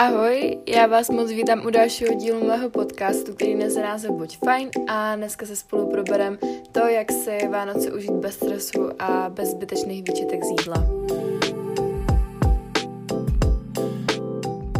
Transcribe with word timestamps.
Ahoj, 0.00 0.58
já 0.68 0.86
vás 0.86 1.10
moc 1.10 1.30
vítám 1.30 1.66
u 1.66 1.70
dalšího 1.70 2.14
dílu 2.14 2.46
mého 2.46 2.70
podcastu, 2.70 3.34
který 3.34 3.54
nese 3.54 3.82
název 3.82 4.10
Buď 4.10 4.38
fajn 4.38 4.70
a 4.88 5.16
dneska 5.16 5.46
se 5.46 5.56
spolu 5.56 5.90
proberem 5.90 6.38
to, 6.72 6.80
jak 6.80 7.12
si 7.12 7.48
Vánoce 7.48 7.92
užít 7.92 8.10
bez 8.10 8.34
stresu 8.34 8.90
a 8.98 9.28
bez 9.28 9.50
zbytečných 9.50 10.02
výčitek 10.08 10.44
z 10.44 10.50
jídla. 10.50 10.86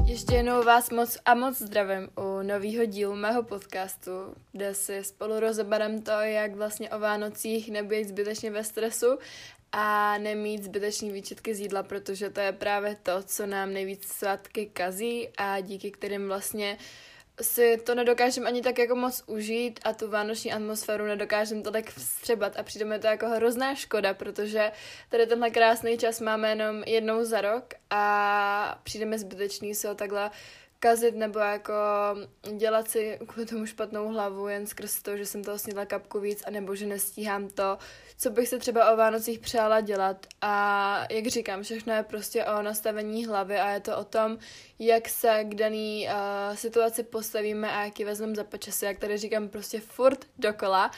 Ještě 0.07 0.35
jednou 0.35 0.63
vás 0.63 0.91
moc 0.91 1.19
a 1.25 1.35
moc 1.35 1.59
zdravím 1.59 2.09
u 2.17 2.43
nového 2.43 2.85
dílu 2.85 3.15
mého 3.15 3.43
podcastu, 3.43 4.11
kde 4.53 4.75
si 4.75 5.05
spolu 5.05 5.41
rozeberem 5.41 6.03
to, 6.03 6.11
jak 6.11 6.55
vlastně 6.55 6.91
o 6.91 6.99
Vánocích 6.99 7.71
nebýt 7.73 8.09
zbytečně 8.09 8.51
ve 8.51 8.65
stresu 8.65 9.07
a 9.73 10.19
nemít 10.19 10.65
zbytečný 10.65 11.13
výčetky 11.13 11.55
z 11.55 11.61
jídla, 11.61 11.83
protože 11.83 12.31
to 12.31 12.41
je 12.41 12.53
právě 12.53 12.97
to, 13.03 13.23
co 13.23 13.47
nám 13.47 13.73
nejvíc 13.73 14.13
svátky 14.13 14.67
kazí 14.67 15.29
a 15.37 15.61
díky 15.61 15.91
kterým 15.91 16.29
vlastně 16.29 16.79
si 17.43 17.77
to 17.77 17.95
nedokážeme 17.95 18.47
ani 18.47 18.63
tak 18.63 18.79
jako 18.79 18.97
moc 18.97 19.23
užít 19.27 19.81
a 19.85 19.93
tu 19.93 20.11
vánoční 20.11 20.53
atmosféru 20.53 21.05
nedokážeme 21.05 21.63
tolik 21.63 21.91
vstřebat 21.91 22.57
a 22.57 22.63
přijde 22.63 22.85
mi 22.85 22.99
to 22.99 23.07
jako 23.07 23.29
hrozná 23.29 23.75
škoda, 23.75 24.15
protože 24.15 24.73
tady 25.09 25.27
tenhle 25.27 25.51
krásný 25.51 25.99
čas 25.99 26.21
máme 26.21 26.49
jenom 26.49 26.83
jednou 26.87 27.25
za 27.25 27.41
rok 27.41 27.65
a 27.91 28.81
přijde 28.83 29.07
mi 29.07 29.19
zbytečný 29.19 29.75
se 29.75 29.89
ho 29.89 29.95
takhle 29.95 30.31
kazit 30.81 31.15
nebo 31.15 31.39
jako 31.39 31.75
dělat 32.57 32.89
si 32.89 33.19
kvůli 33.27 33.47
tomu 33.47 33.67
špatnou 33.67 34.09
hlavu 34.09 34.49
jen 34.49 34.67
skrz 34.67 35.03
to, 35.03 35.17
že 35.17 35.27
jsem 35.27 35.45
toho 35.45 35.59
snědla 35.59 35.87
kapku 35.87 36.21
víc 36.21 36.43
a 36.47 36.51
nebo 36.51 36.75
že 36.75 36.87
nestíhám 36.87 37.49
to, 37.49 37.79
co 38.17 38.31
bych 38.31 38.49
se 38.49 38.59
třeba 38.59 38.93
o 38.93 38.97
Vánocích 38.97 39.39
přála 39.39 39.81
dělat. 39.81 40.27
A 40.43 41.07
jak 41.11 41.27
říkám, 41.27 41.63
všechno 41.63 41.93
je 41.93 42.03
prostě 42.03 42.45
o 42.45 42.63
nastavení 42.63 43.27
hlavy 43.27 43.59
a 43.59 43.71
je 43.71 43.81
to 43.81 43.99
o 43.99 44.05
tom, 44.05 44.39
jak 44.79 45.09
se 45.09 45.45
k 45.45 45.55
daný 45.55 46.09
uh, 46.09 46.57
situaci 46.57 47.03
postavíme 47.03 47.73
a 47.73 47.85
jaký 47.85 48.05
vezmeme 48.05 48.35
za 48.35 48.45
počasí, 48.45 48.85
jak 48.85 48.99
tady 48.99 49.17
říkám 49.17 49.49
prostě 49.49 49.81
furt 49.81 50.27
dokola, 50.39 50.91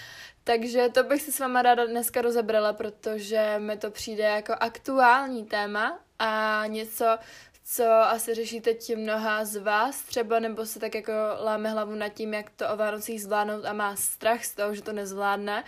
takže 0.44 0.88
to 0.88 1.02
bych 1.02 1.22
si 1.22 1.32
s 1.32 1.38
váma 1.40 1.62
ráda 1.62 1.86
dneska 1.86 2.22
rozebrala, 2.22 2.72
protože 2.72 3.54
mi 3.58 3.76
to 3.76 3.90
přijde 3.90 4.24
jako 4.24 4.52
aktuální 4.60 5.44
téma 5.44 5.98
a 6.18 6.62
něco, 6.66 7.18
co 7.64 7.84
asi 7.84 8.34
řešíte 8.34 8.74
ti 8.74 8.96
mnoha 8.96 9.44
z 9.44 9.56
vás 9.56 10.02
třeba, 10.02 10.38
nebo 10.38 10.66
se 10.66 10.80
tak 10.80 10.94
jako 10.94 11.12
láme 11.44 11.70
hlavu 11.70 11.94
nad 11.94 12.08
tím, 12.08 12.34
jak 12.34 12.50
to 12.50 12.68
o 12.68 12.76
Vánocích 12.76 13.22
zvládnout 13.22 13.64
a 13.64 13.72
má 13.72 13.96
strach 13.96 14.44
z 14.44 14.54
toho, 14.54 14.74
že 14.74 14.82
to 14.82 14.92
nezvládne 14.92 15.64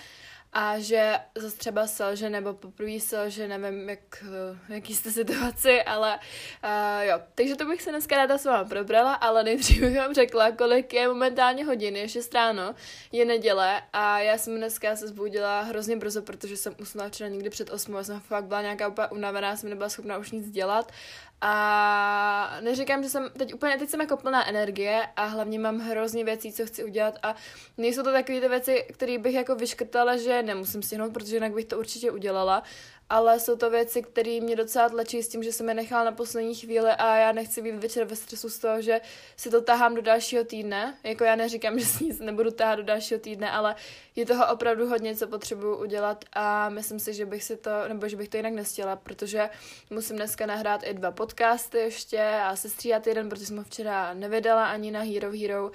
a 0.55 0.79
že 0.79 1.19
zase 1.35 1.57
třeba 1.57 1.87
selže 1.87 2.31
nebo 2.31 2.53
poprvé 2.53 3.01
selže, 3.01 3.49
nevím, 3.49 3.89
jak, 3.89 4.25
v 4.69 4.71
jaký 4.71 4.95
jste 4.95 5.11
situaci, 5.11 5.83
ale 5.83 6.19
uh, 6.65 7.03
jo. 7.03 7.21
Takže 7.35 7.57
to 7.57 7.65
bych 7.65 7.83
se 7.83 7.91
dneska 7.91 8.17
ráda 8.17 8.39
s 8.39 8.45
váma 8.45 8.65
probrala, 8.65 9.15
ale 9.15 9.45
nejdřív 9.45 9.81
bych 9.81 9.97
vám 9.97 10.15
řekla, 10.15 10.51
kolik 10.51 10.93
je 10.93 11.09
momentálně 11.09 11.65
hodin, 11.65 11.97
je 11.97 12.09
6 12.09 12.35
ráno, 12.35 12.75
je 13.13 13.25
neděle 13.25 13.83
a 13.93 14.19
já 14.19 14.39
jsem 14.39 14.57
dneska 14.57 14.97
se 14.97 15.09
zbudila 15.09 15.61
hrozně 15.61 15.97
brzo, 15.97 16.23
protože 16.23 16.57
jsem 16.57 16.75
usnula 16.81 17.09
včera 17.09 17.29
někdy 17.29 17.51
před 17.51 17.71
8, 17.71 17.95
já 17.95 18.05
jsem 18.05 18.21
fakt 18.21 18.45
byla 18.45 18.63
nějaká 18.63 18.89
úplně 18.89 19.09
unavená, 19.09 19.57
jsem 19.57 19.71
nebyla 19.71 19.89
schopná 19.89 20.19
už 20.19 20.31
nic 20.31 20.51
dělat 20.51 20.93
a 21.41 22.57
neříkám, 22.61 23.03
že 23.03 23.09
jsem 23.09 23.31
teď 23.39 23.55
úplně, 23.55 23.79
teď 23.79 23.91
jsem 23.91 24.01
jako 24.01 24.17
plná 24.17 24.49
energie 24.49 25.03
a 25.17 25.25
hlavně 25.25 25.59
mám 25.59 25.79
hrozně 25.79 26.25
věcí, 26.25 26.53
co 26.53 26.67
chci 26.67 26.85
udělat 26.85 27.19
a 27.23 27.35
nejsou 27.79 28.03
to 28.03 28.13
takové 28.13 28.41
ty 28.41 28.49
věci, 28.49 28.87
které 28.93 29.19
bych 29.19 29.35
jako 29.35 29.55
vyškrtala, 29.55 30.17
že 30.17 30.43
nemusím 30.43 30.83
stihnout, 30.83 31.13
protože 31.13 31.37
jinak 31.37 31.53
bych 31.53 31.65
to 31.65 31.79
určitě 31.79 32.11
udělala, 32.11 32.63
ale 33.11 33.41
jsou 33.41 33.57
to 33.57 33.71
věci, 33.71 34.03
které 34.03 34.41
mě 34.41 34.57
docela 34.57 34.89
tlačí 34.89 35.23
s 35.23 35.29
tím, 35.29 35.43
že 35.43 35.53
jsem 35.53 35.69
je 35.69 35.75
nechala 35.75 36.05
na 36.05 36.13
poslední 36.13 36.55
chvíli 36.55 36.91
a 36.91 37.17
já 37.17 37.33
nechci 37.33 37.63
být 37.63 37.75
večer 37.75 38.05
ve 38.05 38.17
stresu 38.17 38.51
z 38.51 38.59
toho, 38.59 38.83
že 38.83 39.01
si 39.37 39.51
to 39.51 39.63
tahám 39.63 39.95
do 39.95 40.03
dalšího 40.03 40.45
týdne. 40.45 40.99
Jako 41.03 41.25
já 41.25 41.37
neříkám, 41.37 41.79
že 41.79 41.87
si 41.87 42.05
nic 42.05 42.21
nebudu 42.21 42.51
tahat 42.51 42.77
do 42.77 42.83
dalšího 42.83 43.21
týdne, 43.21 43.51
ale 43.51 43.77
je 44.17 44.27
toho 44.27 44.53
opravdu 44.53 44.89
hodně, 44.89 45.17
co 45.17 45.27
potřebuju 45.27 45.77
udělat 45.77 46.25
a 46.33 46.69
myslím 46.69 46.99
si, 46.99 47.15
že 47.15 47.27
bych 47.27 47.45
si 47.45 47.57
to, 47.57 47.71
nebo 47.89 48.09
že 48.09 48.17
bych 48.17 48.29
to 48.29 48.37
jinak 48.37 48.53
nestihla, 48.53 48.97
protože 48.97 49.51
musím 49.91 50.17
dneska 50.17 50.47
nahrát 50.47 50.81
i 50.85 50.95
dva 50.95 51.11
podcasty 51.11 51.79
ještě 51.79 52.23
a 52.23 52.57
sestříhat 52.57 53.07
jeden, 53.07 53.29
protože 53.29 53.47
jsem 53.47 53.57
ho 53.57 53.65
včera 53.65 54.15
nevydala 54.15 54.67
ani 54.67 54.91
na 54.91 55.01
Hero 55.01 55.33
Hero 55.33 55.71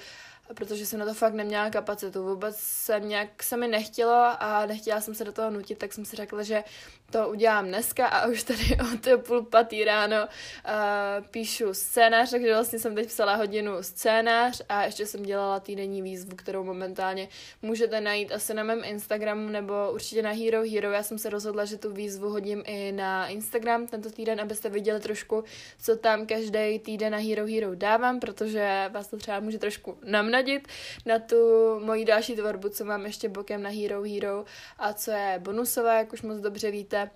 protože 0.54 0.86
jsem 0.86 1.00
na 1.00 1.06
to 1.06 1.14
fakt 1.14 1.34
neměla 1.34 1.70
kapacitu. 1.70 2.24
Vůbec 2.24 2.56
jsem 2.58 3.10
nějak 3.10 3.44
se 3.44 3.58
mi 3.58 3.68
nechtělo 3.68 4.26
a 4.40 4.66
nechtěla 4.66 5.02
jsem 5.02 5.16
se 5.16 5.24
do 5.24 5.32
toho 5.32 5.50
nutit, 5.50 5.78
tak 5.78 5.94
jsem 5.94 6.06
si 6.06 6.16
řekla, 6.16 6.44
že 6.44 6.64
to 7.12 7.30
udělám 7.30 7.68
dneska 7.68 8.08
a 8.08 8.28
už 8.28 8.44
tady 8.44 8.78
od 8.94 9.24
půl 9.28 9.42
patý 9.42 9.84
ráno 9.84 10.18
uh, 10.18 11.26
píšu 11.32 11.74
scénář, 11.74 12.32
takže 12.32 12.54
vlastně 12.54 12.80
jsem 12.80 12.96
teď 12.96 13.08
psala 13.08 13.36
hodinu 13.36 13.72
scénář 13.82 14.62
a 14.70 14.84
ještě 14.84 15.06
jsem 15.06 15.24
dělala 15.24 15.60
týdenní 15.60 16.02
výzvu, 16.02 16.36
kterou 16.36 16.64
momentálně 16.64 17.28
můžete 17.62 18.02
najít 18.02 18.32
asi 18.32 18.54
na 18.54 18.64
mém 18.64 18.82
Instagramu 18.84 19.50
nebo 19.50 19.74
určitě 19.92 20.22
na 20.22 20.32
Hero 20.32 20.62
Hero. 20.74 20.92
Já 20.92 21.04
jsem 21.04 21.18
se 21.18 21.30
rozhodla, 21.30 21.66
že 21.66 21.78
tu 21.78 21.94
výzvu 21.94 22.30
hodím 22.30 22.64
i 22.66 22.92
na 22.92 23.28
Instagram 23.28 23.88
tento 23.88 24.12
týden, 24.12 24.42
abyste 24.42 24.70
viděli 24.70 25.00
trošku, 25.00 25.44
co 25.82 25.96
tam 25.96 26.26
každý 26.26 26.80
týden 26.80 27.12
na 27.12 27.18
Hero 27.18 27.46
Hero 27.48 27.76
dávám, 27.76 28.20
protože 28.20 28.90
vás 28.94 29.08
to 29.08 29.18
třeba 29.18 29.40
může 29.40 29.60
trošku 29.60 29.98
namnadit 30.40 30.68
na 31.06 31.20
tu 31.20 31.36
moji 31.80 32.06
další 32.06 32.36
tvorbu, 32.36 32.70
co 32.70 32.86
mám 32.86 33.06
ještě 33.06 33.30
bokem 33.30 33.62
na 33.62 33.70
Hero 33.70 34.04
Hero 34.04 34.46
a 34.78 34.94
co 34.94 35.12
je 35.12 35.40
bonusové, 35.40 35.98
jak 35.98 36.14
už 36.14 36.22
moc 36.22 36.40
dobře 36.40 36.72
víte 36.72 37.10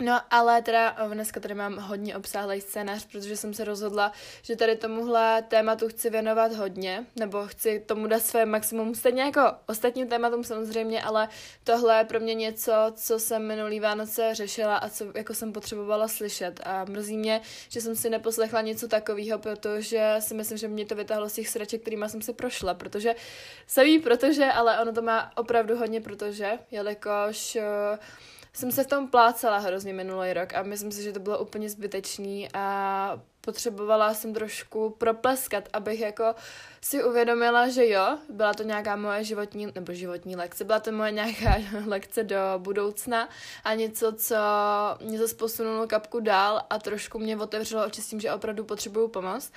No, 0.00 0.20
ale 0.30 0.62
teda 0.62 0.96
eh, 0.98 1.14
dneska 1.14 1.40
tady 1.40 1.54
mám 1.54 1.76
hodně 1.76 2.16
obsáhlý 2.16 2.60
scénář, 2.60 3.06
protože 3.06 3.36
jsem 3.36 3.54
se 3.54 3.64
rozhodla, 3.64 4.12
že 4.42 4.56
tady 4.56 4.76
tomuhle 4.76 5.42
tématu 5.42 5.88
chci 5.88 6.10
věnovat 6.10 6.52
hodně, 6.52 7.06
nebo 7.16 7.46
chci 7.46 7.82
tomu 7.86 8.06
dát 8.06 8.22
své 8.22 8.46
maximum, 8.46 8.94
stejně 8.94 9.22
jako 9.22 9.40
ostatním 9.66 10.08
tématům 10.08 10.44
samozřejmě, 10.44 11.02
ale 11.02 11.28
tohle 11.64 11.98
je 11.98 12.04
pro 12.04 12.20
mě 12.20 12.34
něco, 12.34 12.72
co 12.94 13.18
jsem 13.18 13.46
minulý 13.46 13.80
Vánoce 13.80 14.34
řešila 14.34 14.76
a 14.76 14.88
co 14.88 15.04
jako 15.14 15.34
jsem 15.34 15.52
potřebovala 15.52 16.08
slyšet. 16.08 16.60
A 16.64 16.84
mrzí 16.84 17.16
mě, 17.16 17.40
že 17.68 17.80
jsem 17.80 17.96
si 17.96 18.10
neposlechla 18.10 18.60
něco 18.60 18.88
takového, 18.88 19.38
protože 19.38 20.16
si 20.18 20.34
myslím, 20.34 20.58
že 20.58 20.68
mě 20.68 20.86
to 20.86 20.94
vytáhlo 20.94 21.28
z 21.28 21.32
těch 21.32 21.48
sraček, 21.48 21.80
kterýma 21.80 22.08
jsem 22.08 22.22
si 22.22 22.32
prošla, 22.32 22.74
protože 22.74 23.14
samý 23.66 23.98
protože, 23.98 24.44
ale 24.44 24.80
ono 24.80 24.92
to 24.92 25.02
má 25.02 25.32
opravdu 25.36 25.76
hodně 25.76 26.00
protože, 26.00 26.50
jelikož 26.70 27.56
uh, 27.56 27.98
jsem 28.54 28.72
se 28.72 28.84
v 28.84 28.86
tom 28.86 29.08
plácala 29.08 29.58
hrozně 29.58 29.92
minulý 29.92 30.32
rok 30.32 30.54
a 30.54 30.62
myslím 30.62 30.92
si, 30.92 31.02
že 31.02 31.12
to 31.12 31.20
bylo 31.20 31.38
úplně 31.38 31.70
zbytečný 31.70 32.48
a 32.54 33.20
potřebovala 33.40 34.14
jsem 34.14 34.34
trošku 34.34 34.90
propleskat, 34.90 35.68
abych 35.72 36.00
jako 36.00 36.34
si 36.80 37.04
uvědomila, 37.04 37.68
že 37.68 37.88
jo, 37.88 38.18
byla 38.28 38.54
to 38.54 38.62
nějaká 38.62 38.96
moje 38.96 39.24
životní, 39.24 39.68
nebo 39.74 39.92
životní 39.92 40.36
lekce, 40.36 40.64
byla 40.64 40.80
to 40.80 40.92
moje 40.92 41.12
nějaká 41.12 41.56
lekce 41.86 42.24
do 42.24 42.38
budoucna 42.58 43.28
a 43.64 43.74
něco, 43.74 44.12
co 44.12 44.36
mě 45.00 45.18
zase 45.18 45.34
posunulo 45.34 45.86
kapku 45.86 46.20
dál 46.20 46.62
a 46.70 46.78
trošku 46.78 47.18
mě 47.18 47.36
otevřelo 47.36 47.86
oči 47.86 48.02
s 48.02 48.08
tím, 48.08 48.20
že 48.20 48.32
opravdu 48.32 48.64
potřebuju 48.64 49.08
pomoc. 49.08 49.52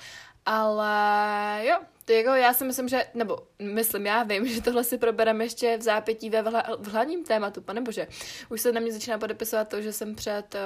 Ale 0.46 1.60
jo, 1.62 1.78
jako 2.12 2.30
já 2.30 2.54
si 2.54 2.64
myslím, 2.64 2.88
že, 2.88 3.04
nebo 3.14 3.38
myslím, 3.62 4.06
já 4.06 4.22
vím, 4.22 4.46
že 4.54 4.62
tohle 4.62 4.84
si 4.84 4.98
probereme 4.98 5.44
ještě 5.44 5.76
v 5.76 5.82
zápětí 5.82 6.30
ve 6.30 6.42
vla, 6.42 6.62
v 6.78 6.88
hlavním 6.88 7.24
tématu, 7.24 7.60
pane 7.60 7.80
bože. 7.80 8.06
Už 8.48 8.60
se 8.60 8.72
na 8.72 8.80
mě 8.80 8.92
začíná 8.92 9.18
podepisovat 9.18 9.68
to, 9.68 9.82
že 9.82 9.92
jsem 9.92 10.14
před 10.14 10.54
uh, 10.54 10.60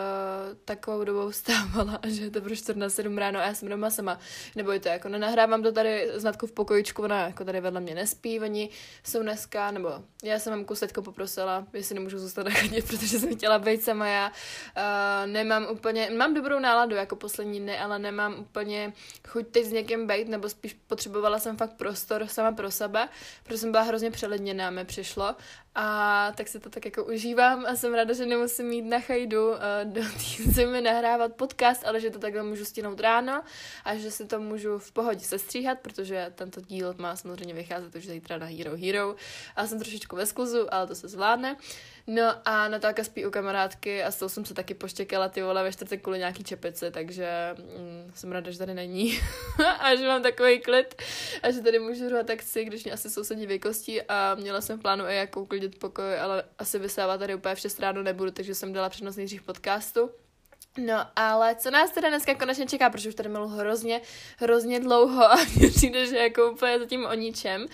takovou 0.64 1.04
dobou 1.04 1.32
stávala 1.32 2.00
že 2.06 2.24
je 2.24 2.30
to 2.30 2.40
pro 2.40 2.56
14 2.56 2.94
7 2.94 3.18
ráno 3.18 3.40
a 3.40 3.42
já 3.42 3.54
jsem 3.54 3.68
doma 3.68 3.90
sama. 3.90 4.18
Nebo 4.56 4.78
to 4.78 4.88
jako 4.88 5.08
nenahrávám 5.08 5.62
to 5.62 5.72
tady 5.72 6.10
znatku 6.14 6.46
v 6.46 6.52
pokojičku, 6.52 7.02
ona 7.02 7.26
jako 7.26 7.44
tady 7.44 7.60
vedle 7.60 7.80
mě 7.80 7.94
nespí, 7.94 8.40
oni 8.40 8.68
jsou 9.04 9.22
dneska, 9.22 9.70
nebo 9.70 9.90
já 10.24 10.38
jsem 10.38 10.52
mamku 10.52 10.74
teďko 10.74 11.02
poprosila, 11.02 11.66
jestli 11.72 11.94
nemůžu 11.94 12.18
zůstat 12.18 12.42
na 12.46 12.50
chodě, 12.50 12.82
protože 12.82 13.18
jsem 13.18 13.36
chtěla 13.36 13.58
být 13.58 13.84
sama, 13.84 14.06
já 14.06 14.28
uh, 14.30 15.30
nemám 15.30 15.66
úplně, 15.70 16.10
mám 16.16 16.34
dobrou 16.34 16.58
náladu 16.58 16.94
jako 16.94 17.16
poslední 17.16 17.60
dny, 17.60 17.78
ale 17.78 17.98
nemám 17.98 18.34
úplně 18.40 18.92
chuť 19.28 19.46
teď 19.46 19.64
s 19.64 19.72
někým 19.72 20.06
být, 20.06 20.28
nebo 20.28 20.48
spíš 20.48 20.76
potřebovala 20.86 21.31
potřebovala 21.32 21.38
jsem 21.38 21.56
fakt 21.56 21.76
prostor 21.76 22.26
sama 22.26 22.52
pro 22.52 22.70
sebe, 22.70 23.08
protože 23.42 23.58
jsem 23.58 23.72
byla 23.72 23.82
hrozně 23.82 24.10
přeledněná, 24.10 24.70
mi 24.70 24.84
přišlo. 24.84 25.36
A 25.74 26.32
tak 26.36 26.48
si 26.48 26.60
to 26.60 26.70
tak 26.70 26.84
jako 26.84 27.04
užívám 27.04 27.66
a 27.66 27.76
jsem 27.76 27.94
ráda, 27.94 28.14
že 28.14 28.26
nemusím 28.26 28.66
mít 28.66 28.82
na 28.82 29.00
chajdu 29.00 29.50
uh, 29.50 29.56
do 29.84 30.00
té 30.02 30.42
zimy 30.50 30.80
nahrávat 30.80 31.32
podcast, 31.32 31.86
ale 31.86 32.00
že 32.00 32.10
to 32.10 32.18
takhle 32.18 32.42
můžu 32.42 32.64
stihnout 32.64 33.00
ráno 33.00 33.42
a 33.84 33.96
že 33.96 34.10
si 34.10 34.26
to 34.26 34.40
můžu 34.40 34.78
v 34.78 34.92
pohodě 34.92 35.20
sestříhat, 35.20 35.78
protože 35.78 36.32
tento 36.34 36.60
díl 36.60 36.94
má 36.98 37.16
samozřejmě 37.16 37.54
vycházet 37.54 37.94
už 37.94 38.06
zítra 38.06 38.38
na 38.38 38.46
Hero 38.46 38.76
Hero. 38.76 39.14
A 39.56 39.66
jsem 39.66 39.78
trošičku 39.78 40.16
ve 40.16 40.26
skluzu, 40.26 40.74
ale 40.74 40.86
to 40.86 40.94
se 40.94 41.08
zvládne. 41.08 41.56
No 42.06 42.22
a 42.44 42.68
Natálka 42.68 43.04
spí 43.04 43.26
u 43.26 43.30
kamarádky 43.30 44.02
a 44.02 44.10
s 44.10 44.18
tou 44.18 44.28
jsem 44.28 44.44
se 44.44 44.54
taky 44.54 44.74
poštěkala 44.74 45.28
ty 45.28 45.42
vole 45.42 45.62
ve 45.62 45.72
čtvrtek 45.72 46.02
kvůli 46.02 46.18
nějaký 46.18 46.44
čepici, 46.44 46.90
takže 46.90 47.54
mm, 47.58 48.12
jsem 48.14 48.32
ráda, 48.32 48.50
že 48.50 48.58
tady 48.58 48.74
není 48.74 49.18
a 49.80 49.94
že 49.94 50.06
mám 50.06 50.22
takový 50.22 50.60
klid 50.60 51.02
a 51.42 51.50
že 51.50 51.60
tady 51.60 51.78
můžu 51.78 52.06
hrát 52.06 52.26
taxi, 52.26 52.64
když 52.64 52.84
mě 52.84 52.92
asi 52.92 53.10
sousedí 53.10 53.46
vykostí 53.46 54.02
a 54.02 54.34
měla 54.34 54.60
jsem 54.60 54.78
v 54.78 54.82
plánu 54.82 55.04
i 55.04 55.16
jako 55.16 55.40
uklidit 55.62 55.78
pokoj, 55.78 56.20
ale 56.20 56.44
asi 56.58 56.78
vysávat 56.78 57.18
tady 57.20 57.34
úplně 57.34 57.54
v 57.54 57.60
6 57.60 57.80
ráno 57.80 58.02
nebudu, 58.02 58.30
takže 58.30 58.54
jsem 58.54 58.72
dala 58.72 58.88
přednost 58.88 59.16
nejdřív 59.16 59.42
podcastu 59.42 60.10
No, 60.78 61.06
ale 61.16 61.54
co 61.54 61.70
nás 61.70 61.90
teda 61.90 62.08
dneska 62.08 62.34
konečně 62.34 62.66
čeká, 62.66 62.90
protože 62.90 63.08
už 63.08 63.14
tady 63.14 63.28
bylo 63.28 63.48
hrozně, 63.48 64.00
hrozně 64.38 64.80
dlouho 64.80 65.24
a 65.24 65.36
mně 65.56 65.70
přijde, 65.70 66.06
že 66.06 66.16
jako 66.18 66.50
úplně 66.50 66.78
zatím 66.78 67.04
o 67.04 67.14
ničem. 67.14 67.66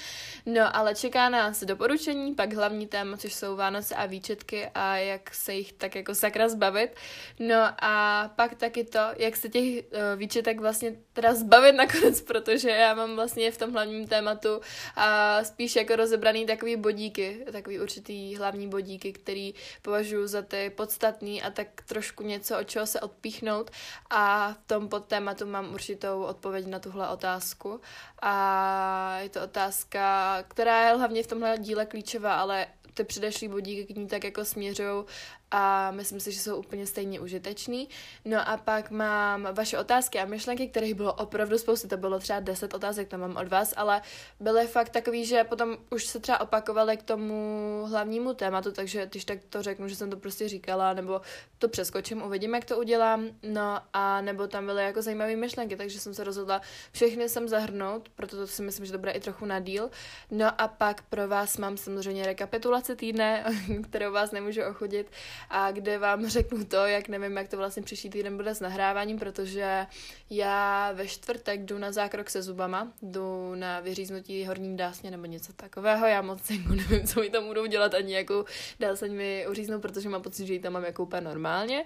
No, 0.46 0.76
ale 0.76 0.94
čeká 0.94 1.28
nás 1.28 1.64
doporučení, 1.64 2.34
pak 2.34 2.52
hlavní 2.52 2.86
téma, 2.86 3.16
což 3.16 3.34
jsou 3.34 3.56
Vánoce 3.56 3.94
a 3.94 4.06
výčetky 4.06 4.66
a 4.74 4.96
jak 4.96 5.34
se 5.34 5.54
jich 5.54 5.72
tak 5.72 5.94
jako 5.94 6.14
sakra 6.14 6.48
zbavit. 6.48 6.90
No 7.38 7.56
a 7.80 8.28
pak 8.36 8.54
taky 8.54 8.84
to, 8.84 9.00
jak 9.16 9.36
se 9.36 9.48
těch 9.48 9.62
uh, 9.62 10.18
výčetek 10.18 10.60
vlastně 10.60 10.96
teda 11.20 11.34
zbavit 11.34 11.72
nakonec, 11.72 12.20
protože 12.20 12.70
já 12.70 12.94
mám 12.94 13.16
vlastně 13.16 13.50
v 13.50 13.58
tom 13.58 13.72
hlavním 13.72 14.06
tématu 14.06 14.60
a 14.96 15.44
spíš 15.44 15.76
jako 15.76 15.96
rozebraný 15.96 16.46
takový 16.46 16.76
bodíky, 16.76 17.44
takový 17.52 17.80
určitý 17.80 18.36
hlavní 18.36 18.68
bodíky, 18.68 19.12
který 19.12 19.54
považuji 19.82 20.26
za 20.26 20.42
ty 20.42 20.70
podstatný 20.70 21.42
a 21.42 21.50
tak 21.50 21.68
trošku 21.86 22.22
něco, 22.22 22.58
o 22.58 22.64
čeho 22.64 22.86
se 22.86 23.00
odpíchnout. 23.00 23.70
A 24.10 24.52
v 24.52 24.66
tom 24.66 24.88
podtématu 24.88 25.46
mám 25.46 25.74
určitou 25.74 26.22
odpověď 26.22 26.66
na 26.66 26.78
tuhle 26.78 27.08
otázku. 27.08 27.80
A 28.22 29.18
je 29.18 29.28
to 29.28 29.42
otázka, 29.42 30.36
která 30.48 30.88
je 30.88 30.96
hlavně 30.96 31.22
v 31.22 31.26
tomhle 31.26 31.58
díle 31.58 31.86
klíčová, 31.86 32.34
ale 32.34 32.66
ty 32.98 33.04
předešlý 33.04 33.48
bodíky 33.48 33.94
k 33.94 33.96
ní 33.96 34.06
tak 34.06 34.24
jako 34.24 34.44
směřují 34.44 35.04
a 35.50 35.90
myslím 35.90 36.20
si, 36.20 36.32
že 36.32 36.40
jsou 36.40 36.56
úplně 36.56 36.86
stejně 36.86 37.20
užitečný. 37.20 37.88
No 38.24 38.48
a 38.48 38.56
pak 38.56 38.90
mám 38.90 39.48
vaše 39.52 39.78
otázky 39.78 40.18
a 40.18 40.24
myšlenky, 40.24 40.68
kterých 40.68 40.94
bylo 40.94 41.12
opravdu 41.12 41.58
spoustu, 41.58 41.88
to 41.88 41.96
bylo 41.96 42.18
třeba 42.18 42.40
10 42.40 42.74
otázek, 42.74 43.08
to 43.08 43.18
mám 43.18 43.36
od 43.36 43.48
vás, 43.48 43.74
ale 43.76 44.02
byly 44.40 44.66
fakt 44.66 44.88
takový, 44.90 45.24
že 45.24 45.44
potom 45.44 45.76
už 45.90 46.06
se 46.06 46.20
třeba 46.20 46.40
opakovaly 46.40 46.96
k 46.96 47.02
tomu 47.02 47.84
hlavnímu 47.88 48.34
tématu, 48.34 48.72
takže 48.72 49.06
když 49.06 49.24
tak 49.24 49.38
to 49.48 49.62
řeknu, 49.62 49.88
že 49.88 49.96
jsem 49.96 50.10
to 50.10 50.16
prostě 50.16 50.48
říkala, 50.48 50.92
nebo 50.92 51.20
to 51.58 51.68
přeskočím, 51.68 52.22
uvidím, 52.22 52.54
jak 52.54 52.64
to 52.64 52.78
udělám, 52.78 53.28
no 53.42 53.80
a 53.92 54.20
nebo 54.20 54.46
tam 54.46 54.66
byly 54.66 54.82
jako 54.82 55.02
zajímavé 55.02 55.36
myšlenky, 55.36 55.76
takže 55.76 56.00
jsem 56.00 56.14
se 56.14 56.24
rozhodla 56.24 56.60
všechny 56.92 57.28
sem 57.28 57.48
zahrnout, 57.48 58.08
proto 58.08 58.36
to 58.36 58.46
si 58.46 58.62
myslím, 58.62 58.86
že 58.86 58.92
to 58.92 58.98
bude 58.98 59.12
i 59.12 59.20
trochu 59.20 59.44
na 59.44 59.60
díl. 59.60 59.90
No 60.30 60.60
a 60.60 60.68
pak 60.68 61.02
pro 61.02 61.28
vás 61.28 61.56
mám 61.56 61.76
samozřejmě 61.76 62.26
rekapitulaci 62.26 62.87
týdne, 62.96 63.44
kterou 63.82 64.12
vás 64.12 64.30
nemůžu 64.30 64.60
ochudit, 64.70 65.10
a 65.50 65.72
kde 65.72 65.98
vám 65.98 66.28
řeknu 66.28 66.64
to, 66.64 66.76
jak 66.76 67.08
nevím, 67.08 67.36
jak 67.36 67.48
to 67.48 67.56
vlastně 67.56 67.82
příští 67.82 68.10
týden 68.10 68.36
bude 68.36 68.54
s 68.54 68.60
nahráváním, 68.60 69.18
protože 69.18 69.86
já 70.30 70.92
ve 70.92 71.08
čtvrtek 71.08 71.60
jdu 71.60 71.78
na 71.78 71.92
zákrok 71.92 72.30
se 72.30 72.42
zubama, 72.42 72.92
jdu 73.02 73.54
na 73.54 73.80
vyříznutí 73.80 74.46
horním 74.46 74.76
dásně 74.76 75.10
nebo 75.10 75.26
něco 75.26 75.52
takového, 75.52 76.06
já 76.06 76.22
moc 76.22 76.50
jako 76.50 76.74
nevím, 76.74 77.06
co 77.06 77.20
mi 77.20 77.30
tam 77.30 77.46
budou 77.46 77.66
dělat, 77.66 77.94
ani 77.94 78.14
jakou 78.14 78.44
dáseň 78.80 79.14
mi 79.14 79.46
uříznou, 79.50 79.80
protože 79.80 80.08
mám 80.08 80.22
pocit, 80.22 80.46
že 80.46 80.52
ji 80.52 80.60
tam 80.60 80.72
mám 80.72 80.84
jako 80.84 81.02
úplně 81.02 81.20
normálně. 81.20 81.84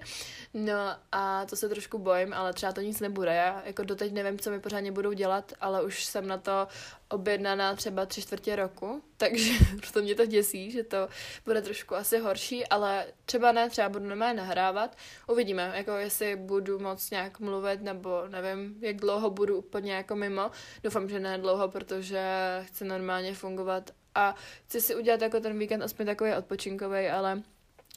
No 0.54 0.75
a 1.12 1.44
to 1.46 1.56
se 1.56 1.69
trošku 1.69 1.99
bojím, 1.99 2.32
ale 2.32 2.52
třeba 2.52 2.72
to 2.72 2.81
nic 2.81 3.00
nebude. 3.00 3.34
Já 3.34 3.62
jako 3.66 3.84
doteď 3.84 4.12
nevím, 4.12 4.38
co 4.38 4.50
mi 4.50 4.60
pořádně 4.60 4.93
budou 4.93 5.12
dělat, 5.12 5.52
ale 5.60 5.82
už 5.82 6.04
jsem 6.04 6.26
na 6.26 6.38
to 6.38 6.69
objednaná 7.12 7.75
třeba 7.75 8.06
tři 8.06 8.23
čtvrtě 8.23 8.56
roku, 8.56 9.03
takže 9.17 9.53
proto 9.81 10.03
mě 10.03 10.14
to 10.14 10.26
děsí, 10.26 10.70
že 10.70 10.85
to 10.85 11.09
bude 11.44 11.62
trošku 11.62 11.94
asi 11.94 12.19
horší, 12.19 12.67
ale 12.67 13.06
třeba 13.25 13.53
ne, 13.53 13.70
třeba 13.70 13.88
budu 13.88 14.05
normálně 14.05 14.35
nahrávat. 14.35 14.97
Uvidíme, 15.29 15.73
jako 15.75 15.91
jestli 15.91 16.37
budu 16.37 16.79
moc 16.79 17.11
nějak 17.11 17.41
mluvit, 17.41 17.82
nebo 17.82 18.23
nevím, 18.29 18.76
jak 18.81 18.97
dlouho 18.97 19.31
budu 19.31 19.59
úplně 19.59 19.93
jako 19.93 20.17
mimo. 20.17 20.50
Doufám, 20.82 21.09
že 21.09 21.20
ne 21.20 21.38
dlouho, 21.38 21.69
protože 21.69 22.23
chci 22.62 22.85
normálně 22.85 23.35
fungovat 23.35 23.91
a 24.14 24.35
chci 24.64 24.81
si 24.81 24.94
udělat 24.94 25.23
jako 25.23 25.41
ten 25.41 25.59
víkend 25.59 25.82
aspoň 25.82 26.06
takový 26.06 26.32
odpočinkový, 26.32 27.06
ale 27.06 27.43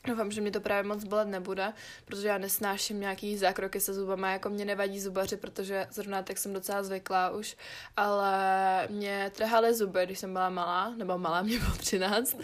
Doufám, 0.08 0.32
že 0.32 0.42
mě 0.42 0.52
to 0.52 0.62
právě 0.62 0.88
moc 0.88 1.04
bolet 1.04 1.28
nebude, 1.28 1.74
protože 2.06 2.28
já 2.28 2.38
nesnáším 2.38 3.00
nějaký 3.00 3.38
zákroky 3.38 3.80
se 3.80 3.94
zubama, 3.94 4.32
jako 4.32 4.50
mě 4.50 4.66
nevadí 4.66 5.00
zubaři, 5.00 5.38
protože 5.38 5.88
zrovna 5.92 6.24
tak 6.24 6.38
jsem 6.38 6.54
docela 6.54 6.84
zvyklá 6.84 7.30
už, 7.30 7.58
ale 7.98 8.88
mě 8.92 9.32
trhaly 9.36 9.74
zuby, 9.74 10.00
když 10.06 10.20
jsem 10.20 10.34
byla 10.34 10.50
malá, 10.50 10.94
nebo 10.98 11.18
malá 11.18 11.42
mě 11.42 11.60
bylo 11.60 11.76
13, 11.78 12.38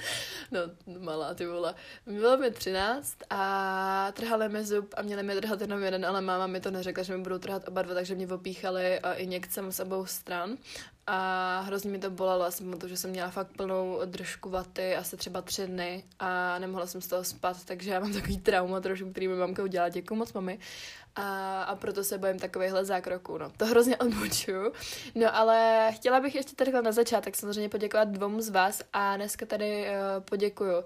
no 0.52 0.60
malá 1.00 1.34
ty 1.34 1.46
vole, 1.46 1.76
bylo 2.06 2.38
mi 2.38 2.52
13 2.52 3.18
a 3.30 4.12
trhali 4.14 4.50
mi 4.50 4.66
zub 4.66 4.94
a 4.98 5.02
měli 5.02 5.24
mi 5.24 5.36
trhat 5.36 5.62
jenom 5.62 5.84
jeden, 5.84 6.06
ale 6.06 6.22
máma 6.22 6.48
mi 6.48 6.60
to 6.60 6.72
neřekla, 6.72 7.04
že 7.04 7.18
mi 7.18 7.24
budou 7.24 7.38
trhat 7.38 7.68
oba 7.68 7.82
dva, 7.82 7.94
takže 7.94 8.16
mě 8.16 8.28
opíchali 8.28 9.00
injekcem 9.16 9.72
z 9.72 9.80
obou 9.80 10.06
stran 10.06 10.58
a 11.14 11.60
hrozně 11.62 11.92
mi 11.92 12.00
to 12.00 12.10
bolelo, 12.10 12.44
já 12.44 12.52
jsem 12.52 12.76
že 12.86 12.98
jsem 12.98 13.10
měla 13.10 13.30
fakt 13.30 13.48
plnou 13.58 14.00
držku 14.06 14.50
vaty, 14.50 14.96
asi 14.96 15.18
třeba 15.18 15.42
tři 15.42 15.68
dny 15.68 16.04
a 16.20 16.60
nemohla 16.60 16.86
jsem 16.86 17.02
z 17.02 17.08
toho 17.08 17.24
spat, 17.24 17.66
takže 17.66 17.92
já 17.92 18.00
mám 18.00 18.14
takový 18.14 18.38
trauma 18.38 18.80
trošku, 18.80 19.12
který 19.12 19.28
mi 19.28 19.36
mamka 19.36 19.64
udělala, 19.64 19.90
děkuji 19.90 20.16
moc 20.16 20.34
mami. 20.34 20.60
A, 21.16 21.64
a 21.64 21.76
proto 21.76 22.04
se 22.04 22.18
bojím 22.18 22.40
takovýchhle 22.40 22.86
zákroků, 22.86 23.38
no. 23.38 23.50
To 23.58 23.66
hrozně 23.66 23.98
odbočuju. 23.98 24.72
No 25.16 25.36
ale 25.36 25.90
chtěla 25.92 26.20
bych 26.20 26.36
ještě 26.36 26.56
tady 26.56 26.72
na 26.72 26.92
začátek 26.92 27.36
samozřejmě 27.36 27.70
poděkovat 27.70 28.08
dvou 28.08 28.42
z 28.42 28.50
vás 28.50 28.82
a 28.94 29.16
dneska 29.16 29.46
tady 29.46 29.86
uh, 29.86 30.24
poděkuju. 30.24 30.78
Uh, 30.78 30.84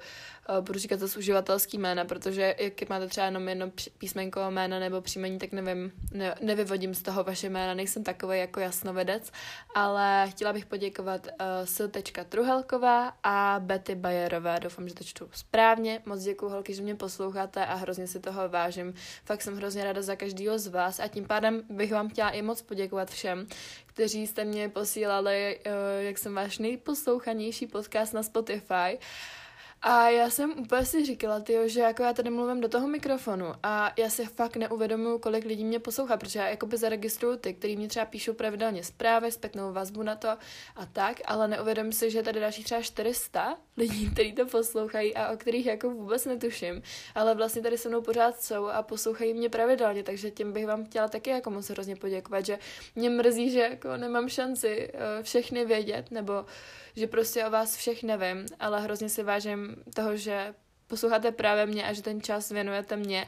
budu 0.61 0.79
říkat 0.79 0.99
zase 0.99 1.19
uživatelský 1.19 1.77
jména, 1.77 2.05
protože 2.05 2.55
jak 2.59 2.89
máte 2.89 3.07
třeba 3.07 3.25
jenom 3.25 3.47
jedno 3.47 3.71
písmenko 3.97 4.39
jména 4.49 4.79
nebo 4.79 5.01
příjmení, 5.01 5.39
tak 5.39 5.51
nevím, 5.51 5.91
ne, 6.11 6.35
nevyvodím 6.41 6.95
z 6.95 7.01
toho 7.01 7.23
vaše 7.23 7.49
jména, 7.49 7.73
nejsem 7.73 8.03
takový 8.03 8.39
jako 8.39 8.59
jasnovedec, 8.59 9.31
ale 9.75 10.27
chtěla 10.29 10.53
bych 10.53 10.65
poděkovat 10.65 11.27
uh, 11.27 11.31
S. 11.63 11.89
Truhelková 12.29 13.13
a 13.23 13.55
Betty 13.59 13.95
Bajerové. 13.95 14.59
Doufám, 14.59 14.87
že 14.87 14.95
to 14.95 15.03
čtu 15.03 15.29
správně. 15.31 16.01
Moc 16.05 16.21
děkuji 16.23 16.49
holky, 16.49 16.73
že 16.73 16.81
mě 16.81 16.95
posloucháte 16.95 17.65
a 17.65 17.75
hrozně 17.75 18.07
si 18.07 18.19
toho 18.19 18.49
vážím. 18.49 18.93
Fakt 19.25 19.41
jsem 19.41 19.57
hrozně 19.57 19.83
ráda 19.83 20.01
za 20.01 20.14
každého 20.15 20.59
z 20.59 20.67
vás 20.67 20.99
a 20.99 21.07
tím 21.07 21.25
pádem 21.25 21.61
bych 21.69 21.91
vám 21.91 22.09
chtěla 22.09 22.29
i 22.29 22.41
moc 22.41 22.61
poděkovat 22.61 23.11
všem, 23.11 23.47
kteří 23.85 24.27
jste 24.27 24.45
mě 24.45 24.69
posílali, 24.69 25.59
uh, 25.65 25.71
jak 26.03 26.17
jsem 26.17 26.33
váš 26.33 26.57
nejposlouchanější 26.57 27.67
podcast 27.67 28.13
na 28.13 28.23
Spotify. 28.23 28.97
A 29.87 30.09
já 30.09 30.29
jsem 30.29 30.59
úplně 30.59 30.85
si 30.85 31.05
říkala, 31.05 31.39
tyjo, 31.39 31.67
že 31.67 31.79
jako 31.79 32.03
já 32.03 32.13
tady 32.13 32.29
mluvím 32.29 32.61
do 32.61 32.69
toho 32.69 32.87
mikrofonu 32.87 33.45
a 33.63 33.93
já 33.97 34.09
si 34.09 34.25
fakt 34.25 34.55
neuvědomuju, 34.55 35.19
kolik 35.19 35.45
lidí 35.45 35.65
mě 35.65 35.79
poslouchá, 35.79 36.17
protože 36.17 36.39
já 36.39 36.47
jakoby 36.47 36.77
zaregistruju 36.77 37.37
ty, 37.37 37.53
kteří 37.53 37.77
mě 37.77 37.87
třeba 37.87 38.05
píšou 38.05 38.33
pravidelně 38.33 38.83
zprávy, 38.83 39.31
zpětnou 39.31 39.73
vazbu 39.73 40.03
na 40.03 40.15
to 40.15 40.29
a 40.75 40.85
tak, 40.93 41.21
ale 41.25 41.47
neuvědomím 41.47 41.91
si, 41.91 42.11
že 42.11 42.23
tady 42.23 42.39
další 42.39 42.63
třeba 42.63 42.81
400 42.81 43.57
lidí, 43.77 44.09
kteří 44.11 44.33
to 44.33 44.45
poslouchají 44.45 45.15
a 45.15 45.31
o 45.31 45.37
kterých 45.37 45.65
jako 45.65 45.89
vůbec 45.89 46.25
netuším, 46.25 46.81
ale 47.15 47.35
vlastně 47.35 47.61
tady 47.61 47.77
se 47.77 47.89
mnou 47.89 48.01
pořád 48.01 48.41
jsou 48.41 48.67
a 48.67 48.83
poslouchají 48.83 49.33
mě 49.33 49.49
pravidelně, 49.49 50.03
takže 50.03 50.31
tím 50.31 50.53
bych 50.53 50.67
vám 50.67 50.85
chtěla 50.85 51.07
taky 51.07 51.29
jako 51.29 51.49
moc 51.49 51.69
hrozně 51.69 51.95
poděkovat, 51.95 52.45
že 52.45 52.59
mě 52.95 53.09
mrzí, 53.09 53.49
že 53.49 53.59
jako 53.59 53.97
nemám 53.97 54.29
šanci 54.29 54.91
uh, 54.93 55.23
všechny 55.23 55.65
vědět, 55.65 56.11
nebo 56.11 56.45
že 56.95 57.07
prostě 57.07 57.45
o 57.45 57.49
vás 57.49 57.77
všech 57.77 58.03
nevím, 58.03 58.45
ale 58.59 58.81
hrozně 58.81 59.09
si 59.09 59.23
vážím 59.23 59.74
toho, 59.93 60.17
že 60.17 60.53
posloucháte 60.87 61.31
právě 61.31 61.65
mě 61.65 61.87
a 61.87 61.93
že 61.93 62.01
ten 62.01 62.21
čas 62.21 62.51
věnujete 62.51 62.95
mě 62.95 63.27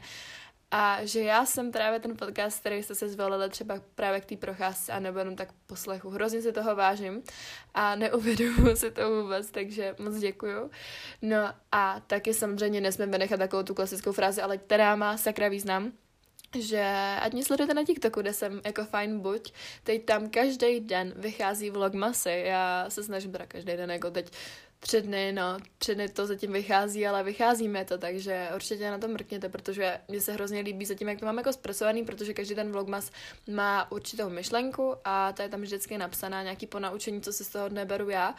a 0.70 1.04
že 1.04 1.20
já 1.20 1.46
jsem 1.46 1.72
právě 1.72 2.00
ten 2.00 2.16
podcast, 2.16 2.60
který 2.60 2.82
jste 2.82 2.94
se 2.94 3.08
zvolili 3.08 3.50
třeba 3.50 3.74
právě 3.94 4.20
k 4.20 4.24
té 4.24 4.36
procházce 4.36 4.92
a 4.92 5.00
nebo 5.00 5.18
jenom 5.18 5.36
tak 5.36 5.48
poslechu. 5.66 6.10
Hrozně 6.10 6.42
si 6.42 6.52
toho 6.52 6.76
vážím 6.76 7.22
a 7.74 7.94
neuvědomuji 7.94 8.76
si 8.76 8.90
to 8.90 9.22
vůbec, 9.22 9.50
takže 9.50 9.94
moc 9.98 10.16
děkuju. 10.16 10.70
No 11.22 11.54
a 11.72 12.00
taky 12.06 12.34
samozřejmě 12.34 12.80
nesmím 12.80 13.10
vynechat 13.10 13.38
takovou 13.38 13.62
tu 13.62 13.74
klasickou 13.74 14.12
frázi, 14.12 14.42
ale 14.42 14.58
která 14.58 14.96
má 14.96 15.16
sakra 15.16 15.48
význam, 15.48 15.92
že 16.58 17.16
ať 17.20 17.32
mě 17.32 17.44
sledujete 17.44 17.74
na 17.74 17.84
TikToku, 17.84 18.20
kde 18.20 18.32
jsem 18.32 18.60
jako 18.64 18.84
fajn 18.84 19.20
buď, 19.20 19.52
teď 19.84 20.04
tam 20.04 20.30
každý 20.30 20.80
den 20.80 21.14
vychází 21.16 21.70
vlogmasy, 21.70 22.42
já 22.46 22.90
se 22.90 23.04
snažím 23.04 23.32
teda 23.32 23.46
každý 23.46 23.72
den, 23.72 23.90
jako 23.90 24.10
teď 24.10 24.32
tři 24.80 25.02
dny, 25.02 25.32
no, 25.32 25.56
tři 25.78 25.94
dny 25.94 26.08
to 26.08 26.26
zatím 26.26 26.52
vychází, 26.52 27.06
ale 27.06 27.22
vycházíme 27.22 27.84
to, 27.84 27.98
takže 27.98 28.48
určitě 28.54 28.90
na 28.90 28.98
to 28.98 29.08
mrkněte, 29.08 29.48
protože 29.48 30.00
mně 30.08 30.20
se 30.20 30.32
hrozně 30.32 30.60
líbí 30.60 30.86
zatím, 30.86 31.08
jak 31.08 31.20
to 31.20 31.26
mám 31.26 31.38
jako 31.38 31.52
zpracovaný, 31.52 32.04
protože 32.04 32.34
každý 32.34 32.54
ten 32.54 32.72
vlogmas 32.72 33.10
má 33.50 33.92
určitou 33.92 34.30
myšlenku 34.30 34.94
a 35.04 35.32
to 35.32 35.42
je 35.42 35.48
tam 35.48 35.60
vždycky 35.60 35.98
napsaná 35.98 36.42
nějaký 36.42 36.66
ponaučení, 36.66 37.20
co 37.20 37.32
si 37.32 37.44
z 37.44 37.48
toho 37.48 37.68
dne 37.68 37.84
beru 37.84 38.10
já. 38.10 38.34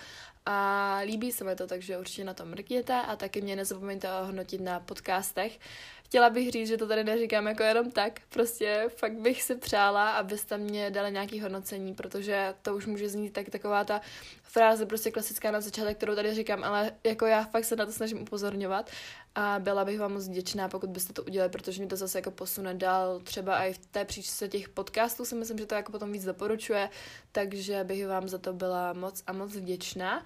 A 0.45 0.99
líbí 1.05 1.31
se 1.31 1.43
mi 1.43 1.55
to, 1.55 1.67
takže 1.67 1.97
určitě 1.97 2.23
na 2.23 2.33
to 2.33 2.45
mrkněte 2.45 3.01
a 3.01 3.15
taky 3.15 3.41
mě 3.41 3.55
nezapomeňte 3.55 4.07
hodnotit 4.21 4.61
na 4.61 4.79
podcastech, 4.79 5.59
chtěla 6.09 6.29
bych 6.29 6.51
říct, 6.51 6.67
že 6.67 6.77
to 6.77 6.87
tady 6.87 7.03
neříkám 7.03 7.47
jako 7.47 7.63
jenom 7.63 7.91
tak, 7.91 8.19
prostě 8.29 8.85
fakt 8.97 9.13
bych 9.13 9.43
si 9.43 9.55
přála, 9.55 10.11
abyste 10.11 10.57
mě 10.57 10.91
dali 10.91 11.11
nějaký 11.11 11.41
hodnocení, 11.41 11.93
protože 11.93 12.53
to 12.61 12.75
už 12.75 12.85
může 12.85 13.09
znít 13.09 13.33
tak 13.33 13.49
taková 13.49 13.83
ta 13.83 14.01
fráze 14.43 14.85
prostě 14.85 15.11
klasická 15.11 15.51
na 15.51 15.61
začátek, 15.61 15.97
kterou 15.97 16.15
tady 16.15 16.33
říkám, 16.33 16.63
ale 16.63 16.91
jako 17.03 17.25
já 17.25 17.43
fakt 17.43 17.65
se 17.65 17.75
na 17.75 17.85
to 17.85 17.91
snažím 17.91 18.21
upozorňovat 18.21 18.91
a 19.35 19.59
byla 19.59 19.85
bych 19.85 19.99
vám 19.99 20.13
moc 20.13 20.27
vděčná, 20.27 20.69
pokud 20.69 20.89
byste 20.89 21.13
to 21.13 21.23
udělali, 21.23 21.51
protože 21.51 21.81
mi 21.81 21.87
to 21.87 21.95
zase 21.95 22.17
jako 22.17 22.31
posune 22.31 22.73
dál, 22.73 23.19
třeba 23.19 23.57
i 23.57 23.73
v 23.73 23.85
té 23.85 24.05
příčce 24.05 24.47
těch 24.47 24.69
podcastů 24.69 25.25
si 25.25 25.35
myslím, 25.35 25.57
že 25.57 25.65
to 25.65 25.75
jako 25.75 25.91
potom 25.91 26.11
víc 26.11 26.25
doporučuje, 26.25 26.89
takže 27.31 27.83
bych 27.83 28.07
vám 28.07 28.29
za 28.29 28.37
to 28.37 28.53
byla 28.53 28.93
moc 28.93 29.23
a 29.27 29.33
moc 29.33 29.55
vděčná. 29.55 30.23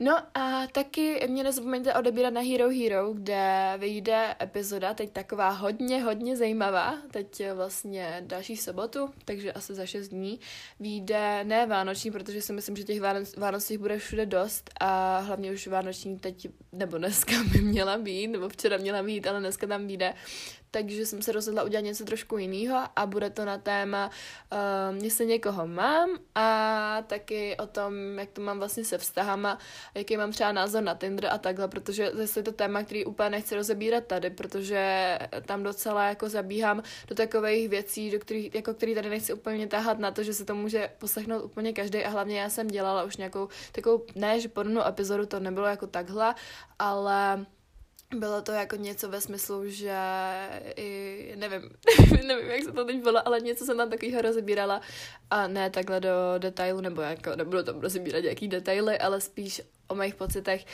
No 0.00 0.18
a 0.34 0.66
taky 0.66 1.26
mě 1.28 1.44
nezapomeňte 1.44 1.94
odebírat 1.94 2.34
na 2.34 2.40
Hero 2.40 2.70
Hero, 2.70 3.12
kde 3.12 3.74
vyjde 3.78 4.34
epizoda, 4.42 4.94
teď 4.94 5.12
taková 5.12 5.48
hodně, 5.48 6.02
hodně 6.02 6.36
zajímavá, 6.36 6.98
teď 7.10 7.42
vlastně 7.54 8.22
další 8.26 8.56
sobotu, 8.56 9.10
takže 9.24 9.52
asi 9.52 9.74
za 9.74 9.86
6 9.86 10.08
dní, 10.08 10.40
vyjde 10.80 11.44
ne 11.44 11.66
vánoční, 11.66 12.10
protože 12.10 12.42
si 12.42 12.52
myslím, 12.52 12.76
že 12.76 12.84
těch 12.84 13.00
Vánoc, 13.00 13.36
Vánocích 13.36 13.78
bude 13.78 13.98
všude 13.98 14.26
dost 14.26 14.70
a 14.80 15.18
hlavně 15.18 15.52
už 15.52 15.66
vánoční 15.66 16.18
teď, 16.18 16.48
nebo 16.72 16.98
dneska 16.98 17.32
by 17.52 17.60
měla 17.60 17.98
být, 17.98 18.28
nebo 18.28 18.48
včera 18.48 18.76
měla 18.76 19.02
být, 19.02 19.26
ale 19.26 19.40
dneska 19.40 19.66
tam 19.66 19.86
vyjde 19.86 20.14
takže 20.70 21.06
jsem 21.06 21.22
se 21.22 21.32
rozhodla 21.32 21.62
udělat 21.62 21.84
něco 21.84 22.04
trošku 22.04 22.38
jiného 22.38 22.88
a 22.96 23.06
bude 23.06 23.30
to 23.30 23.44
na 23.44 23.58
téma, 23.58 24.10
uh, 24.52 25.04
jestli 25.04 25.26
někoho 25.26 25.66
mám 25.66 26.10
a 26.34 27.02
taky 27.06 27.56
o 27.56 27.66
tom, 27.66 28.18
jak 28.18 28.30
to 28.30 28.40
mám 28.40 28.58
vlastně 28.58 28.84
se 28.84 28.98
vztahama, 28.98 29.58
jaký 29.94 30.16
mám 30.16 30.32
třeba 30.32 30.52
názor 30.52 30.82
na 30.82 30.94
Tinder 30.94 31.26
a 31.26 31.38
takhle, 31.38 31.68
protože 31.68 32.10
zase 32.14 32.40
je 32.40 32.44
to 32.44 32.52
téma, 32.52 32.82
který 32.82 33.04
úplně 33.04 33.30
nechci 33.30 33.54
rozebírat 33.54 34.06
tady, 34.06 34.30
protože 34.30 35.18
tam 35.46 35.62
docela 35.62 36.08
jako 36.08 36.28
zabíhám 36.28 36.82
do 37.08 37.14
takových 37.14 37.68
věcí, 37.68 38.10
do 38.10 38.18
kterých, 38.18 38.54
jako 38.54 38.74
který 38.74 38.94
tady 38.94 39.10
nechci 39.10 39.32
úplně 39.32 39.66
tahat 39.66 39.98
na 39.98 40.10
to, 40.10 40.22
že 40.22 40.34
se 40.34 40.44
to 40.44 40.54
může 40.54 40.90
poslechnout 40.98 41.44
úplně 41.44 41.72
každý 41.72 42.04
a 42.04 42.08
hlavně 42.08 42.40
já 42.40 42.48
jsem 42.48 42.68
dělala 42.68 43.04
už 43.04 43.16
nějakou 43.16 43.48
takovou, 43.72 44.04
ne, 44.14 44.40
že 44.40 44.48
podobnou 44.48 44.86
epizodu, 44.86 45.26
to 45.26 45.40
nebylo 45.40 45.66
jako 45.66 45.86
takhle, 45.86 46.34
ale 46.78 47.46
bylo 48.14 48.42
to 48.42 48.52
jako 48.52 48.76
něco 48.76 49.08
ve 49.08 49.20
smyslu, 49.20 49.70
že 49.70 49.98
i, 50.76 51.32
nevím, 51.36 51.70
nevím, 52.26 52.50
jak 52.50 52.64
se 52.64 52.72
to 52.72 52.84
teď 52.84 53.02
bylo, 53.02 53.28
ale 53.28 53.40
něco 53.40 53.64
jsem 53.64 53.76
tam 53.76 53.90
takového 53.90 54.22
rozebírala 54.22 54.80
a 55.30 55.46
ne 55.46 55.70
takhle 55.70 56.00
do 56.00 56.10
detailu, 56.38 56.80
nebo 56.80 57.00
jako 57.00 57.36
nebudu 57.36 57.62
tam 57.62 57.80
rozebírat 57.80 58.22
nějaký 58.22 58.48
detaily, 58.48 58.98
ale 58.98 59.20
spíš 59.20 59.62
o 59.88 59.94
mých 59.94 60.14
pocitech 60.14 60.64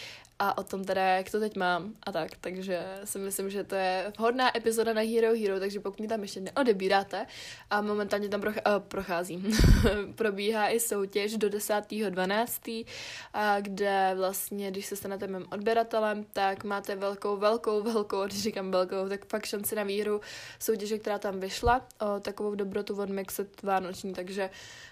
a 0.44 0.58
o 0.58 0.62
tom 0.62 0.84
teda, 0.84 1.02
jak 1.02 1.30
to 1.30 1.40
teď 1.40 1.56
mám 1.56 1.94
a 2.02 2.12
tak, 2.12 2.30
takže 2.40 2.84
si 3.04 3.18
myslím, 3.18 3.50
že 3.50 3.64
to 3.64 3.74
je 3.74 4.12
vhodná 4.18 4.56
epizoda 4.56 4.92
na 4.92 5.00
Hero 5.00 5.34
Hero, 5.34 5.60
takže 5.60 5.80
pokud 5.80 6.00
mi 6.00 6.08
tam 6.08 6.22
ještě 6.22 6.40
neodebíráte 6.40 7.26
a 7.70 7.80
momentálně 7.80 8.28
tam 8.28 8.40
proch- 8.40 8.76
uh, 8.76 8.82
prochází, 8.82 9.44
probíhá 10.14 10.68
i 10.68 10.80
soutěž 10.80 11.36
do 11.36 11.48
10.12., 11.48 12.86
a 13.34 13.60
kde 13.60 14.12
vlastně, 14.16 14.70
když 14.70 14.86
se 14.86 14.96
stanete 14.96 15.26
mým 15.26 15.46
odběratelem, 15.52 16.24
tak 16.32 16.64
máte 16.64 16.96
velkou, 16.96 17.36
velkou, 17.36 17.82
velkou, 17.82 18.24
když 18.24 18.42
říkám 18.42 18.70
velkou, 18.70 19.08
tak 19.08 19.26
fakt 19.26 19.46
šanci 19.46 19.74
na 19.74 19.82
výhru 19.82 20.20
soutěže, 20.58 20.98
která 20.98 21.18
tam 21.18 21.40
vyšla, 21.40 21.86
o 22.00 22.20
takovou 22.20 22.54
dobrotu 22.54 23.02
od 23.02 23.08
Mixed 23.08 23.62
Vánoční, 23.62 24.12
takže 24.12 24.50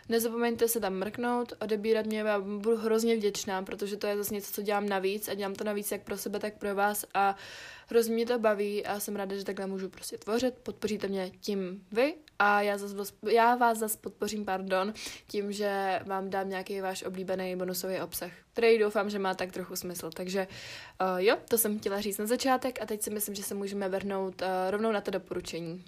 nezapomeňte 0.09 0.69
se 0.69 0.81
tam 0.81 0.95
mrknout, 0.95 1.53
odebírat 1.61 2.07
mě, 2.07 2.19
já 2.19 2.41
budu 2.41 2.77
hrozně 2.77 3.17
vděčná, 3.17 3.63
protože 3.63 3.97
to 3.97 4.07
je 4.07 4.17
zase 4.17 4.35
něco, 4.35 4.53
co 4.53 4.63
dělám 4.63 4.89
navíc 4.89 5.29
a 5.29 5.35
dělám 5.43 5.55
to 5.55 5.65
navíc 5.65 5.93
jak 5.93 6.03
pro 6.03 6.17
sebe, 6.17 6.39
tak 6.39 6.59
pro 6.59 6.75
vás 6.75 7.05
a 7.15 7.37
hrozně 7.89 8.15
mě 8.15 8.27
to 8.27 8.39
baví 8.39 8.87
a 8.87 9.01
jsem 9.01 9.17
ráda, 9.17 9.37
že 9.37 9.45
takhle 9.45 9.67
můžu 9.67 9.89
prostě 9.89 10.19
tvořit, 10.19 10.55
podpoříte 10.63 11.09
mě 11.09 11.31
tím 11.41 11.85
vy 11.93 12.15
a 12.39 12.63
já, 12.63 12.79
zas, 12.79 13.13
já 13.31 13.57
vás 13.57 13.79
zase 13.79 13.99
podpořím, 13.99 14.45
pardon, 14.45 14.93
tím, 15.27 15.53
že 15.53 16.01
vám 16.07 16.31
dám 16.31 16.49
nějaký 16.49 16.81
váš 16.81 17.03
oblíbený 17.03 17.57
bonusový 17.57 18.01
obsah, 18.01 18.31
který 18.53 18.79
doufám, 18.79 19.11
že 19.11 19.19
má 19.19 19.35
tak 19.35 19.53
trochu 19.53 19.77
smysl. 19.77 20.11
Takže 20.11 20.47
uh, 21.01 21.19
jo, 21.19 21.37
to 21.49 21.59
jsem 21.59 21.79
chtěla 21.79 22.01
říct 22.01 22.19
na 22.19 22.27
začátek 22.27 22.83
a 22.83 22.87
teď 22.87 23.03
si 23.03 23.11
myslím, 23.11 23.35
že 23.35 23.43
se 23.43 23.55
můžeme 23.55 23.89
vrhnout 23.89 24.43
uh, 24.43 24.49
rovnou 24.71 24.93
na 24.93 25.01
to 25.01 25.11
doporučení 25.11 25.85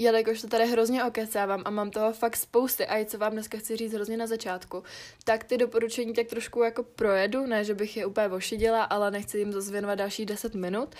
jelikož 0.00 0.40
to 0.40 0.48
tady 0.48 0.66
hrozně 0.66 1.04
okecávám 1.04 1.62
a 1.64 1.70
mám 1.70 1.90
toho 1.90 2.12
fakt 2.12 2.36
spousty 2.36 2.86
a 2.86 2.98
i 2.98 3.04
co 3.04 3.18
vám 3.18 3.32
dneska 3.32 3.58
chci 3.58 3.76
říct 3.76 3.92
hrozně 3.92 4.16
na 4.16 4.26
začátku, 4.26 4.82
tak 5.24 5.44
ty 5.44 5.58
doporučení 5.58 6.12
tak 6.12 6.26
trošku 6.26 6.62
jako 6.62 6.82
projedu, 6.82 7.46
ne, 7.46 7.64
že 7.64 7.74
bych 7.74 7.96
je 7.96 8.06
úplně 8.06 8.28
ošidila, 8.28 8.82
ale 8.82 9.10
nechci 9.10 9.38
jim 9.38 9.52
zase 9.52 9.72
věnovat 9.72 9.94
další 9.94 10.26
10 10.26 10.54
minut. 10.54 10.94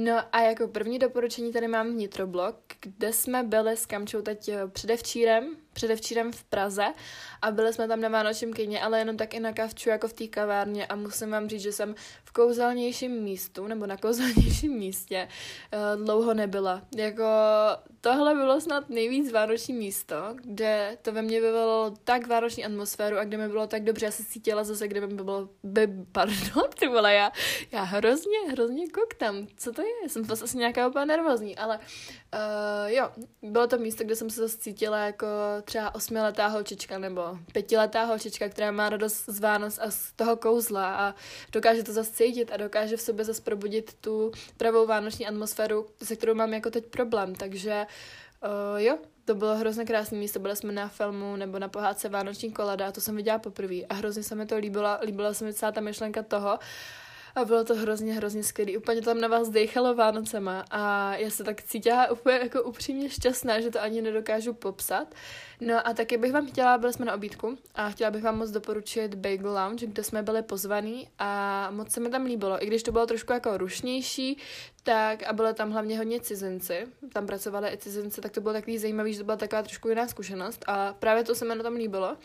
No 0.00 0.12
a 0.32 0.40
jako 0.40 0.68
první 0.68 0.98
doporučení 0.98 1.52
tady 1.52 1.68
mám 1.68 1.90
vnitroblog, 1.90 2.56
kde 2.80 3.12
jsme 3.12 3.42
byli 3.42 3.76
s 3.76 3.86
Kamčou 3.86 4.22
teď 4.22 4.48
eh, 4.48 4.68
předevčírem, 4.68 5.56
předevčírem 5.72 6.32
v 6.32 6.44
Praze 6.44 6.84
a 7.42 7.50
byli 7.50 7.72
jsme 7.72 7.88
tam 7.88 8.00
na 8.00 8.08
Vánočním 8.08 8.52
kyně, 8.52 8.80
ale 8.80 8.98
jenom 8.98 9.16
tak 9.16 9.34
i 9.34 9.40
na 9.40 9.52
kavču 9.52 9.88
jako 9.88 10.08
v 10.08 10.12
té 10.12 10.26
kavárně 10.26 10.86
a 10.86 10.96
musím 10.96 11.30
vám 11.30 11.48
říct, 11.48 11.62
že 11.62 11.72
jsem 11.72 11.94
v 12.24 12.32
kouzelnějším 12.32 13.12
místu, 13.22 13.66
nebo 13.66 13.86
na 13.86 13.96
kouzelnějším 13.96 14.72
místě 14.72 15.28
uh, 15.72 16.04
dlouho 16.04 16.34
nebyla. 16.34 16.82
Jako 16.96 17.24
tohle 18.00 18.34
bylo 18.34 18.60
snad 18.60 18.90
nejvíc 18.90 19.32
vánoční 19.32 19.74
místo, 19.74 20.16
kde 20.34 20.98
to 21.02 21.12
ve 21.12 21.22
mně 21.22 21.40
vyvolalo 21.40 21.94
tak 22.04 22.26
vánoční 22.26 22.64
atmosféru 22.64 23.18
a 23.18 23.24
kde 23.24 23.36
mi 23.36 23.48
bylo 23.48 23.66
tak 23.66 23.84
dobře, 23.84 24.06
já 24.06 24.12
se 24.12 24.24
cítila 24.24 24.64
zase, 24.64 24.88
kde 24.88 25.06
mi 25.06 25.14
bylo, 25.14 25.48
by, 25.62 25.88
pardon, 26.12 26.64
ty 26.78 26.88
vole, 26.88 27.14
já, 27.14 27.32
já 27.72 27.82
hrozně, 27.82 28.38
hrozně 28.50 28.88
koktám, 28.88 29.46
co 29.56 29.72
to? 29.72 29.87
Jsem 30.06 30.22
vlastně 30.22 30.44
asi 30.44 30.56
nějaká 30.56 30.88
úplně 30.88 31.06
nervózní, 31.06 31.56
ale 31.56 31.78
uh, 31.78 32.90
jo, 32.90 33.10
bylo 33.42 33.66
to 33.66 33.78
místo, 33.78 34.04
kde 34.04 34.16
jsem 34.16 34.30
se 34.30 34.40
zase 34.40 34.58
cítila 34.58 34.98
jako 34.98 35.26
třeba 35.64 35.94
osmiletá 35.94 36.46
holčička 36.46 36.98
nebo 36.98 37.22
pětiletá 37.52 38.04
holčička, 38.04 38.48
která 38.48 38.70
má 38.70 38.88
radost 38.88 39.24
z 39.26 39.40
Vánoc 39.40 39.78
a 39.78 39.90
z 39.90 40.12
toho 40.12 40.36
kouzla 40.36 40.94
a 40.96 41.14
dokáže 41.52 41.82
to 41.82 41.92
zase 41.92 42.12
cítit 42.12 42.50
a 42.52 42.56
dokáže 42.56 42.96
v 42.96 43.00
sobě 43.00 43.24
zase 43.24 43.42
probudit 43.42 43.94
tu 44.00 44.32
pravou 44.56 44.86
vánoční 44.86 45.26
atmosféru, 45.26 45.86
se 46.02 46.16
kterou 46.16 46.34
mám 46.34 46.54
jako 46.54 46.70
teď 46.70 46.86
problém, 46.86 47.34
takže 47.34 47.86
uh, 48.44 48.80
jo, 48.80 48.98
to 49.24 49.34
bylo 49.34 49.56
hrozně 49.56 49.84
krásné 49.84 50.18
místo, 50.18 50.38
byli 50.38 50.56
jsme 50.56 50.72
na 50.72 50.88
filmu 50.88 51.36
nebo 51.36 51.58
na 51.58 51.68
pohádce 51.68 52.08
Vánoční 52.08 52.52
kolada 52.52 52.88
a 52.88 52.92
to 52.92 53.00
jsem 53.00 53.16
viděla 53.16 53.38
poprvé 53.38 53.74
a 53.88 53.94
hrozně 53.94 54.22
se 54.22 54.34
mi 54.34 54.46
to 54.46 54.56
líbilo, 54.56 54.88
líbila 55.02 55.34
se 55.34 55.44
mi 55.44 55.54
celá 55.54 55.72
ta 55.72 55.80
myšlenka 55.80 56.22
toho, 56.22 56.58
a 57.38 57.44
bylo 57.44 57.64
to 57.64 57.74
hrozně, 57.74 58.14
hrozně 58.14 58.44
skvělé. 58.44 58.78
Úplně 58.78 59.02
tam 59.02 59.20
na 59.20 59.28
vás 59.28 59.48
dechalo 59.48 59.94
Vánocema 59.94 60.64
a 60.70 61.14
já 61.16 61.30
se 61.30 61.44
tak 61.44 61.62
cítila 61.62 62.10
úplně 62.10 62.36
jako 62.36 62.62
upřímně 62.62 63.10
šťastná, 63.10 63.60
že 63.60 63.70
to 63.70 63.82
ani 63.82 64.02
nedokážu 64.02 64.54
popsat. 64.54 65.14
No 65.60 65.88
a 65.88 65.94
taky 65.94 66.16
bych 66.16 66.32
vám 66.32 66.46
chtěla, 66.46 66.78
byli 66.78 66.92
jsme 66.92 67.04
na 67.04 67.14
obídku 67.14 67.58
a 67.74 67.90
chtěla 67.90 68.10
bych 68.10 68.22
vám 68.22 68.38
moc 68.38 68.50
doporučit 68.50 69.14
Bagel 69.14 69.52
Lounge, 69.52 69.86
kde 69.86 70.04
jsme 70.04 70.22
byli 70.22 70.42
pozvaní 70.42 71.08
a 71.18 71.70
moc 71.70 71.90
se 71.90 72.00
mi 72.00 72.10
tam 72.10 72.24
líbilo. 72.24 72.64
I 72.64 72.66
když 72.66 72.82
to 72.82 72.92
bylo 72.92 73.06
trošku 73.06 73.32
jako 73.32 73.56
rušnější, 73.56 74.38
tak 74.82 75.22
a 75.22 75.32
bylo 75.32 75.52
tam 75.52 75.70
hlavně 75.70 75.98
hodně 75.98 76.20
cizinci, 76.20 76.86
tam 77.12 77.26
pracovali 77.26 77.68
i 77.68 77.76
cizinci, 77.76 78.20
tak 78.20 78.32
to 78.32 78.40
bylo 78.40 78.52
takový 78.52 78.78
zajímavý, 78.78 79.12
že 79.12 79.18
to 79.18 79.24
byla 79.24 79.36
taková 79.36 79.62
trošku 79.62 79.88
jiná 79.88 80.08
zkušenost 80.08 80.64
a 80.66 80.94
právě 80.98 81.24
to 81.24 81.34
se 81.34 81.44
mi 81.44 81.54
na 81.54 81.62
tom 81.62 81.74
líbilo. 81.74 82.16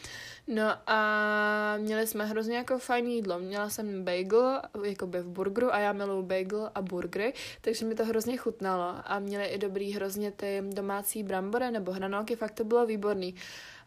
No 0.47 0.63
a 0.87 1.77
měli 1.77 2.07
jsme 2.07 2.25
hrozně 2.25 2.57
jako 2.57 2.79
fajn 2.79 3.07
jídlo. 3.07 3.39
Měla 3.39 3.69
jsem 3.69 4.03
bagel, 4.03 4.61
jako 4.83 5.07
by 5.07 5.19
v 5.19 5.27
burgeru 5.27 5.73
a 5.73 5.79
já 5.79 5.93
miluji 5.93 6.23
bagel 6.23 6.71
a 6.75 6.81
burgery, 6.81 7.33
takže 7.61 7.85
mi 7.85 7.95
to 7.95 8.05
hrozně 8.05 8.37
chutnalo 8.37 8.95
a 9.05 9.19
měli 9.19 9.45
i 9.45 9.57
dobrý 9.57 9.93
hrozně 9.93 10.31
ty 10.31 10.63
domácí 10.67 11.23
brambory 11.23 11.71
nebo 11.71 11.91
hranolky, 11.91 12.35
fakt 12.35 12.53
to 12.53 12.63
bylo 12.63 12.85
výborný. 13.23 13.35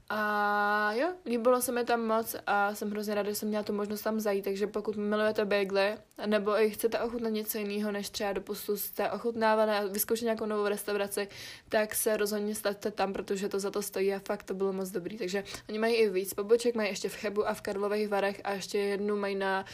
A 0.08 0.92
jo, 0.92 1.08
líbilo 1.26 1.62
se 1.62 1.72
mi 1.72 1.84
tam 1.84 2.06
moc 2.06 2.36
a 2.46 2.74
jsem 2.74 2.90
hrozně 2.90 3.14
ráda, 3.14 3.30
že 3.30 3.34
jsem 3.34 3.48
měla 3.48 3.64
tu 3.64 3.72
možnost 3.72 4.02
tam 4.02 4.20
zajít, 4.20 4.44
takže 4.44 4.66
pokud 4.66 4.96
milujete 4.96 5.44
bagely, 5.44 5.96
nebo 6.26 6.60
i 6.60 6.70
chcete 6.70 7.00
ochutnat 7.00 7.32
něco 7.32 7.58
jiného, 7.58 7.92
než 7.92 8.10
třeba 8.10 8.32
doposud 8.32 8.78
jste 8.78 9.10
ochutnávali 9.10 9.70
a 9.72 9.86
vyzkoušet 9.86 10.24
nějakou 10.24 10.46
novou 10.46 10.68
restauraci, 10.68 11.28
tak 11.68 11.94
se 11.94 12.16
rozhodně 12.16 12.54
stavte 12.54 12.90
tam, 12.90 13.12
protože 13.12 13.48
to 13.48 13.58
za 13.58 13.70
to 13.70 13.82
stojí 13.82 14.14
a 14.14 14.18
fakt 14.18 14.42
to 14.42 14.54
bylo 14.54 14.72
moc 14.72 14.90
dobrý. 14.90 15.18
Takže 15.18 15.44
oni 15.68 15.78
mají 15.78 15.94
i 15.94 16.10
víc 16.10 16.34
poboček, 16.34 16.74
mají 16.74 16.88
ještě 16.88 17.08
v 17.08 17.16
Chebu 17.16 17.48
a 17.48 17.54
v 17.54 17.60
Karlových 17.60 18.08
Varech 18.08 18.40
a 18.44 18.52
ještě 18.52 18.78
jednu 18.78 19.16
mají, 19.16 19.34
na, 19.34 19.64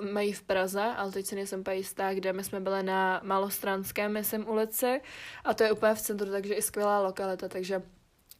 uh, 0.00 0.10
mají 0.10 0.32
v 0.32 0.42
Praze, 0.42 0.82
ale 0.82 1.12
teď 1.12 1.26
si 1.26 1.34
nejsem 1.34 1.64
jistá, 1.72 2.14
kde 2.14 2.32
my 2.32 2.44
jsme 2.44 2.60
byli 2.60 2.82
na 2.82 3.20
Malostranské, 3.24 4.08
myslím, 4.08 4.48
ulici 4.48 5.00
a 5.44 5.54
to 5.54 5.64
je 5.64 5.72
úplně 5.72 5.94
v 5.94 6.00
centru, 6.00 6.30
takže 6.30 6.54
i 6.54 6.62
skvělá 6.62 7.00
lokalita, 7.00 7.48
takže 7.48 7.82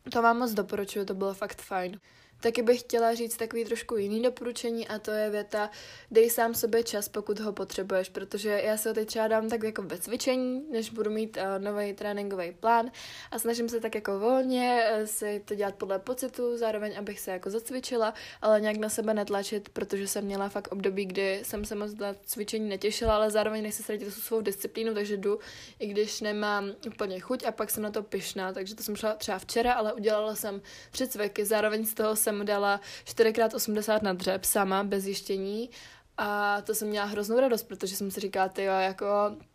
to 0.08 0.22
vám 0.22 0.38
moc 0.38 0.52
doporučuju, 0.52 1.04
to 1.04 1.14
bylo 1.14 1.34
fakt 1.34 1.62
fajn. 1.62 2.00
Taky 2.40 2.62
bych 2.62 2.80
chtěla 2.80 3.14
říct 3.14 3.36
takový 3.36 3.64
trošku 3.64 3.96
jiný 3.96 4.22
doporučení 4.22 4.88
a 4.88 4.98
to 4.98 5.10
je 5.10 5.30
věta 5.30 5.70
dej 6.10 6.30
sám 6.30 6.54
sobě 6.54 6.82
čas, 6.82 7.08
pokud 7.08 7.40
ho 7.40 7.52
potřebuješ, 7.52 8.08
protože 8.08 8.60
já 8.64 8.76
se 8.76 8.88
ho 8.88 8.94
teď 8.94 9.08
třeba 9.08 9.28
dám 9.28 9.48
tak 9.48 9.62
jako 9.62 9.82
ve 9.82 9.98
cvičení, 9.98 10.62
než 10.70 10.90
budu 10.90 11.10
mít 11.10 11.36
uh, 11.36 11.42
eh, 11.42 11.58
nový 11.58 11.92
tréninkový 11.92 12.52
plán 12.52 12.90
a 13.30 13.38
snažím 13.38 13.68
se 13.68 13.80
tak 13.80 13.94
jako 13.94 14.18
volně 14.18 14.84
uh, 15.00 15.06
si 15.06 15.42
to 15.44 15.54
dělat 15.54 15.74
podle 15.74 15.98
pocitu, 15.98 16.56
zároveň 16.56 16.98
abych 16.98 17.20
se 17.20 17.30
jako 17.30 17.50
zacvičila, 17.50 18.14
ale 18.42 18.60
nějak 18.60 18.76
na 18.76 18.88
sebe 18.88 19.14
netlačit, 19.14 19.68
protože 19.68 20.08
jsem 20.08 20.24
měla 20.24 20.48
fakt 20.48 20.68
období, 20.72 21.06
kdy 21.06 21.40
jsem 21.42 21.64
se 21.64 21.74
moc 21.74 21.94
na 21.94 22.14
cvičení 22.24 22.68
netěšila, 22.68 23.14
ale 23.14 23.30
zároveň 23.30 23.62
nechci 23.62 23.82
ztratit 23.82 24.14
tu 24.14 24.20
svou 24.20 24.40
disciplínu, 24.40 24.94
takže 24.94 25.16
jdu, 25.16 25.38
i 25.78 25.86
když 25.86 26.20
nemám 26.20 26.72
úplně 26.86 27.20
chuť 27.20 27.44
a 27.44 27.52
pak 27.52 27.70
jsem 27.70 27.82
na 27.82 27.90
to 27.90 28.02
pyšná, 28.02 28.52
takže 28.52 28.74
to 28.74 28.82
jsem 28.82 28.96
šla 28.96 29.14
třeba 29.14 29.38
včera, 29.38 29.72
ale 29.72 29.92
udělala 29.92 30.34
jsem 30.34 30.62
tři 30.90 31.08
cviky, 31.08 31.44
zároveň 31.44 31.86
z 31.86 31.94
toho 31.94 32.16
jsem 32.28 32.46
dala 32.46 32.80
4x80 33.04 34.02
na 34.02 34.12
dřep 34.12 34.44
sama, 34.44 34.84
bez 34.84 35.06
jištění 35.06 35.70
a 36.18 36.60
to 36.60 36.74
jsem 36.74 36.88
měla 36.88 37.06
hroznou 37.06 37.40
radost, 37.40 37.62
protože 37.62 37.96
jsem 37.96 38.10
si 38.10 38.20
říkala, 38.20 38.48
ty 38.48 38.64
jo, 38.64 38.72
jako, 38.72 39.06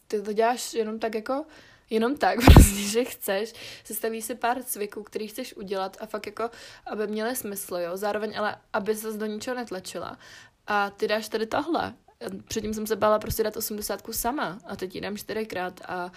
ty 0.08 0.22
to 0.22 0.34
děláš 0.34 0.74
jenom 0.74 1.00
tak 1.00 1.15
jako 1.15 1.46
jenom 1.89 2.18
tak, 2.18 2.39
prostě, 2.53 2.82
že 2.82 3.03
chceš, 3.06 3.53
sestaví 3.84 4.22
si 4.22 4.36
pár 4.36 4.63
cviků, 4.63 5.03
který 5.03 5.27
chceš 5.27 5.56
udělat 5.56 5.98
a 6.00 6.06
fakt 6.06 6.25
jako, 6.25 6.50
aby 6.86 7.08
měly 7.08 7.36
smysl, 7.36 7.75
jo, 7.75 7.98
zároveň 7.98 8.38
ale, 8.38 8.56
aby 8.74 8.96
se 8.96 9.18
do 9.18 9.25
ničeho 9.25 9.56
netlačila. 9.56 10.18
A 10.68 10.89
ty 10.89 11.08
dáš 11.08 11.30
tady 11.30 11.46
tohle. 11.46 11.94
Předtím 12.48 12.74
jsem 12.74 12.88
se 12.88 12.96
bála 12.96 13.20
prostě 13.20 13.44
dát 13.44 13.58
80 13.58 14.01
sama 14.12 14.60
a 14.65 14.75
teď 14.75 14.96
ji 14.96 15.01
dám 15.01 15.18
čtyřikrát 15.18 15.82
a 15.88 16.12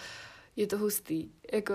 je 0.56 0.66
to 0.66 0.78
hustý. 0.78 1.30
Jako, 1.52 1.74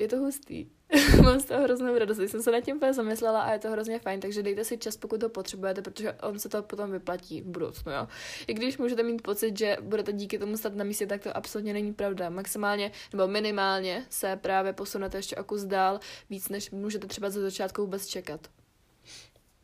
je 0.00 0.08
to 0.08 0.18
hustý. 0.18 0.66
Mám 1.22 1.40
z 1.40 1.44
toho 1.44 1.62
hroznou 1.62 1.98
radost. 1.98 2.18
Jsem 2.18 2.42
se 2.42 2.50
nad 2.50 2.60
tím 2.60 2.76
úplně 2.76 2.92
zamyslela 2.92 3.42
a 3.42 3.52
je 3.52 3.58
to 3.58 3.70
hrozně 3.70 3.98
fajn, 3.98 4.20
takže 4.20 4.42
dejte 4.42 4.64
si 4.64 4.78
čas, 4.78 4.96
pokud 4.96 5.20
to 5.20 5.28
potřebujete, 5.28 5.82
protože 5.82 6.12
on 6.12 6.38
se 6.38 6.48
to 6.48 6.62
potom 6.62 6.92
vyplatí 6.92 7.42
v 7.42 7.46
budoucnu. 7.46 7.92
Jo? 7.92 8.08
I 8.46 8.54
když 8.54 8.78
můžete 8.78 9.02
mít 9.02 9.22
pocit, 9.22 9.58
že 9.58 9.76
budete 9.80 10.12
díky 10.12 10.38
tomu 10.38 10.56
stát 10.56 10.74
na 10.74 10.84
místě, 10.84 11.06
tak 11.06 11.22
to 11.22 11.36
absolutně 11.36 11.72
není 11.72 11.92
pravda. 11.92 12.30
Maximálně 12.30 12.92
nebo 13.12 13.28
minimálně 13.28 14.06
se 14.10 14.36
právě 14.36 14.72
posunete 14.72 15.18
ještě 15.18 15.36
o 15.36 15.44
kus 15.44 15.64
dál, 15.64 16.00
víc 16.30 16.48
než 16.48 16.70
můžete 16.70 17.06
třeba 17.06 17.30
za 17.30 17.40
začátku 17.40 17.82
vůbec 17.82 18.06
čekat. 18.06 18.40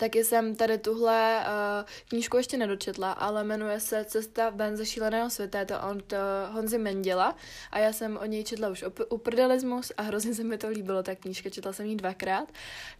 Taky 0.00 0.24
jsem 0.24 0.54
tady 0.56 0.78
tuhle 0.78 1.40
uh, 1.40 1.88
knížku 2.08 2.36
ještě 2.36 2.56
nedočetla, 2.56 3.12
ale 3.12 3.44
jmenuje 3.44 3.80
se 3.80 4.04
Cesta 4.04 4.50
ven 4.50 4.76
ze 4.76 4.86
šíleného 4.86 5.30
světa, 5.30 5.58
je 5.58 5.66
to 5.66 5.74
od 5.74 6.12
uh, 6.12 6.18
Honzy 6.54 6.78
Menděla 6.78 7.36
a 7.70 7.78
já 7.78 7.92
jsem 7.92 8.16
o 8.16 8.24
něj 8.24 8.44
četla 8.44 8.68
už 8.68 8.84
uprdelismus 9.08 9.92
a 9.96 10.02
hrozně 10.02 10.34
se 10.34 10.44
mi 10.44 10.58
to 10.58 10.68
líbilo, 10.68 11.02
ta 11.02 11.14
knížka, 11.14 11.50
četla 11.50 11.72
jsem 11.72 11.86
ji 11.86 11.96
dvakrát. 11.96 12.48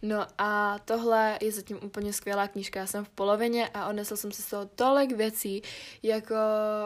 No 0.01 0.27
a 0.37 0.79
tohle 0.85 1.37
je 1.41 1.51
zatím 1.51 1.79
úplně 1.83 2.13
skvělá 2.13 2.47
knížka, 2.47 2.79
já 2.79 2.87
jsem 2.87 3.05
v 3.05 3.09
polovině 3.09 3.69
a 3.73 3.89
odnesla 3.89 4.17
jsem 4.17 4.31
si 4.31 4.41
z 4.41 4.49
toho 4.49 4.69
tolik 4.75 5.11
věcí, 5.11 5.61
jako 6.03 6.35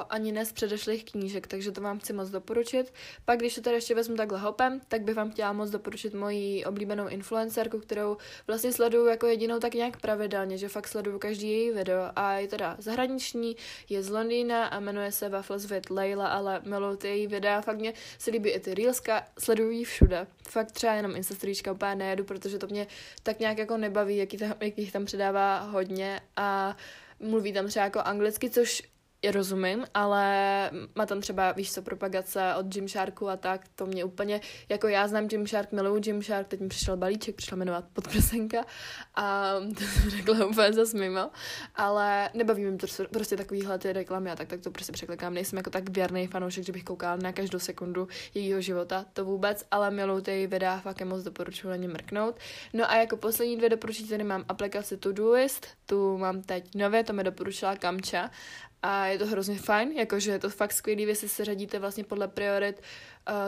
ani 0.09 0.31
ne 0.31 0.45
z 0.45 0.53
předešlých 0.53 1.05
knížek, 1.05 1.47
takže 1.47 1.71
to 1.71 1.81
vám 1.81 1.99
chci 1.99 2.13
moc 2.13 2.29
doporučit. 2.29 2.93
Pak, 3.25 3.39
když 3.39 3.55
to 3.55 3.61
tady 3.61 3.75
ještě 3.75 3.95
vezmu 3.95 4.15
takhle 4.15 4.39
hopem, 4.39 4.81
tak 4.87 5.01
bych 5.01 5.15
vám 5.15 5.31
chtěla 5.31 5.53
moc 5.53 5.69
doporučit 5.69 6.13
moji 6.13 6.65
oblíbenou 6.65 7.07
influencerku, 7.07 7.79
kterou 7.79 8.17
vlastně 8.47 8.73
sleduju 8.73 9.05
jako 9.05 9.25
jedinou 9.27 9.59
tak 9.59 9.73
nějak 9.73 9.97
pravidelně, 10.05 10.57
že 10.57 10.69
fakt 10.69 10.87
sleduju 10.87 11.19
každý 11.19 11.49
její 11.51 11.71
video. 11.71 12.01
A 12.15 12.33
je 12.33 12.47
teda 12.47 12.75
zahraniční, 12.79 13.55
je 13.89 14.03
z 14.03 14.09
Londýna 14.09 14.65
a 14.65 14.79
jmenuje 14.79 15.11
se 15.11 15.29
Waffles 15.29 15.65
with 15.65 15.89
Layla, 15.89 16.27
ale 16.27 16.61
miluji 16.65 16.97
ty 16.97 17.07
její 17.07 17.27
videa, 17.27 17.61
fakt 17.61 17.77
mě 17.77 17.93
se 18.17 18.31
líbí 18.31 18.49
i 18.49 18.59
ty 18.59 18.73
reelska, 18.73 19.27
sleduju 19.39 19.69
ji 19.69 19.83
všude. 19.83 20.27
Fakt 20.49 20.71
třeba 20.71 20.93
jenom 20.93 21.15
Instastoríčka 21.15 21.71
úplně 21.71 21.95
nejedu, 21.95 22.23
protože 22.23 22.57
to 22.57 22.67
mě 22.67 22.87
tak 23.23 23.39
nějak 23.39 23.57
jako 23.57 23.77
nebaví, 23.77 24.17
jaký, 24.17 24.37
tam, 24.37 24.53
jakých 24.59 24.91
tam 24.91 25.05
předává 25.05 25.59
hodně. 25.59 26.21
A 26.35 26.77
mluví 27.19 27.53
tam 27.53 27.67
třeba 27.67 27.85
jako 27.85 27.99
anglicky, 27.99 28.49
což 28.49 28.83
rozumím, 29.31 29.85
ale 29.93 30.25
má 30.95 31.05
tam 31.05 31.21
třeba, 31.21 31.51
víš 31.51 31.73
co, 31.73 31.81
propagace 31.81 32.55
od 32.55 32.65
Gymsharku 32.65 33.29
a 33.29 33.37
tak, 33.37 33.61
to 33.75 33.85
mě 33.85 34.03
úplně, 34.03 34.41
jako 34.69 34.87
já 34.87 35.07
znám 35.07 35.27
Gymshark, 35.27 35.71
miluju 35.71 36.01
Gymshark, 36.01 36.47
teď 36.47 36.59
mi 36.59 36.67
přišel 36.67 36.97
balíček, 36.97 37.35
přišla 37.35 37.57
jmenovat 37.57 37.85
podprsenka 37.93 38.65
a 39.15 39.53
to 39.77 39.83
jsem 39.83 40.09
řekla 40.09 40.45
úplně 40.45 40.73
zas 40.73 40.93
mimo, 40.93 41.29
ale 41.75 42.29
nebaví 42.33 42.65
mi 42.65 42.77
to 42.77 42.87
prostě 43.13 43.37
takovýhle 43.37 43.79
ty 43.79 43.93
reklamy 43.93 44.31
a 44.31 44.35
tak, 44.35 44.47
tak 44.47 44.61
to 44.61 44.71
prostě 44.71 44.91
překlikám, 44.91 45.33
nejsem 45.33 45.57
jako 45.57 45.69
tak 45.69 45.89
věrný 45.89 46.27
fanoušek, 46.27 46.63
že 46.63 46.71
bych 46.71 46.83
koukal 46.83 47.17
na 47.17 47.31
každou 47.31 47.59
sekundu 47.59 48.07
jejího 48.33 48.61
života, 48.61 49.05
to 49.13 49.25
vůbec, 49.25 49.65
ale 49.71 49.91
miluju 49.91 50.21
ty 50.21 50.47
videa, 50.47 50.79
fakt 50.79 50.99
je 50.99 51.05
moc 51.05 51.23
doporučuji 51.23 51.69
na 51.69 51.75
ně 51.75 51.87
mrknout. 51.87 52.35
No 52.73 52.91
a 52.91 52.95
jako 52.95 53.17
poslední 53.17 53.57
dvě 53.57 53.69
doporučení 53.69 54.09
tady 54.09 54.23
mám 54.23 54.45
aplikaci 54.49 54.97
Todoist, 54.97 55.67
tu 55.85 56.17
mám 56.17 56.41
teď 56.41 56.75
nově, 56.75 57.03
to 57.03 57.13
mi 57.13 57.23
doporučila 57.23 57.75
Kamča 57.75 58.31
a 58.87 59.05
je 59.05 59.17
to 59.17 59.25
hrozně 59.25 59.57
fajn, 59.57 59.91
jakože 59.91 60.31
je 60.31 60.39
to 60.39 60.49
fakt 60.49 60.73
skvělý, 60.73 61.03
jestli 61.03 61.29
se 61.29 61.45
řadíte 61.45 61.79
vlastně 61.79 62.03
podle 62.03 62.27
priorit 62.27 62.81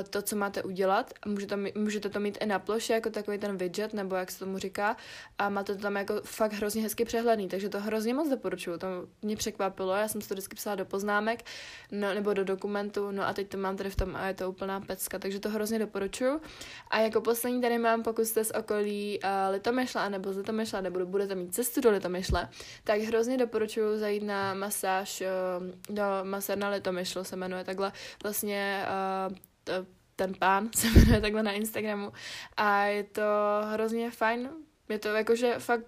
to, 0.10 0.22
co 0.22 0.36
máte 0.36 0.64
udělat 0.64 1.14
můžete, 1.26 1.58
můžete 1.76 2.10
to 2.10 2.20
mít 2.20 2.38
i 2.42 2.46
na 2.46 2.60
ploše, 2.60 2.94
jako 2.94 3.10
takový 3.10 3.38
ten 3.38 3.58
widget, 3.58 3.94
nebo 3.94 4.16
jak 4.16 4.32
se 4.32 4.40
tomu 4.40 4.58
říká, 4.58 4.98
a 5.38 5.50
máte 5.50 5.76
to 5.76 5.82
tam 5.82 5.96
jako 5.96 6.22
fakt 6.24 6.54
hrozně 6.54 6.82
hezky 6.82 7.06
přehledný, 7.06 7.48
takže 7.48 7.70
to 7.70 7.80
hrozně 7.80 8.14
moc 8.14 8.30
doporučuju, 8.30 8.78
to 8.78 8.88
mě 9.22 9.36
překvapilo, 9.36 9.94
já 9.94 10.08
jsem 10.08 10.22
to 10.22 10.34
vždycky 10.34 10.56
psala 10.56 10.76
do 10.76 10.86
poznámek, 10.86 11.44
no, 11.92 12.14
nebo 12.14 12.34
do 12.34 12.44
dokumentu, 12.44 13.12
no 13.12 13.28
a 13.28 13.34
teď 13.34 13.50
to 13.50 13.58
mám 13.58 13.78
tady 13.78 13.90
v 13.90 13.96
tom 13.96 14.16
a 14.16 14.28
je 14.28 14.34
to 14.34 14.50
úplná 14.50 14.82
pecka, 14.82 15.20
takže 15.20 15.40
to 15.40 15.50
hrozně 15.50 15.80
doporučuju. 15.80 16.42
A 16.90 17.00
jako 17.00 17.22
poslední 17.22 17.62
tady 17.62 17.78
mám, 17.78 18.04
pokud 18.04 18.26
jste 18.26 18.44
z 18.44 18.52
okolí 18.52 19.20
uh, 19.24 19.30
Litomyšla, 19.52 20.10
nebo 20.10 20.34
z 20.34 20.38
Litomyšla, 20.38 20.82
nebo 20.82 21.06
budete 21.06 21.36
mít 21.36 21.56
cestu 21.56 21.82
do 21.82 21.92
Litomyšle, 21.92 22.50
tak 22.84 23.02
hrozně 23.02 23.38
doporučuju 23.38 23.98
zajít 23.98 24.24
na 24.24 24.54
masáž 24.54 25.22
uh, 25.22 25.96
do 25.96 26.04
masérna 26.24 26.70
Litomyšl, 26.70 27.24
se 27.24 27.36
jmenuje 27.36 27.63
takhle 27.63 27.92
vlastně 28.24 28.86
uh, 29.30 29.36
ten 30.15 30.34
pán 30.34 30.69
se 30.75 30.88
jmenuje 30.88 31.21
takhle 31.21 31.43
na 31.43 31.51
Instagramu 31.51 32.13
a 32.58 32.84
je 32.84 33.03
to 33.03 33.21
hrozně 33.63 34.12
fajn. 34.12 34.49
Je 34.89 34.99
to 34.99 35.08
jakože 35.08 35.60
fakt 35.60 35.86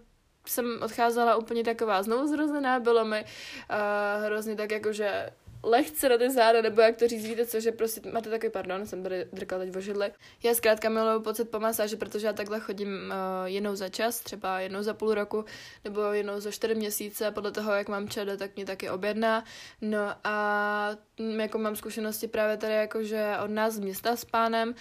jsem 0.47 0.79
odcházela 0.81 1.35
úplně 1.35 1.63
taková 1.63 2.03
znovu 2.03 2.27
zrozená, 2.27 2.79
bylo 2.79 3.05
mi 3.05 3.25
uh, 3.25 4.25
hrozně 4.25 4.55
tak 4.55 4.71
jakože 4.71 5.29
lehce 5.63 6.09
na 6.09 6.17
ty 6.17 6.29
záda, 6.29 6.61
nebo 6.61 6.81
jak 6.81 6.95
to 6.95 7.07
říct, 7.07 7.25
víte 7.25 7.45
co, 7.45 7.59
že 7.59 7.71
prostě 7.71 8.01
máte 8.11 8.29
takový, 8.29 8.51
pardon, 8.51 8.85
jsem 8.85 9.03
tady 9.03 9.25
drkala 9.33 9.63
teď 9.63 9.73
vožidly. 9.73 10.11
Já 10.43 10.53
zkrátka 10.53 10.89
miluju 10.89 11.21
pocit 11.21 11.45
po 11.45 11.59
masáži, 11.59 11.95
protože 11.95 12.27
já 12.27 12.33
takhle 12.33 12.59
chodím 12.59 12.87
uh, 12.87 13.45
jednou 13.45 13.75
za 13.75 13.89
čas, 13.89 14.19
třeba 14.19 14.59
jednou 14.59 14.83
za 14.83 14.93
půl 14.93 15.13
roku, 15.13 15.45
nebo 15.83 16.01
jednou 16.01 16.39
za 16.39 16.51
čtyři 16.51 16.75
měsíce, 16.75 17.31
podle 17.31 17.51
toho, 17.51 17.71
jak 17.73 17.89
mám 17.89 18.09
čede, 18.09 18.37
tak 18.37 18.55
mě 18.55 18.65
taky 18.65 18.89
objedná. 18.89 19.43
No 19.81 20.15
a 20.23 20.89
m, 21.19 21.39
jako 21.39 21.57
mám 21.57 21.75
zkušenosti 21.75 22.27
právě 22.27 22.57
tady 22.57 22.73
jakože 22.73 23.33
od 23.43 23.51
nás 23.51 23.73
z 23.73 23.79
města 23.79 24.15
s 24.15 24.25
pánem 24.25 24.75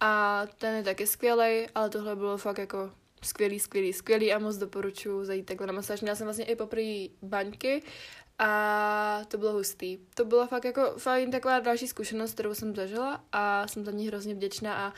a 0.00 0.42
ten 0.58 0.74
je 0.74 0.82
taky 0.82 1.06
skvělý, 1.06 1.66
ale 1.74 1.90
tohle 1.90 2.16
bylo 2.16 2.36
fakt 2.36 2.58
jako 2.58 2.90
skvělý, 3.24 3.60
skvělý, 3.60 3.92
skvělý 3.92 4.32
a 4.32 4.38
moc 4.38 4.56
doporučuji 4.56 5.24
zajít 5.24 5.46
takhle 5.46 5.66
na 5.66 5.72
masáž. 5.72 6.00
Měla 6.00 6.16
jsem 6.16 6.26
vlastně 6.26 6.44
i 6.44 6.56
poprvé 6.56 7.06
baňky 7.22 7.82
a 8.42 9.22
to 9.28 9.38
bylo 9.38 9.52
hustý. 9.52 9.98
To 10.14 10.24
bylo 10.24 10.46
fakt 10.46 10.64
jako 10.64 10.94
fajn 10.98 11.30
taková 11.30 11.60
další 11.60 11.88
zkušenost, 11.88 12.32
kterou 12.32 12.54
jsem 12.54 12.74
zažila 12.74 13.24
a 13.32 13.68
jsem 13.68 13.84
za 13.84 13.90
ní 13.90 14.08
hrozně 14.08 14.34
vděčná 14.34 14.74
a 14.74 14.92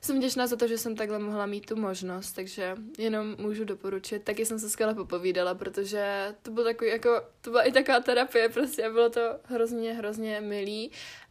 jsem 0.00 0.16
vděčná 0.16 0.46
za 0.46 0.56
to, 0.56 0.66
že 0.66 0.78
jsem 0.78 0.96
takhle 0.96 1.18
mohla 1.18 1.46
mít 1.46 1.66
tu 1.66 1.76
možnost, 1.76 2.32
takže 2.32 2.76
jenom 2.98 3.36
můžu 3.38 3.64
doporučit. 3.64 4.24
Taky 4.24 4.46
jsem 4.46 4.58
se 4.58 4.70
skvěle 4.70 4.94
popovídala, 4.94 5.54
protože 5.54 6.34
to 6.42 6.50
bylo 6.50 6.64
takový 6.64 6.90
jako, 6.90 7.22
to 7.40 7.50
byla 7.50 7.62
i 7.62 7.72
taková 7.72 8.00
terapie 8.00 8.48
prostě 8.48 8.84
a 8.84 8.90
bylo 8.90 9.10
to 9.10 9.20
hrozně, 9.44 9.92
hrozně 9.92 10.40
milý. 10.40 10.90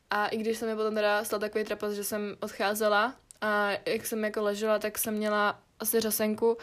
A 0.10 0.28
i 0.28 0.38
když 0.38 0.58
jsem 0.58 0.70
mi 0.70 0.76
potom 0.76 0.96
teda 0.96 1.24
stal 1.24 1.40
takový 1.40 1.64
trapas, 1.64 1.94
že 1.94 2.04
jsem 2.04 2.38
odcházela 2.40 3.16
a 3.42 3.72
jak 3.86 4.06
jsem 4.06 4.24
jako 4.24 4.42
ležela, 4.42 4.80
tak 4.80 4.98
jsem 4.98 5.14
měla 5.14 5.60
asi 5.82 6.00
řasenku 6.00 6.48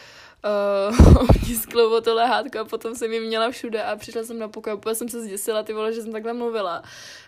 uh, 0.45 1.31
otisklou 1.31 1.97
o 1.97 2.01
to 2.01 2.15
lehátko 2.15 2.59
a 2.59 2.65
potom 2.65 2.95
jsem 2.95 3.13
ji 3.13 3.21
měla 3.21 3.51
všude 3.51 3.83
a 3.83 3.97
přišla 3.97 4.23
jsem 4.23 4.39
na 4.39 4.49
pokoj, 4.49 4.73
úplně 4.73 4.95
jsem 4.95 5.09
se 5.09 5.23
zděsila, 5.23 5.63
ty 5.63 5.73
vole, 5.73 5.93
že 5.93 6.03
jsem 6.03 6.13
takhle 6.13 6.33
mluvila. 6.33 6.83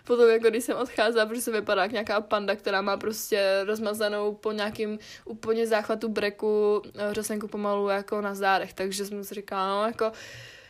Potom 0.04 0.28
jako 0.28 0.50
když 0.50 0.64
jsem 0.64 0.76
odcházela, 0.76 1.26
protože 1.26 1.40
se 1.40 1.52
vypadá 1.52 1.82
jak 1.82 1.92
nějaká 1.92 2.20
panda, 2.20 2.56
která 2.56 2.82
má 2.82 2.96
prostě 2.96 3.62
rozmazanou 3.64 4.34
po 4.34 4.52
nějakým 4.52 4.98
úplně 5.24 5.66
záchvatu 5.66 6.08
breku 6.08 6.82
eh, 6.94 7.14
řasenku 7.14 7.48
pomalu 7.48 7.88
jako 7.88 8.20
na 8.20 8.34
zádech, 8.34 8.72
takže 8.72 9.06
jsem 9.06 9.24
si 9.24 9.34
říkala, 9.34 9.68
no 9.68 9.86
jako 9.86 10.12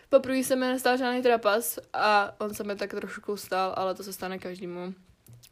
poprvé 0.09 0.45
se 0.45 0.57
mi 0.57 0.67
nestal 0.67 0.97
žádný 0.97 1.23
trapas 1.23 1.79
a 1.93 2.35
on 2.39 2.55
se 2.55 2.65
mi 2.65 2.77
tak 2.77 2.91
trošku 2.91 3.37
stal, 3.37 3.75
ale 3.77 3.95
to 3.95 4.03
se 4.03 4.13
stane 4.13 4.39
každému 4.39 4.95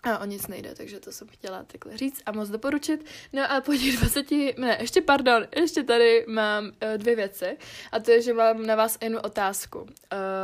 a 0.03 0.19
o 0.19 0.25
nic 0.25 0.47
nejde, 0.47 0.75
takže 0.75 1.01
to 1.01 1.13
jsem 1.13 1.29
chtěla 1.29 1.63
takhle 1.63 1.97
říct 1.97 2.23
a 2.27 2.33
moc 2.33 2.49
doporučit. 2.49 3.05
No 3.33 3.53
a 3.53 3.61
po 3.61 3.73
těch 3.73 3.97
20, 3.97 4.31
ne, 4.59 4.77
ještě 4.81 5.01
pardon, 5.01 5.47
ještě 5.57 5.83
tady 5.83 6.25
mám 6.29 6.65
uh, 6.65 6.71
dvě 6.97 7.17
věci 7.17 7.57
a 7.93 8.01
to 8.01 8.11
je, 8.11 8.23
že 8.23 8.35
mám 8.35 8.67
na 8.67 8.75
vás 8.77 8.99
jednu 9.03 9.21
otázku. 9.21 9.79
Uh, 9.79 9.89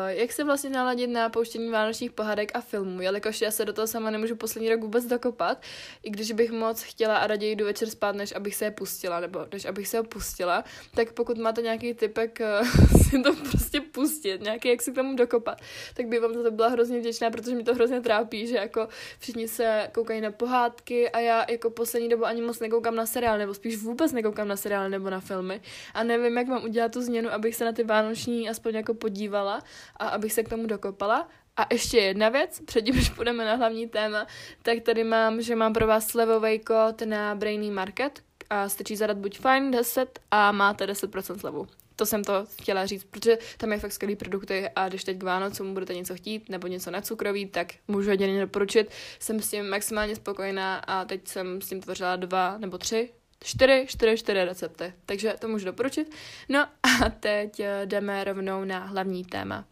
jak 0.06 0.32
se 0.32 0.44
vlastně 0.44 0.70
naladit 0.70 1.10
na 1.10 1.28
pouštění 1.28 1.70
vánočních 1.70 2.12
pohádek 2.12 2.50
a 2.54 2.60
filmů, 2.60 3.00
jelikož 3.00 3.40
já 3.40 3.50
se 3.50 3.64
do 3.64 3.72
toho 3.72 3.86
sama 3.86 4.10
nemůžu 4.10 4.36
poslední 4.36 4.70
rok 4.70 4.80
vůbec 4.80 5.04
dokopat, 5.04 5.62
i 6.02 6.10
když 6.10 6.32
bych 6.32 6.50
moc 6.50 6.82
chtěla 6.82 7.16
a 7.16 7.26
raději 7.26 7.56
jdu 7.56 7.64
večer 7.64 7.90
spát, 7.90 8.16
než 8.16 8.32
abych 8.32 8.54
se 8.54 8.64
je 8.64 8.70
pustila, 8.70 9.20
nebo 9.20 9.46
než 9.52 9.64
abych 9.64 9.88
se 9.88 9.98
ho 9.98 10.04
pustila, 10.04 10.64
tak 10.94 11.12
pokud 11.12 11.38
máte 11.38 11.62
nějaký 11.62 11.94
typek 11.94 12.38
uh, 12.60 12.68
si 13.10 13.22
to 13.22 13.34
prostě 13.50 13.80
pustit, 13.80 14.42
nějaký, 14.42 14.68
jak 14.68 14.82
si 14.82 14.92
k 14.92 14.94
tomu 14.94 15.16
dokopat, 15.16 15.60
tak 15.94 16.06
by 16.06 16.18
vám 16.18 16.34
za 16.34 16.42
to 16.42 16.50
byla 16.50 16.68
hrozně 16.68 16.98
vděčná, 16.98 17.30
protože 17.30 17.54
mi 17.54 17.64
to 17.64 17.74
hrozně 17.74 18.00
trápí, 18.00 18.46
že 18.46 18.56
jako 18.56 18.88
všichni 19.18 19.43
všichni 19.46 19.56
se 19.56 19.88
koukají 19.94 20.20
na 20.20 20.30
pohádky 20.30 21.10
a 21.10 21.18
já 21.18 21.44
jako 21.50 21.70
poslední 21.70 22.08
dobu 22.08 22.24
ani 22.24 22.42
moc 22.42 22.60
nekoukám 22.60 22.94
na 22.94 23.06
seriál, 23.06 23.38
nebo 23.38 23.54
spíš 23.54 23.76
vůbec 23.76 24.12
nekoukám 24.12 24.48
na 24.48 24.56
seriály 24.56 24.90
nebo 24.90 25.10
na 25.10 25.20
filmy 25.20 25.60
a 25.94 26.02
nevím, 26.02 26.38
jak 26.38 26.46
mám 26.46 26.64
udělat 26.64 26.92
tu 26.92 27.02
změnu, 27.02 27.30
abych 27.30 27.54
se 27.54 27.64
na 27.64 27.72
ty 27.72 27.84
vánoční 27.84 28.48
aspoň 28.48 28.74
jako 28.74 28.94
podívala 28.94 29.62
a 29.96 30.08
abych 30.08 30.32
se 30.32 30.42
k 30.42 30.48
tomu 30.48 30.66
dokopala. 30.66 31.28
A 31.56 31.66
ještě 31.72 31.98
jedna 31.98 32.28
věc, 32.28 32.60
předtím, 32.64 32.94
než 32.96 33.10
půjdeme 33.10 33.44
na 33.44 33.54
hlavní 33.54 33.88
téma, 33.88 34.26
tak 34.62 34.80
tady 34.80 35.04
mám, 35.04 35.42
že 35.42 35.56
mám 35.56 35.72
pro 35.72 35.86
vás 35.86 36.06
slevový 36.06 36.58
kód 36.58 37.02
na 37.04 37.34
Brainy 37.34 37.70
Market 37.70 38.22
a 38.50 38.68
stačí 38.68 38.96
zadat 38.96 39.16
buď 39.16 39.38
fine 39.38 39.70
10 39.70 40.20
a 40.30 40.52
máte 40.52 40.86
10% 40.86 41.38
slevu. 41.38 41.66
To 41.96 42.06
jsem 42.06 42.24
to 42.24 42.46
chtěla 42.60 42.86
říct, 42.86 43.04
protože 43.04 43.38
tam 43.56 43.72
je 43.72 43.78
fakt 43.78 43.92
skvělý 43.92 44.16
produkty 44.16 44.68
a 44.76 44.88
když 44.88 45.04
teď 45.04 45.18
k 45.18 45.22
Vánocům 45.22 45.74
budete 45.74 45.94
něco 45.94 46.14
chtít 46.14 46.48
nebo 46.48 46.66
něco 46.66 46.90
na 46.90 47.00
cukroví, 47.00 47.46
tak 47.46 47.72
můžu 47.88 48.10
jedině 48.10 48.40
doporučit. 48.40 48.90
Jsem 49.18 49.40
s 49.40 49.50
tím 49.50 49.68
maximálně 49.68 50.16
spokojená 50.16 50.76
a 50.76 51.04
teď 51.04 51.28
jsem 51.28 51.62
s 51.62 51.68
tím 51.68 51.80
tvořila 51.80 52.16
dva 52.16 52.58
nebo 52.58 52.78
tři 52.78 53.10
čtyři, 53.44 53.84
čtyři, 53.88 54.18
čtyři 54.18 54.44
recepty, 54.44 54.92
takže 55.06 55.34
to 55.38 55.48
můžu 55.48 55.64
doporučit. 55.64 56.14
No 56.48 56.66
a 56.82 57.10
teď 57.20 57.60
eh, 57.60 57.86
jdeme 57.86 58.24
rovnou 58.24 58.64
na 58.64 58.78
hlavní 58.78 59.24
téma. 59.24 59.64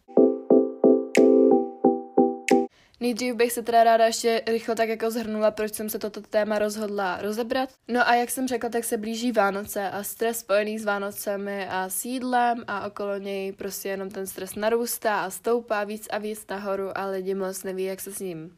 Nejdřív 3.03 3.35
bych 3.35 3.53
se 3.53 3.63
teda 3.63 3.85
ráda 3.85 4.07
ještě 4.07 4.43
rychle 4.47 4.75
tak 4.75 4.89
jako 4.89 5.11
zhrnula, 5.11 5.51
proč 5.51 5.75
jsem 5.75 5.89
se 5.91 5.99
toto 5.99 6.21
téma 6.21 6.59
rozhodla 6.59 7.19
rozebrat. 7.23 7.69
No 7.89 8.09
a 8.09 8.15
jak 8.15 8.31
jsem 8.31 8.49
řekla, 8.49 8.69
tak 8.69 8.85
se 8.85 8.97
blíží 8.97 9.33
Vánoce 9.33 9.91
a 9.91 10.03
stres 10.03 10.39
spojený 10.39 10.79
s 10.79 10.85
Vánocemi 10.85 11.67
a 11.71 11.89
s 11.89 12.05
jídlem 12.05 12.65
a 12.67 12.87
okolo 12.87 13.19
něj 13.19 13.53
prostě 13.53 13.89
jenom 13.89 14.11
ten 14.11 14.27
stres 14.27 14.55
narůstá 14.55 15.21
a 15.21 15.31
stoupá 15.31 15.85
víc 15.85 16.09
a 16.11 16.19
víc 16.19 16.47
nahoru 16.51 16.99
a 16.99 17.07
lidi 17.07 17.35
moc 17.35 17.63
neví, 17.63 17.85
jak 17.85 18.01
se 18.01 18.13
s 18.13 18.19
ním 18.19 18.57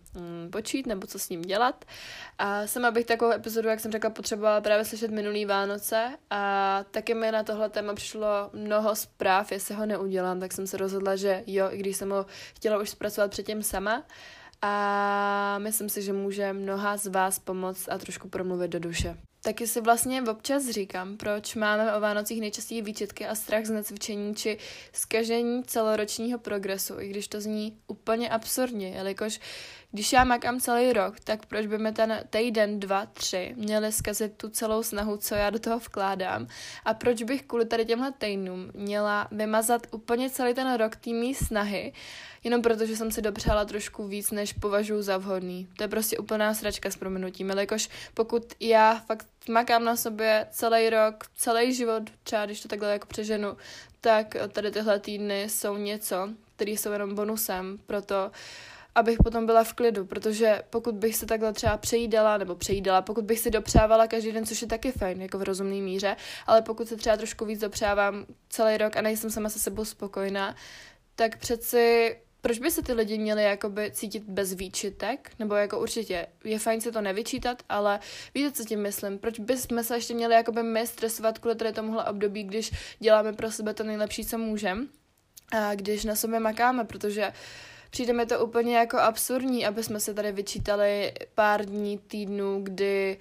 počít 0.50 0.86
nebo 0.86 1.06
co 1.06 1.18
s 1.18 1.28
ním 1.28 1.42
dělat. 1.42 1.84
A 2.38 2.66
sama 2.66 2.90
bych 2.90 3.06
takovou 3.06 3.32
epizodu, 3.32 3.68
jak 3.68 3.80
jsem 3.80 3.92
řekla, 3.92 4.10
potřebovala 4.10 4.60
právě 4.60 4.84
slyšet 4.84 5.10
minulý 5.10 5.44
Vánoce 5.44 6.18
a 6.30 6.84
taky 6.90 7.14
mi 7.14 7.32
na 7.32 7.42
tohle 7.42 7.70
téma 7.70 7.94
přišlo 7.94 8.50
mnoho 8.52 8.96
zpráv, 8.96 9.52
jestli 9.52 9.74
ho 9.74 9.86
neudělám, 9.86 10.40
tak 10.40 10.52
jsem 10.52 10.66
se 10.66 10.76
rozhodla, 10.76 11.16
že 11.16 11.42
jo, 11.46 11.68
i 11.70 11.78
když 11.78 11.96
jsem 11.96 12.10
ho 12.10 12.26
chtěla 12.54 12.78
už 12.78 12.90
zpracovat 12.90 13.30
předtím 13.30 13.62
sama, 13.62 14.02
a 14.66 15.58
myslím 15.58 15.88
si, 15.88 16.02
že 16.02 16.12
může 16.12 16.52
mnoha 16.52 16.96
z 16.96 17.06
vás 17.06 17.38
pomoct 17.38 17.88
a 17.88 17.98
trošku 17.98 18.28
promluvit 18.28 18.68
do 18.68 18.80
duše. 18.80 19.16
Taky 19.44 19.66
si 19.66 19.80
vlastně 19.80 20.22
občas 20.22 20.68
říkám, 20.68 21.16
proč 21.16 21.54
máme 21.54 21.94
o 21.94 22.00
Vánocích 22.00 22.40
nejčastěji 22.40 22.82
výčitky 22.82 23.26
a 23.26 23.34
strach 23.34 23.64
z 23.64 23.70
necvičení 23.70 24.34
či 24.34 24.58
zkažení 24.92 25.64
celoročního 25.64 26.38
progresu, 26.38 27.00
i 27.00 27.08
když 27.08 27.28
to 27.28 27.40
zní 27.40 27.78
úplně 27.86 28.30
absurdně, 28.30 28.88
jelikož 28.88 29.40
když 29.94 30.12
já 30.12 30.24
makám 30.24 30.60
celý 30.60 30.92
rok, 30.92 31.20
tak 31.20 31.46
proč 31.46 31.66
by 31.66 31.78
mi 31.78 31.92
ten 31.92 32.24
týden, 32.30 32.80
dva, 32.80 33.06
tři 33.06 33.52
měli 33.56 33.92
zkazit 33.92 34.36
tu 34.36 34.48
celou 34.48 34.82
snahu, 34.82 35.16
co 35.16 35.34
já 35.34 35.50
do 35.50 35.58
toho 35.58 35.78
vkládám? 35.78 36.46
A 36.84 36.94
proč 36.94 37.22
bych 37.22 37.42
kvůli 37.42 37.64
tady 37.64 37.84
těmhle 37.84 38.12
týdnům 38.12 38.70
měla 38.74 39.28
vymazat 39.30 39.86
úplně 39.90 40.30
celý 40.30 40.54
ten 40.54 40.74
rok 40.74 40.96
týmí 40.96 41.34
snahy, 41.34 41.92
jenom 42.44 42.62
protože 42.62 42.96
jsem 42.96 43.10
si 43.10 43.22
dopřála 43.22 43.64
trošku 43.64 44.06
víc, 44.06 44.30
než 44.30 44.52
považuji 44.52 45.02
za 45.02 45.16
vhodný. 45.16 45.68
To 45.76 45.84
je 45.84 45.88
prostě 45.88 46.18
úplná 46.18 46.54
sračka 46.54 46.90
s 46.90 46.96
proměnutím, 46.96 47.48
jelikož 47.48 47.88
pokud 48.14 48.54
já 48.60 49.02
fakt 49.06 49.26
makám 49.50 49.84
na 49.84 49.96
sobě 49.96 50.46
celý 50.50 50.90
rok, 50.90 51.24
celý 51.36 51.74
život, 51.74 52.02
třeba 52.22 52.46
když 52.46 52.60
to 52.60 52.68
takhle 52.68 52.92
jako 52.92 53.06
přeženu, 53.06 53.56
tak 54.00 54.36
tady 54.52 54.70
tyhle 54.70 55.00
týdny 55.00 55.42
jsou 55.48 55.76
něco, 55.76 56.28
které 56.56 56.70
jsou 56.70 56.92
jenom 56.92 57.14
bonusem, 57.14 57.78
proto 57.86 58.30
abych 58.94 59.18
potom 59.24 59.46
byla 59.46 59.64
v 59.64 59.72
klidu, 59.72 60.06
protože 60.06 60.62
pokud 60.70 60.94
bych 60.94 61.16
se 61.16 61.26
takhle 61.26 61.52
třeba 61.52 61.76
přejídala, 61.76 62.38
nebo 62.38 62.54
přejídala, 62.54 63.02
pokud 63.02 63.24
bych 63.24 63.38
si 63.38 63.50
dopřávala 63.50 64.06
každý 64.06 64.32
den, 64.32 64.46
což 64.46 64.62
je 64.62 64.68
taky 64.68 64.92
fajn, 64.92 65.22
jako 65.22 65.38
v 65.38 65.42
rozumné 65.42 65.76
míře, 65.76 66.16
ale 66.46 66.62
pokud 66.62 66.88
se 66.88 66.96
třeba 66.96 67.16
trošku 67.16 67.44
víc 67.44 67.60
dopřávám 67.60 68.26
celý 68.48 68.76
rok 68.76 68.96
a 68.96 69.02
nejsem 69.02 69.30
sama 69.30 69.48
se 69.48 69.58
sebou 69.58 69.84
spokojená, 69.84 70.56
tak 71.16 71.38
přeci 71.38 72.16
proč 72.44 72.58
by 72.58 72.70
se 72.70 72.82
ty 72.82 72.92
lidi 72.92 73.18
měli 73.18 73.42
jakoby 73.42 73.90
cítit 73.90 74.22
bez 74.22 74.54
výčitek? 74.54 75.30
Nebo 75.38 75.54
jako 75.54 75.80
určitě 75.80 76.26
je 76.44 76.58
fajn 76.58 76.80
si 76.80 76.92
to 76.92 77.00
nevyčítat, 77.00 77.62
ale 77.68 78.00
víte, 78.34 78.52
co 78.52 78.64
tím 78.64 78.82
myslím? 78.82 79.18
Proč 79.18 79.38
bychom 79.38 79.84
se 79.84 79.96
ještě 79.96 80.14
měli 80.14 80.34
jakoby 80.34 80.62
my 80.62 80.86
stresovat 80.86 81.38
kvůli 81.38 81.56
tady 81.56 81.72
tomuhle 81.72 82.04
období, 82.04 82.42
když 82.42 82.70
děláme 82.98 83.32
pro 83.32 83.50
sebe 83.50 83.74
to 83.74 83.84
nejlepší, 83.84 84.24
co 84.24 84.38
můžeme? 84.38 84.86
A 85.52 85.74
když 85.74 86.04
na 86.04 86.14
sobě 86.14 86.40
makáme, 86.40 86.84
protože 86.84 87.32
přijde 87.94 88.12
mi 88.12 88.26
to 88.26 88.40
úplně 88.46 88.76
jako 88.76 88.98
absurdní, 88.98 89.66
aby 89.66 89.82
jsme 89.82 90.00
se 90.00 90.14
tady 90.14 90.32
vyčítali 90.32 91.12
pár 91.34 91.64
dní, 91.64 91.98
týdnů, 91.98 92.60
kdy 92.62 93.18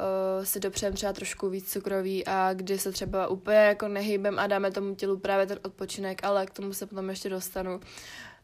uh, 0.00 0.44
si 0.44 0.60
dopřejeme 0.60 0.96
třeba 0.96 1.12
trošku 1.12 1.48
víc 1.48 1.72
cukroví 1.72 2.26
a 2.26 2.52
kdy 2.52 2.78
se 2.78 2.92
třeba 2.92 3.28
úplně 3.28 3.56
jako 3.56 3.88
nehýbem 3.88 4.38
a 4.38 4.46
dáme 4.46 4.70
tomu 4.70 4.94
tělu 4.94 5.18
právě 5.18 5.46
ten 5.46 5.58
odpočinek, 5.62 6.24
ale 6.24 6.46
k 6.46 6.50
tomu 6.50 6.72
se 6.72 6.86
potom 6.86 7.10
ještě 7.10 7.28
dostanu 7.28 7.80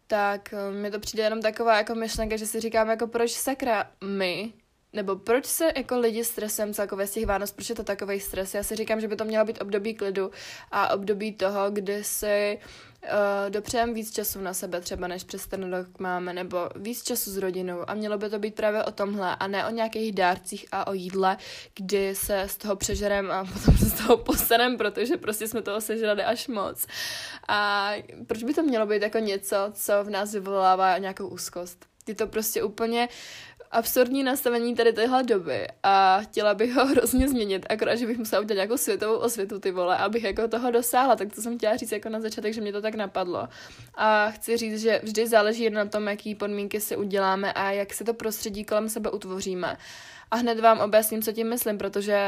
tak 0.06 0.52
eh, 0.52 0.70
mi 0.70 0.90
to 0.90 1.00
přijde 1.00 1.22
jenom 1.22 1.42
taková 1.42 1.76
jako 1.76 1.94
myšlenka, 1.94 2.36
že 2.36 2.46
si 2.46 2.60
říkám 2.60 2.90
jako 2.90 3.06
proč 3.06 3.32
sakra 3.32 3.90
my, 4.04 4.52
nebo 4.92 5.16
proč 5.16 5.46
se 5.46 5.72
jako 5.76 5.98
lidi 5.98 6.24
stresem 6.24 6.74
celkově 6.74 7.06
z 7.06 7.10
těch 7.10 7.26
Vánoc, 7.26 7.52
proč 7.52 7.68
je 7.68 7.74
to 7.74 7.84
takový 7.84 8.20
stres? 8.20 8.54
Já 8.54 8.62
si 8.62 8.76
říkám, 8.76 9.00
že 9.00 9.08
by 9.08 9.16
to 9.16 9.24
mělo 9.24 9.44
být 9.44 9.62
období 9.62 9.94
klidu 9.94 10.30
a 10.70 10.94
období 10.94 11.32
toho, 11.32 11.70
kdy 11.70 12.04
si 12.04 12.58
uh, 12.58 12.95
dopřejeme 13.48 13.92
víc 13.92 14.12
času 14.12 14.40
na 14.40 14.54
sebe 14.54 14.80
třeba, 14.80 15.08
než 15.08 15.24
přes 15.24 15.46
ten 15.46 15.72
rok 15.72 15.98
máme, 15.98 16.32
nebo 16.32 16.68
víc 16.76 17.02
času 17.02 17.30
s 17.30 17.36
rodinou 17.36 17.90
a 17.90 17.94
mělo 17.94 18.18
by 18.18 18.30
to 18.30 18.38
být 18.38 18.54
právě 18.54 18.84
o 18.84 18.90
tomhle 18.90 19.36
a 19.36 19.46
ne 19.46 19.66
o 19.66 19.70
nějakých 19.70 20.12
dárcích 20.12 20.66
a 20.72 20.86
o 20.86 20.92
jídle, 20.92 21.36
kdy 21.74 22.14
se 22.14 22.44
z 22.46 22.56
toho 22.56 22.76
přežerem 22.76 23.30
a 23.30 23.44
potom 23.52 23.76
se 23.76 23.84
z 23.84 23.92
toho 23.92 24.16
postanem, 24.16 24.76
protože 24.76 25.16
prostě 25.16 25.48
jsme 25.48 25.62
toho 25.62 25.80
sežrali 25.80 26.24
až 26.24 26.48
moc. 26.48 26.86
A 27.48 27.92
proč 28.26 28.42
by 28.42 28.54
to 28.54 28.62
mělo 28.62 28.86
být 28.86 29.02
jako 29.02 29.18
něco, 29.18 29.56
co 29.72 29.92
v 30.04 30.10
nás 30.10 30.32
vyvolává 30.32 30.98
nějakou 30.98 31.28
úzkost? 31.28 31.86
Je 32.06 32.14
to 32.14 32.26
prostě 32.26 32.62
úplně 32.62 33.08
absurdní 33.76 34.22
nastavení 34.22 34.74
tady 34.74 34.92
téhle 34.92 35.22
doby 35.22 35.68
a 35.82 36.20
chtěla 36.22 36.54
bych 36.54 36.74
ho 36.74 36.86
hrozně 36.92 37.28
změnit, 37.28 37.66
akorát, 37.70 37.94
že 37.94 38.06
bych 38.06 38.18
musela 38.18 38.42
udělat 38.42 38.56
nějakou 38.56 38.76
světovou 38.76 39.16
osvětu 39.16 39.60
ty 39.60 39.70
vole, 39.70 39.96
abych 39.96 40.24
jako 40.24 40.48
toho 40.48 40.70
dosáhla, 40.70 41.16
tak 41.16 41.34
to 41.34 41.42
jsem 41.42 41.58
chtěla 41.58 41.76
říct 41.76 41.92
jako 41.92 42.08
na 42.08 42.20
začátek, 42.20 42.54
že 42.54 42.60
mě 42.60 42.72
to 42.72 42.82
tak 42.82 42.94
napadlo. 42.94 43.48
A 43.94 44.30
chci 44.30 44.56
říct, 44.56 44.80
že 44.80 45.00
vždy 45.02 45.26
záleží 45.26 45.62
jen 45.62 45.74
na 45.74 45.84
tom, 45.84 46.08
jaký 46.08 46.34
podmínky 46.34 46.80
si 46.80 46.96
uděláme 46.96 47.52
a 47.52 47.70
jak 47.70 47.94
se 47.94 48.04
to 48.04 48.14
prostředí 48.14 48.64
kolem 48.64 48.88
sebe 48.88 49.10
utvoříme. 49.10 49.76
A 50.30 50.36
hned 50.36 50.60
vám 50.60 50.80
objasním, 50.80 51.22
co 51.22 51.32
tím 51.32 51.48
myslím, 51.48 51.78
protože 51.78 52.18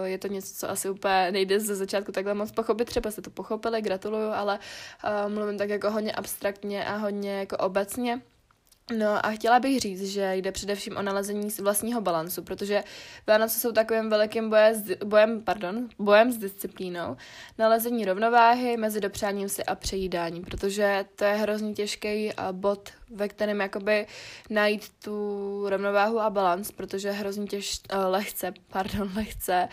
uh, 0.00 0.06
je 0.06 0.18
to 0.18 0.28
něco, 0.28 0.54
co 0.54 0.70
asi 0.70 0.90
úplně 0.90 1.28
nejde 1.32 1.60
ze 1.60 1.74
začátku 1.74 2.12
takhle 2.12 2.34
moc 2.34 2.52
pochopit. 2.52 2.84
Třeba 2.84 3.10
jste 3.10 3.22
to 3.22 3.30
pochopili, 3.30 3.82
gratuluju, 3.82 4.30
ale 4.30 4.58
uh, 5.04 5.32
mluvím 5.32 5.58
tak 5.58 5.68
jako 5.68 5.90
hodně 5.90 6.12
abstraktně 6.12 6.84
a 6.84 6.96
hodně 6.96 7.38
jako 7.38 7.56
obecně. 7.56 8.20
No 8.94 9.26
a 9.26 9.30
chtěla 9.30 9.60
bych 9.60 9.80
říct, 9.80 10.02
že 10.02 10.36
jde 10.36 10.52
především 10.52 10.96
o 10.96 11.02
nalezení 11.02 11.48
vlastního 11.60 12.00
balancu, 12.00 12.42
protože 12.42 12.84
Vánoce 13.26 13.60
jsou 13.60 13.72
takovým 13.72 14.10
velikým 14.10 14.50
boje 14.50 14.74
s, 14.74 15.04
bojem, 15.04 15.42
pardon, 15.42 15.88
bojem 15.98 16.32
s 16.32 16.36
disciplínou, 16.36 17.16
nalezení 17.58 18.04
rovnováhy 18.04 18.76
mezi 18.76 19.00
dopřáním 19.00 19.48
si 19.48 19.64
a 19.64 19.74
přejídáním, 19.74 20.44
protože 20.44 21.04
to 21.16 21.24
je 21.24 21.34
hrozně 21.34 21.74
těžký 21.74 22.30
bod, 22.52 22.90
ve 23.10 23.28
kterém 23.28 23.60
jakoby 23.60 24.06
najít 24.50 24.88
tu 25.04 25.64
rovnováhu 25.68 26.20
a 26.20 26.30
balans, 26.30 26.72
protože 26.72 27.10
hrozně 27.10 27.46
těž, 27.46 27.80
lehce, 28.08 28.54
pardon, 28.68 29.10
lehce 29.16 29.68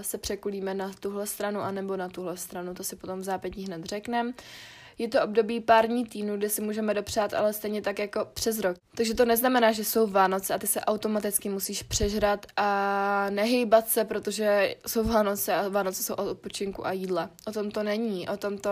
se 0.00 0.18
překulíme 0.18 0.74
na 0.74 0.90
tuhle 1.00 1.26
stranu 1.26 1.60
anebo 1.60 1.96
na 1.96 2.08
tuhle 2.08 2.36
stranu, 2.36 2.74
to 2.74 2.84
si 2.84 2.96
potom 2.96 3.20
v 3.20 3.24
zápětí 3.24 3.64
hned 3.64 3.84
řekneme. 3.84 4.32
Je 4.98 5.08
to 5.08 5.22
období 5.22 5.60
pár 5.60 5.86
dní 5.86 6.06
týdnu, 6.06 6.36
kde 6.36 6.50
si 6.50 6.62
můžeme 6.62 6.94
dopřát, 6.94 7.34
ale 7.34 7.52
stejně 7.52 7.82
tak 7.82 7.98
jako 7.98 8.28
přes 8.34 8.58
rok. 8.58 8.76
Takže 8.94 9.14
to 9.14 9.24
neznamená, 9.24 9.72
že 9.72 9.84
jsou 9.84 10.06
Vánoce 10.06 10.54
a 10.54 10.58
ty 10.58 10.66
se 10.66 10.80
automaticky 10.80 11.48
musíš 11.48 11.82
přežrat 11.82 12.46
a 12.56 13.26
nehýbat 13.30 13.88
se, 13.88 14.04
protože 14.04 14.74
jsou 14.86 15.04
Vánoce 15.04 15.54
a 15.54 15.68
Vánoce 15.68 16.02
jsou 16.02 16.14
o 16.14 16.30
odpočinku 16.30 16.86
a 16.86 16.92
jídle. 16.92 17.28
O 17.46 17.52
tom 17.52 17.70
to 17.70 17.82
není, 17.82 18.28
o 18.28 18.36
tom 18.36 18.58
to 18.58 18.70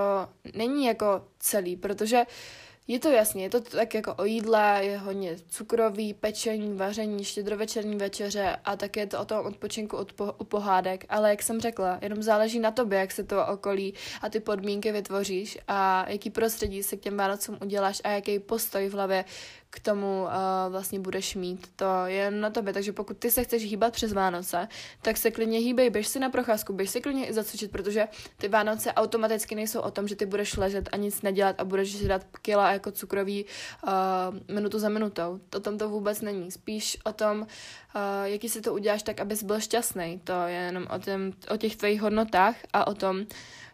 není 0.55 0.87
jako 0.87 1.25
celý, 1.39 1.77
protože 1.77 2.19
uh, 2.19 2.66
je 2.89 2.99
to 2.99 3.11
jasně, 3.11 3.43
je 3.43 3.51
to 3.51 3.61
tak 3.61 3.95
jako 3.95 4.15
o 4.15 4.25
jídle, 4.25 4.81
je 4.83 4.99
hodně 4.99 5.37
cukrový, 5.49 6.15
pečení, 6.15 6.77
vaření, 6.77 7.25
štědrovečerní 7.25 7.97
večeře 7.97 8.57
a 8.65 8.77
také 8.77 9.01
je 9.01 9.07
to 9.07 9.21
o 9.21 9.25
tom 9.25 9.47
odpočinku 9.47 9.97
od 9.97 10.13
po, 10.13 10.33
u 10.39 10.45
pohádek, 10.45 11.05
ale 11.09 11.31
jak 11.31 11.43
jsem 11.43 11.61
řekla, 11.61 11.99
jenom 12.03 12.23
záleží 12.23 12.59
na 12.59 12.71
tobě, 12.71 12.99
jak 12.99 13.13
se 13.13 13.25
to 13.25 13.47
okolí 13.47 13.95
a 14.23 14.29
ty 14.29 14.41
podmínky 14.41 14.93
vytvoříš 14.93 15.59
a 15.69 16.11
jaký 16.11 16.31
prostředí 16.31 16.83
se 16.83 16.97
k 16.97 17.01
těm 17.01 17.17
Vánocům 17.17 17.59
uděláš 17.63 18.01
a 18.05 18.11
jaký 18.11 18.39
postoj 18.39 18.89
v 18.89 18.93
hlavě 18.93 19.25
k 19.71 19.81
tomu 19.81 20.23
uh, 20.23 20.73
vlastně 20.73 21.01
budeš 21.01 21.35
mít. 21.35 21.69
To 21.77 22.07
je 22.07 22.31
na 22.31 22.51
tobě, 22.51 22.73
takže 22.73 22.93
pokud 22.93 23.19
ty 23.19 23.31
se 23.31 23.45
chceš 23.45 23.63
hýbat 23.63 23.93
přes 23.93 24.13
Vánoce, 24.13 24.69
tak 25.03 25.17
se 25.17 25.31
klidně 25.31 25.59
hýbej, 25.59 25.91
běž 25.91 26.09
si 26.09 26.19
na 26.19 26.31
procházku, 26.31 26.73
běž 26.73 26.91
si 26.91 27.01
klidně 27.01 27.27
i 27.27 27.33
zacvičit, 27.33 27.71
protože 27.71 28.09
ty 28.37 28.49
Vánoce 28.49 28.93
automaticky 28.93 29.55
nejsou 29.55 29.81
o 29.81 29.91
tom, 29.91 30.09
že 30.09 30.17
ty 30.17 30.27
budeš 30.27 30.57
ležet 30.57 30.89
a 30.93 30.97
nic 30.97 31.23
nedělat 31.23 31.57
a 31.59 31.65
budeš 31.65 31.97
si 31.97 32.09
dát 32.09 32.27
kila 32.43 32.73
jako 32.73 32.93
cukrový 32.93 33.45
uh, 33.45 34.55
minutu 34.55 34.79
za 34.79 34.89
minutou. 34.89 35.41
O 35.57 35.61
tom 35.61 35.79
to 35.79 35.89
vůbec 35.89 36.21
není. 36.21 36.51
Spíš 36.51 36.99
o 37.05 37.13
tom, 37.13 37.41
uh, 37.41 37.47
jaký 38.25 38.49
si 38.49 38.61
to 38.61 38.75
uděláš 38.75 39.03
tak, 39.03 39.21
abys 39.21 39.43
byl 39.43 39.61
šťastný. 39.61 40.21
To 40.25 40.33
je 40.47 40.57
jenom 40.57 40.87
o, 40.95 40.99
tém, 40.99 41.33
o 41.51 41.57
těch 41.57 41.77
tvých 41.77 42.01
hodnotách 42.01 42.57
a 42.73 42.87
o 42.87 42.95
tom, 42.95 43.27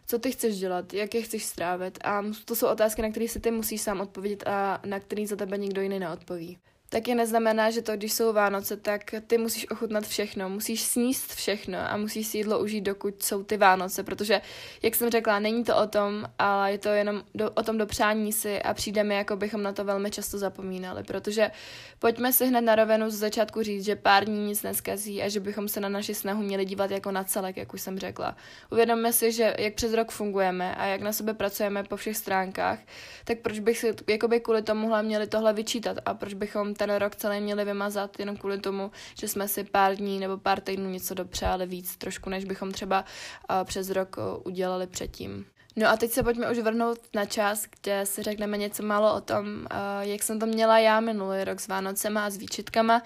co 0.07 0.19
ty 0.19 0.31
chceš 0.31 0.59
dělat, 0.59 0.93
jak 0.93 1.15
je 1.15 1.21
chceš 1.21 1.45
strávit. 1.45 1.99
A 2.03 2.23
to 2.45 2.55
jsou 2.55 2.67
otázky, 2.67 3.01
na 3.01 3.11
které 3.11 3.27
si 3.27 3.39
ty 3.39 3.51
musíš 3.51 3.81
sám 3.81 4.01
odpovědět 4.01 4.47
a 4.47 4.81
na 4.85 4.99
které 4.99 5.27
za 5.27 5.35
tebe 5.35 5.57
nikdo 5.57 5.81
jiný 5.81 5.99
neodpoví. 5.99 6.57
Taky 6.93 7.15
neznamená, 7.15 7.71
že 7.71 7.81
to, 7.81 7.95
když 7.95 8.13
jsou 8.13 8.33
Vánoce, 8.33 8.77
tak 8.77 9.01
ty 9.27 9.37
musíš 9.37 9.71
ochutnat 9.71 10.07
všechno, 10.07 10.49
musíš 10.49 10.81
sníst 10.81 11.33
všechno 11.33 11.77
a 11.89 11.97
musíš 11.97 12.27
si 12.27 12.37
jídlo 12.37 12.59
užít, 12.59 12.83
dokud 12.83 13.23
jsou 13.23 13.43
ty 13.43 13.57
Vánoce, 13.57 14.03
protože, 14.03 14.41
jak 14.81 14.95
jsem 14.95 15.09
řekla, 15.09 15.39
není 15.39 15.63
to 15.63 15.77
o 15.77 15.87
tom, 15.87 16.25
ale 16.39 16.71
je 16.71 16.77
to 16.77 16.89
jenom 16.89 17.23
do, 17.35 17.51
o 17.51 17.63
tom 17.63 17.77
dopřání 17.77 18.33
si 18.33 18.61
a 18.61 18.73
přijde 18.73 19.03
mi, 19.03 19.15
jako 19.15 19.35
bychom 19.35 19.63
na 19.63 19.73
to 19.73 19.83
velmi 19.83 20.11
často 20.11 20.37
zapomínali, 20.37 21.03
protože 21.03 21.51
pojďme 21.99 22.33
si 22.33 22.45
hned 22.47 22.61
na 22.61 22.75
rovenu 22.75 23.09
z 23.09 23.13
začátku 23.13 23.63
říct, 23.63 23.85
že 23.85 23.95
pár 23.95 24.25
dní 24.25 24.45
nic 24.45 24.63
neskazí 24.63 25.21
a 25.21 25.29
že 25.29 25.39
bychom 25.39 25.67
se 25.67 25.79
na 25.79 25.89
naši 25.89 26.15
snahu 26.15 26.43
měli 26.43 26.65
dívat 26.65 26.91
jako 26.91 27.11
na 27.11 27.23
celek, 27.23 27.57
jak 27.57 27.73
už 27.73 27.81
jsem 27.81 27.99
řekla. 27.99 28.35
Uvědomme 28.71 29.13
si, 29.13 29.31
že 29.31 29.55
jak 29.59 29.73
přes 29.73 29.93
rok 29.93 30.11
fungujeme 30.11 30.75
a 30.75 30.85
jak 30.85 31.01
na 31.01 31.13
sebe 31.13 31.33
pracujeme 31.33 31.83
po 31.83 31.95
všech 31.95 32.17
stránkách, 32.17 32.79
tak 33.25 33.39
proč 33.39 33.59
bych 33.59 33.77
si 33.77 33.93
jakoby 34.09 34.39
kvůli 34.39 34.61
tomuhle 34.61 35.03
měli 35.03 35.27
tohle 35.27 35.53
vyčítat 35.53 35.97
a 36.05 36.13
proč 36.13 36.33
bychom 36.33 36.75
ten 36.87 36.95
rok 36.95 37.15
celý 37.15 37.41
měli 37.41 37.65
vymazat 37.65 38.19
jenom 38.19 38.37
kvůli 38.37 38.59
tomu, 38.59 38.91
že 39.19 39.27
jsme 39.27 39.47
si 39.47 39.63
pár 39.63 39.95
dní 39.95 40.19
nebo 40.19 40.37
pár 40.37 40.61
týdnů 40.61 40.89
něco 40.89 41.13
dopřáli 41.13 41.65
víc 41.65 41.97
trošku, 41.97 42.29
než 42.29 42.45
bychom 42.45 42.71
třeba 42.71 43.05
uh, 43.49 43.63
přes 43.63 43.89
rok 43.89 44.17
uh, 44.17 44.23
udělali 44.43 44.87
předtím. 44.87 45.45
No 45.75 45.89
a 45.89 45.97
teď 45.97 46.11
se 46.11 46.23
pojďme 46.23 46.51
už 46.51 46.59
vrhnout 46.59 46.99
na 47.15 47.25
čas, 47.25 47.65
kde 47.81 48.05
si 48.05 48.23
řekneme 48.23 48.57
něco 48.57 48.83
málo 48.83 49.15
o 49.15 49.21
tom, 49.21 49.45
uh, 49.45 49.67
jak 50.01 50.23
jsem 50.23 50.39
to 50.39 50.45
měla 50.45 50.79
já 50.79 50.99
minulý 50.99 51.43
rok 51.43 51.59
s 51.59 51.67
Vánocema 51.67 52.25
a 52.25 52.29
s 52.29 52.37
výčitkama 52.37 53.01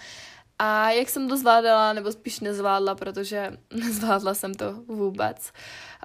a 0.60 0.92
jak 0.92 1.10
jsem 1.10 1.30
to 1.30 1.38
zvládala, 1.38 1.94
nebo 1.94 2.12
spíš 2.12 2.40
nezvládla, 2.40 2.96
protože 2.96 3.52
nezvládla 3.74 4.34
jsem 4.34 4.54
to 4.54 4.74
vůbec. 4.74 5.52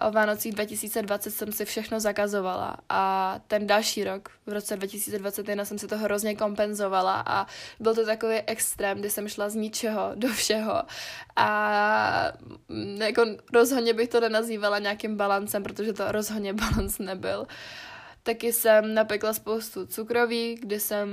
O 0.00 0.10
Vánocích 0.10 0.54
2020 0.54 1.30
jsem 1.30 1.52
si 1.52 1.64
všechno 1.64 2.00
zakazovala 2.00 2.76
a 2.88 3.40
ten 3.46 3.66
další 3.66 4.04
rok, 4.04 4.28
v 4.46 4.52
roce 4.52 4.76
2021, 4.76 5.64
jsem 5.64 5.78
si 5.78 5.88
to 5.88 5.98
hrozně 5.98 6.34
kompenzovala 6.34 7.24
a 7.26 7.46
byl 7.80 7.94
to 7.94 8.06
takový 8.06 8.36
extrém, 8.36 8.98
kdy 8.98 9.10
jsem 9.10 9.28
šla 9.28 9.48
z 9.48 9.54
ničeho 9.54 10.10
do 10.14 10.28
všeho 10.28 10.82
a 11.36 12.32
jako 12.98 13.24
rozhodně 13.52 13.94
bych 13.94 14.08
to 14.08 14.20
nenazývala 14.20 14.78
nějakým 14.78 15.16
balancem, 15.16 15.62
protože 15.62 15.92
to 15.92 16.12
rozhodně 16.12 16.52
balans 16.52 16.98
nebyl. 16.98 17.40
Uh, 17.40 17.46
Taky 18.24 18.52
jsem 18.52 18.94
napekla 18.94 19.32
spoustu 19.32 19.86
cukroví, 19.86 20.54
kdy 20.54 20.80
jsem 20.80 21.08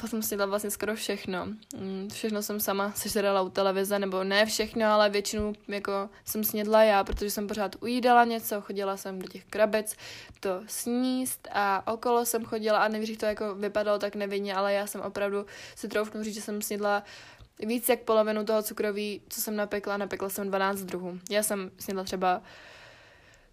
potom 0.00 0.22
snědla 0.22 0.46
vlastně 0.46 0.70
skoro 0.70 0.94
všechno. 0.94 1.46
Mm, 1.76 2.08
všechno 2.12 2.42
jsem 2.42 2.60
sama 2.60 2.92
sežrala 2.92 3.42
u 3.42 3.48
televize, 3.48 3.98
nebo 3.98 4.24
ne 4.24 4.46
všechno, 4.46 4.86
ale 4.86 5.10
většinu 5.10 5.52
jako 5.68 6.08
jsem 6.24 6.44
snědla 6.44 6.82
já, 6.82 7.04
protože 7.04 7.30
jsem 7.30 7.46
pořád 7.46 7.76
ujídala 7.80 8.24
něco, 8.24 8.60
chodila 8.60 8.96
jsem 8.96 9.18
do 9.18 9.28
těch 9.28 9.44
krabec 9.44 9.96
to 10.40 10.62
sníst 10.66 11.48
a 11.52 11.92
okolo 11.92 12.24
jsem 12.26 12.44
chodila 12.44 12.78
a 12.78 12.88
nevěřím, 12.88 13.16
to 13.16 13.26
jako 13.26 13.54
vypadalo 13.54 13.98
tak 13.98 14.14
nevinně, 14.14 14.54
ale 14.54 14.72
já 14.72 14.86
jsem 14.86 15.00
opravdu 15.00 15.46
si 15.74 15.88
troufnu 15.88 16.22
říct, 16.22 16.34
že 16.34 16.40
jsem 16.40 16.62
snědla 16.62 17.02
víc 17.58 17.88
jak 17.88 18.00
polovinu 18.00 18.44
toho 18.44 18.62
cukroví, 18.62 19.22
co 19.28 19.40
jsem 19.40 19.56
napekla, 19.56 19.96
napekla 19.96 20.28
jsem 20.28 20.48
12 20.48 20.80
druhů. 20.80 21.18
Já 21.30 21.42
jsem 21.42 21.70
snědla 21.78 22.04
třeba 22.04 22.42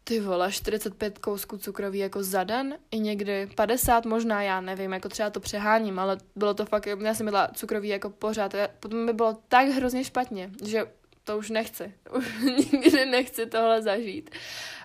ty 0.04 0.20
vole, 0.20 0.52
45 0.52 1.20
kousků 1.20 1.58
cukroví 1.58 2.00
jako 2.00 2.24
za 2.24 2.44
den, 2.44 2.78
i 2.92 3.00
někdy 3.00 3.48
50 3.56 4.06
možná, 4.06 4.42
já 4.42 4.62
nevím, 4.62 4.94
jako 4.94 5.10
třeba 5.10 5.30
to 5.30 5.40
přeháním, 5.40 6.00
ale 6.00 6.18
bylo 6.36 6.54
to 6.54 6.66
fakt, 6.66 6.86
já 6.86 7.14
jsem 7.14 7.26
byla 7.26 7.48
cukroví 7.48 7.90
jako 7.90 8.10
pořád, 8.10 8.56
potom 8.80 9.06
by 9.06 9.14
bylo 9.14 9.38
tak 9.48 9.68
hrozně 9.68 10.04
špatně, 10.04 10.50
že 10.66 10.86
to 11.24 11.38
už 11.38 11.50
nechci, 11.50 11.94
už 12.18 12.26
nikdy 12.72 13.06
nechci 13.06 13.46
tohle 13.46 13.82
zažít. 13.82 14.30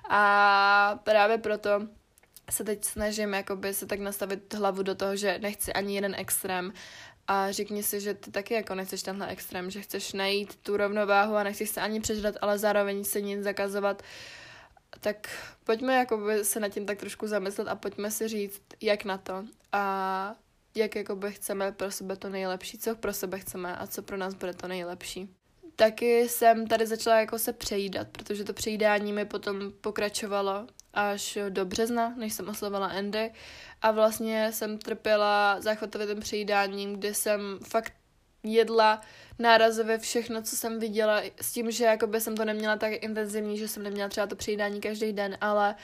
A 0.08 1.00
právě 1.04 1.38
proto 1.38 1.70
se 2.50 2.64
teď 2.64 2.84
snažím 2.84 3.34
jakoby 3.34 3.74
se 3.74 3.86
tak 3.86 4.00
nastavit 4.00 4.54
hlavu 4.54 4.82
do 4.82 4.94
toho, 4.94 5.16
že 5.16 5.38
nechci 5.38 5.72
ani 5.72 5.94
jeden 5.94 6.14
extrém. 6.18 6.72
A 7.26 7.52
řekni 7.52 7.82
si, 7.82 8.00
že 8.00 8.14
ty 8.14 8.30
taky 8.30 8.54
jako 8.54 8.74
nechceš 8.74 9.02
tenhle 9.02 9.28
extrém, 9.28 9.70
že 9.70 9.80
chceš 9.80 10.12
najít 10.12 10.56
tu 10.56 10.76
rovnováhu 10.76 11.34
a 11.36 11.42
nechceš 11.42 11.70
se 11.70 11.80
ani 11.80 12.00
přežrat, 12.00 12.34
ale 12.40 12.58
zároveň 12.58 13.04
se 13.04 13.20
nic 13.20 13.42
zakazovat, 13.42 14.02
tak 15.00 15.28
pojďme 15.64 15.96
jakoby 15.96 16.44
se 16.44 16.60
nad 16.60 16.68
tím 16.68 16.86
tak 16.86 16.98
trošku 16.98 17.26
zamyslet 17.26 17.68
a 17.68 17.74
pojďme 17.74 18.10
si 18.10 18.28
říct, 18.28 18.62
jak 18.80 19.04
na 19.04 19.18
to 19.18 19.44
a 19.72 20.34
jak 20.74 20.96
jakoby 20.96 21.32
chceme 21.32 21.72
pro 21.72 21.90
sebe 21.90 22.16
to 22.16 22.28
nejlepší, 22.28 22.78
co 22.78 22.96
pro 22.96 23.12
sebe 23.12 23.38
chceme 23.38 23.76
a 23.76 23.86
co 23.86 24.02
pro 24.02 24.16
nás 24.16 24.34
bude 24.34 24.54
to 24.54 24.68
nejlepší. 24.68 25.34
Taky 25.76 26.28
jsem 26.28 26.66
tady 26.66 26.86
začala 26.86 27.20
jako 27.20 27.38
se 27.38 27.52
přejídat, 27.52 28.08
protože 28.12 28.44
to 28.44 28.52
přejídání 28.52 29.12
mi 29.12 29.24
potom 29.24 29.72
pokračovalo 29.80 30.66
až 30.94 31.38
do 31.48 31.64
března, 31.64 32.14
než 32.16 32.32
jsem 32.32 32.48
oslovala 32.48 32.86
Andy 32.86 33.32
a 33.82 33.90
vlastně 33.90 34.52
jsem 34.52 34.78
trpěla 34.78 35.60
záchvatovým 35.60 36.20
přejídáním, 36.20 36.96
kdy 36.96 37.14
jsem 37.14 37.58
fakt 37.68 37.92
jedla 38.54 39.00
nárazově 39.38 39.98
všechno, 39.98 40.42
co 40.42 40.56
jsem 40.56 40.78
viděla, 40.78 41.22
s 41.40 41.52
tím, 41.52 41.70
že 41.70 41.84
jakoby 41.84 42.20
jsem 42.20 42.36
to 42.36 42.44
neměla 42.44 42.76
tak 42.76 42.92
intenzivní, 42.92 43.58
že 43.58 43.68
jsem 43.68 43.82
neměla 43.82 44.08
třeba 44.08 44.26
to 44.26 44.36
přijídání 44.36 44.80
každý 44.80 45.12
den, 45.12 45.38
ale 45.40 45.74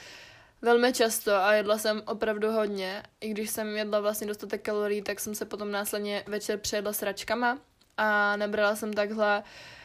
velmi 0.61 0.93
často 0.93 1.35
a 1.35 1.53
jedla 1.53 1.77
jsem 1.77 2.01
opravdu 2.05 2.51
hodně. 2.51 3.03
I 3.21 3.29
když 3.29 3.49
jsem 3.49 3.77
jedla 3.77 3.99
vlastně 3.99 4.27
dostatek 4.27 4.61
kalorií, 4.61 5.01
tak 5.01 5.19
jsem 5.19 5.35
se 5.35 5.45
potom 5.45 5.71
následně 5.71 6.23
večer 6.27 6.59
přejedla 6.59 6.93
s 6.93 7.01
račkama 7.01 7.57
a 7.97 8.35
nabrala 8.35 8.75
jsem 8.75 8.93
takhle 8.93 9.43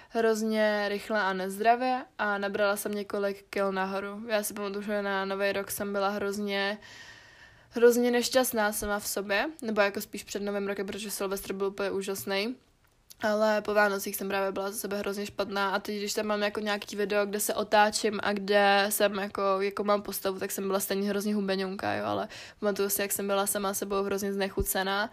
hrozně 0.09 0.85
rychle 0.89 1.21
a 1.21 1.33
nezdravě 1.33 2.05
a 2.19 2.39
nabrala 2.39 2.77
jsem 2.77 2.93
několik 2.93 3.45
kil 3.51 3.73
nahoru. 3.73 4.23
Já 4.27 4.43
si 4.43 4.55
pamatuju, 4.55 4.83
že 4.83 5.03
na 5.03 5.25
nový 5.25 5.53
rok 5.53 5.71
jsem 5.71 5.93
byla 5.93 6.09
hrozně 6.09 6.79
hrozně 7.71 8.11
nešťastná 8.11 8.73
sama 8.73 8.99
v 8.99 9.07
sobě, 9.07 9.47
nebo 9.63 9.81
jako 9.81 10.01
spíš 10.01 10.25
před 10.25 10.43
novým 10.43 10.69
rokem, 10.69 10.87
protože 10.87 11.11
Silvestr 11.11 11.53
byl 11.53 11.67
úplně 11.67 11.91
úžasný. 11.91 12.57
Ale 13.23 13.63
po 13.63 13.75
Vánocích 13.75 14.17
jsem 14.17 14.29
právě 14.29 14.53
byla 14.53 14.71
za 14.71 14.77
sebe 14.77 14.99
hrozně 14.99 15.27
špatná 15.27 15.71
a 15.71 15.79
teď, 15.79 15.97
když 15.97 16.13
tam 16.13 16.27
mám 16.27 16.43
jako 16.43 16.61
nějaký 16.61 16.97
video, 16.97 17.27
kde 17.27 17.41
se 17.41 17.55
otáčím 17.55 18.21
a 18.23 18.33
kde 18.33 18.87
jsem 18.89 19.19
jako, 19.19 19.43
jako 19.61 19.85
mám 19.85 20.03
postavu, 20.03 20.39
tak 20.39 20.51
jsem 20.51 20.67
byla 20.67 20.81
stejně 20.81 21.09
hrozně 21.09 21.35
hubeňonka, 21.35 21.95
jo, 21.95 22.05
ale 22.05 22.29
pamatuju 22.61 22.89
si, 22.89 23.03
jak 23.03 23.13
jsem 23.13 23.27
byla 23.27 23.47
sama 23.47 23.75
sebou 23.75 24.03
hrozně 24.03 24.33
znechucená 24.33 25.11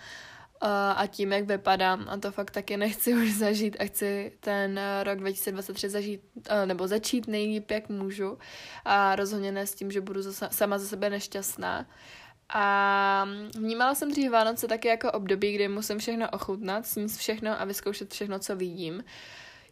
a 0.96 1.04
tím, 1.08 1.32
jak 1.32 1.46
vypadám 1.46 2.06
a 2.10 2.18
to 2.18 2.32
fakt 2.32 2.52
taky 2.52 2.78
nechci 2.78 3.14
už 3.24 3.34
zažít 3.34 3.78
a 3.80 3.86
chci 3.86 4.32
ten 4.40 4.80
rok 5.04 5.20
2023 5.20 5.90
zažít 5.90 6.22
nebo 6.66 6.88
začít 6.88 7.28
nejlíp, 7.28 7.72
jak 7.72 7.90
můžu 7.90 8.38
a 8.86 9.16
rozhodně 9.16 9.52
ne 9.52 9.68
s 9.68 9.76
tím, 9.76 9.92
že 9.92 10.02
budu 10.02 10.22
sama 10.50 10.78
za 10.78 10.88
sebe 10.88 11.10
nešťastná. 11.10 11.86
A 12.50 13.28
vnímala 13.56 13.96
jsem 13.96 14.12
dřív 14.12 14.32
Vánoce 14.32 14.68
taky 14.68 14.88
jako 14.88 15.12
období, 15.12 15.52
kdy 15.52 15.68
musím 15.68 16.00
všechno 16.00 16.30
ochutnat, 16.30 16.86
sníst 16.86 17.20
všechno 17.20 17.62
a 17.62 17.66
vyzkoušet 17.66 18.14
všechno, 18.14 18.40
co 18.40 18.56
vidím. 18.56 19.04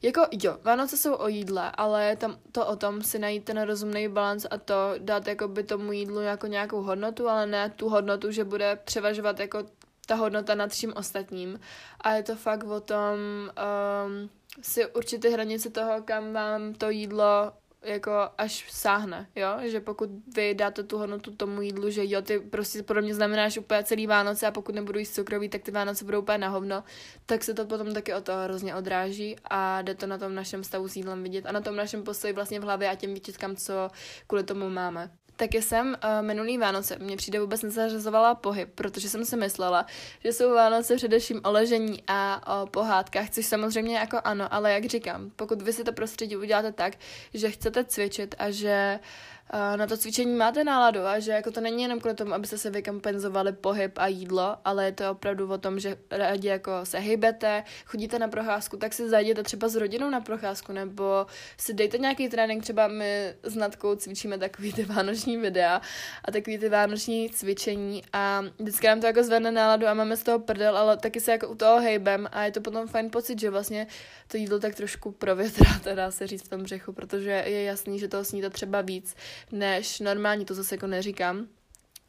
Jako 0.01 0.27
jo, 0.43 0.57
Vánoce 0.63 0.97
jsou 0.97 1.13
o 1.15 1.27
jídle, 1.27 1.71
ale 1.77 2.05
je 2.05 2.15
tam 2.15 2.37
to 2.51 2.67
o 2.67 2.75
tom 2.75 3.01
si 3.01 3.19
najít 3.19 3.43
ten 3.43 3.61
rozumný 3.61 4.07
balans 4.07 4.45
a 4.51 4.57
to 4.57 4.93
dát 4.97 5.27
jako 5.27 5.47
by 5.47 5.63
tomu 5.63 5.91
jídlu 5.91 6.21
jako 6.21 6.47
nějakou 6.47 6.81
hodnotu, 6.81 7.29
ale 7.29 7.45
ne 7.45 7.69
tu 7.69 7.89
hodnotu, 7.89 8.31
že 8.31 8.43
bude 8.43 8.75
převažovat 8.75 9.39
jako 9.39 9.63
ta 10.05 10.15
hodnota 10.15 10.55
nad 10.55 10.71
vším 10.71 10.93
ostatním. 10.95 11.59
A 12.01 12.11
je 12.11 12.23
to 12.23 12.35
fakt 12.35 12.63
o 12.63 12.79
tom 12.79 13.17
um, 13.17 14.29
si 14.61 14.85
určit 14.85 15.21
ty 15.21 15.29
hranice 15.29 15.69
toho, 15.69 16.01
kam 16.01 16.33
vám 16.33 16.73
to 16.73 16.89
jídlo 16.89 17.51
jako 17.85 18.11
až 18.37 18.71
sáhne, 18.71 19.27
jo, 19.35 19.47
že 19.61 19.79
pokud 19.79 20.09
vy 20.35 20.53
dáte 20.53 20.83
tu 20.83 20.97
hodnotu 20.97 21.35
tomu 21.35 21.61
jídlu, 21.61 21.89
že 21.89 22.01
jo, 22.05 22.21
ty 22.21 22.39
prostě 22.39 22.83
pro 22.83 23.01
mě 23.01 23.15
znamenáš 23.15 23.57
úplně 23.57 23.83
celý 23.83 24.07
Vánoce 24.07 24.47
a 24.47 24.51
pokud 24.51 24.75
nebudu 24.75 24.99
jíst 24.99 25.15
cukroví, 25.15 25.49
tak 25.49 25.61
ty 25.61 25.71
Vánoce 25.71 26.05
budou 26.05 26.21
úplně 26.21 26.37
na 26.37 26.49
hovno, 26.49 26.83
tak 27.25 27.43
se 27.43 27.53
to 27.53 27.65
potom 27.65 27.93
taky 27.93 28.13
o 28.13 28.21
to 28.21 28.33
hrozně 28.35 28.75
odráží 28.75 29.35
a 29.43 29.81
jde 29.81 29.95
to 29.95 30.07
na 30.07 30.17
tom 30.17 30.35
našem 30.35 30.63
stavu 30.63 30.87
s 30.87 30.95
jídlem 30.95 31.23
vidět 31.23 31.45
a 31.45 31.51
na 31.51 31.61
tom 31.61 31.75
našem 31.75 32.03
postoji 32.03 32.33
vlastně 32.33 32.59
v 32.59 32.63
hlavě 32.63 32.89
a 32.89 32.95
těm 32.95 33.13
výčitkám, 33.13 33.55
co 33.55 33.89
kvůli 34.27 34.43
tomu 34.43 34.69
máme. 34.69 35.11
Taky 35.35 35.61
jsem 35.61 35.87
uh, 35.87 36.25
minulý 36.25 36.57
Vánoce, 36.57 36.95
mě 36.99 37.17
přijde 37.17 37.39
vůbec 37.39 37.61
nezařazovala 37.61 38.35
pohyb, 38.35 38.69
protože 38.75 39.09
jsem 39.09 39.25
si 39.25 39.37
myslela, 39.37 39.85
že 40.23 40.33
jsou 40.33 40.53
Vánoce 40.53 40.95
především 40.95 41.41
o 41.43 41.51
ležení 41.51 42.03
a 42.07 42.41
o 42.61 42.67
pohádkách, 42.67 43.29
což 43.29 43.45
samozřejmě 43.45 43.97
jako 43.97 44.17
ano, 44.23 44.53
ale 44.53 44.71
jak 44.71 44.85
říkám, 44.85 45.31
pokud 45.35 45.61
vy 45.61 45.73
si 45.73 45.83
to 45.83 45.93
prostředí 45.93 46.35
uděláte 46.37 46.71
tak, 46.71 46.93
že 47.33 47.51
chcete 47.51 47.83
cvičit 47.85 48.35
a 48.37 48.51
že 48.51 48.99
uh, 49.01 49.34
na 49.53 49.87
to 49.87 49.97
cvičení 49.97 50.35
máte 50.35 50.63
náladu 50.63 50.99
a 51.05 51.19
že 51.19 51.31
jako 51.31 51.51
to 51.51 51.61
není 51.61 51.83
jenom 51.83 51.99
kvůli 51.99 52.15
tomu, 52.15 52.33
abyste 52.33 52.57
se 52.57 52.69
vykompenzovali 52.69 53.53
pohyb 53.53 53.97
a 53.97 54.07
jídlo, 54.07 54.57
ale 54.65 54.85
je 54.85 54.91
to 54.91 55.11
opravdu 55.11 55.51
o 55.51 55.57
tom, 55.57 55.79
že 55.79 55.97
rádi 56.11 56.47
jako 56.47 56.71
se 56.83 56.99
hybete, 56.99 57.63
chodíte 57.85 58.19
na 58.19 58.27
procházku, 58.27 58.77
tak 58.77 58.93
si 58.93 59.09
zajděte 59.09 59.43
třeba 59.43 59.67
s 59.67 59.75
rodinou 59.75 60.09
na 60.09 60.21
procházku 60.21 60.71
nebo 60.71 61.25
si 61.57 61.73
dejte 61.73 61.97
nějaký 61.97 62.29
trénink, 62.29 62.63
třeba 62.63 62.87
my 62.87 63.33
s 63.43 63.55
Natkou 63.55 63.95
cvičíme 63.95 64.37
takový 64.37 64.73
ty 64.73 64.83
vánoční 64.83 65.37
videa 65.37 65.81
a 66.25 66.31
takový 66.31 66.57
ty 66.57 66.69
vánoční 66.69 67.29
cvičení 67.29 68.03
a 68.13 68.43
vždycky 68.59 68.87
nám 68.87 68.99
to 69.01 69.07
jako 69.07 69.23
zvedne 69.23 69.51
náladu 69.51 69.87
a 69.87 69.93
máme 69.93 70.17
z 70.17 70.23
toho 70.23 70.39
prdel, 70.39 70.77
ale 70.77 70.97
taky 70.97 71.19
se 71.19 71.31
jako 71.31 71.47
u 71.47 71.55
toho 71.55 71.79
hejbem 71.79 72.27
a 72.31 72.43
je 72.43 72.51
to 72.51 72.61
potom 72.61 72.87
fajn 72.87 73.09
pocit, 73.09 73.39
že 73.39 73.49
vlastně 73.49 73.87
to 74.27 74.37
jídlo 74.37 74.59
tak 74.59 74.75
trošku 74.75 75.11
provětráte, 75.11 75.95
dá 75.95 76.11
se 76.11 76.27
říct 76.27 76.45
v 76.45 76.49
tom 76.49 76.63
břechu, 76.63 76.93
protože 76.93 77.43
je 77.45 77.63
jasný, 77.63 77.99
že 77.99 78.07
toho 78.07 78.23
sníte 78.23 78.49
třeba 78.49 78.81
víc, 78.81 79.15
než 79.51 79.99
normální, 79.99 80.45
to 80.45 80.53
zase 80.53 80.75
jako 80.75 80.87
neříkám, 80.87 81.47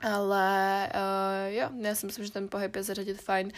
Ale 0.00 0.88
uh, 0.94 1.54
jo, 1.54 1.70
já 1.80 1.94
si 1.94 2.06
myslím, 2.06 2.24
že 2.24 2.32
ten 2.32 2.48
pohyb 2.48 2.76
je 2.76 2.82
zařadit 2.82 3.22
fajn, 3.22 3.52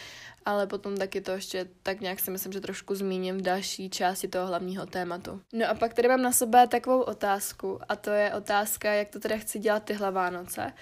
ale 0.45 0.67
potom 0.67 0.97
taky 0.97 1.21
to 1.21 1.31
ještě 1.31 1.67
tak 1.83 1.99
nějak 1.99 2.19
si 2.19 2.31
myslím, 2.31 2.53
že 2.53 2.61
trošku 2.61 2.95
zmíním 2.95 3.37
v 3.37 3.41
další 3.41 3.89
části 3.89 4.27
toho 4.27 4.47
hlavního 4.47 4.85
tématu. 4.85 5.41
No 5.53 5.69
a 5.69 5.73
pak 5.73 5.93
tady 5.93 6.07
mám 6.07 6.21
na 6.21 6.31
sebe 6.31 6.67
takovou 6.67 7.01
otázku 7.01 7.79
a 7.89 7.95
to 7.95 8.09
je 8.09 8.33
otázka, 8.33 8.93
jak 8.93 9.09
to 9.09 9.19
teda 9.19 9.37
chci 9.37 9.59
dělat 9.59 9.83
tyhle 9.83 10.11
Vánoce 10.11 10.73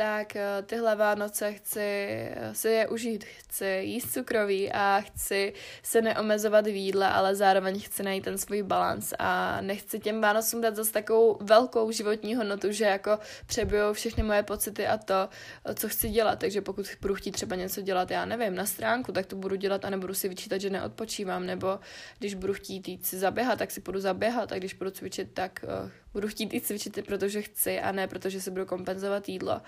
tak 0.00 0.36
eh, 0.36 0.62
tyhle 0.66 0.96
Vánoce 0.96 1.52
chci 1.52 1.80
eh, 1.80 2.54
si 2.54 2.68
je 2.68 2.88
užít, 2.88 3.24
chci 3.24 3.80
jíst 3.82 4.12
cukroví 4.12 4.72
a 4.72 5.00
chci 5.00 5.52
se 5.82 6.02
neomezovat 6.02 6.66
v 6.66 6.74
jídle, 6.74 7.08
ale 7.08 7.34
zároveň 7.34 7.80
chci 7.80 8.02
najít 8.02 8.24
ten 8.24 8.38
svůj 8.38 8.62
balans. 8.62 9.12
A 9.18 9.60
nechci 9.60 10.00
těm 10.00 10.20
Vánocům 10.20 10.60
dát 10.60 10.76
zase 10.76 10.92
takovou 10.92 11.38
velkou 11.40 11.90
životní 11.90 12.34
hodnotu, 12.34 12.72
že 12.72 12.84
jako 12.84 13.18
přebijou 13.46 13.92
všechny 13.92 14.22
moje 14.22 14.42
pocity 14.42 14.86
a 14.86 14.98
to, 14.98 15.28
eh, 15.64 15.74
co 15.74 15.88
chci 15.88 16.08
dělat, 16.08 16.38
takže 16.38 16.60
pokud 16.60 16.86
budu 17.00 17.14
chtít 17.14 17.32
třeba 17.32 17.56
něco 17.56 17.80
dělat, 17.80 18.10
já 18.10 18.24
nevím, 18.24 18.54
na 18.54 18.66
stránku, 18.66 19.12
tak 19.12 19.26
to 19.26 19.36
budu 19.36 19.56
dělat 19.56 19.84
a 19.84 19.90
nebudu 19.90 20.14
si 20.14 20.28
vyčítat, 20.28 20.60
že 20.60 20.70
neodpočívám, 20.70 21.46
nebo 21.46 21.78
když 22.18 22.34
budu 22.34 22.52
chtít 22.54 22.88
jít 22.88 23.06
si 23.06 23.18
zaběhat, 23.18 23.58
tak 23.58 23.70
si 23.70 23.80
budu 23.80 24.00
zaběhat. 24.00 24.52
A 24.52 24.56
když 24.56 24.74
budu 24.74 24.90
cvičit, 24.90 25.34
tak 25.34 25.64
budu 26.12 26.28
chtít 26.28 26.54
jít 26.54 26.66
cvičit, 26.66 27.06
protože 27.06 27.42
chci 27.42 27.80
a 27.80 27.92
ne 27.92 28.08
protože 28.08 28.40
si 28.40 28.50
budu 28.50 28.66
kompenzovat 28.66 29.28
jídlo. 29.28 29.60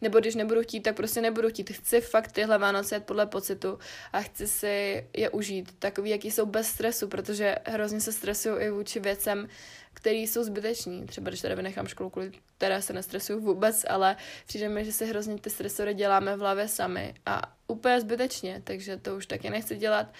Nebo 0.00 0.20
když 0.20 0.34
nebudu 0.34 0.62
chtít, 0.62 0.80
tak 0.80 0.96
prostě 0.96 1.20
nebudu 1.20 1.48
chtít. 1.48 1.70
Chci 1.70 2.00
fakt 2.00 2.32
tyhle 2.32 2.58
Vánoce 2.58 2.94
jet 2.94 3.04
podle 3.04 3.26
pocitu 3.26 3.78
a 4.12 4.20
chci 4.20 4.46
si 4.48 5.06
je 5.16 5.30
užít, 5.30 5.74
takový, 5.78 6.10
jaký 6.10 6.30
jsou 6.30 6.46
bez 6.46 6.66
stresu, 6.66 7.08
protože 7.08 7.56
hrozně 7.66 8.00
se 8.00 8.12
stresuju 8.12 8.58
i 8.58 8.70
vůči 8.70 9.00
věcem, 9.00 9.48
které 9.94 10.16
jsou 10.16 10.44
zbyteční. 10.44 11.06
Třeba 11.06 11.30
když 11.30 11.40
tady 11.40 11.54
vynechám 11.54 11.86
školu, 11.86 12.10
kvůli 12.10 12.32
které 12.56 12.82
se 12.82 12.92
nestresuju 12.92 13.40
vůbec, 13.40 13.84
ale 13.88 14.16
přijde 14.46 14.68
mi, 14.68 14.84
že 14.84 14.92
si 14.92 15.06
hrozně 15.06 15.38
ty 15.38 15.50
stresory 15.50 15.94
děláme 15.94 16.36
v 16.36 16.40
hlavě 16.40 16.68
sami 16.68 17.14
a 17.26 17.54
úplně 17.66 18.00
zbytečně, 18.00 18.60
takže 18.64 18.96
to 18.96 19.16
už 19.16 19.26
taky 19.26 19.50
nechci 19.50 19.76
dělat 19.76 20.12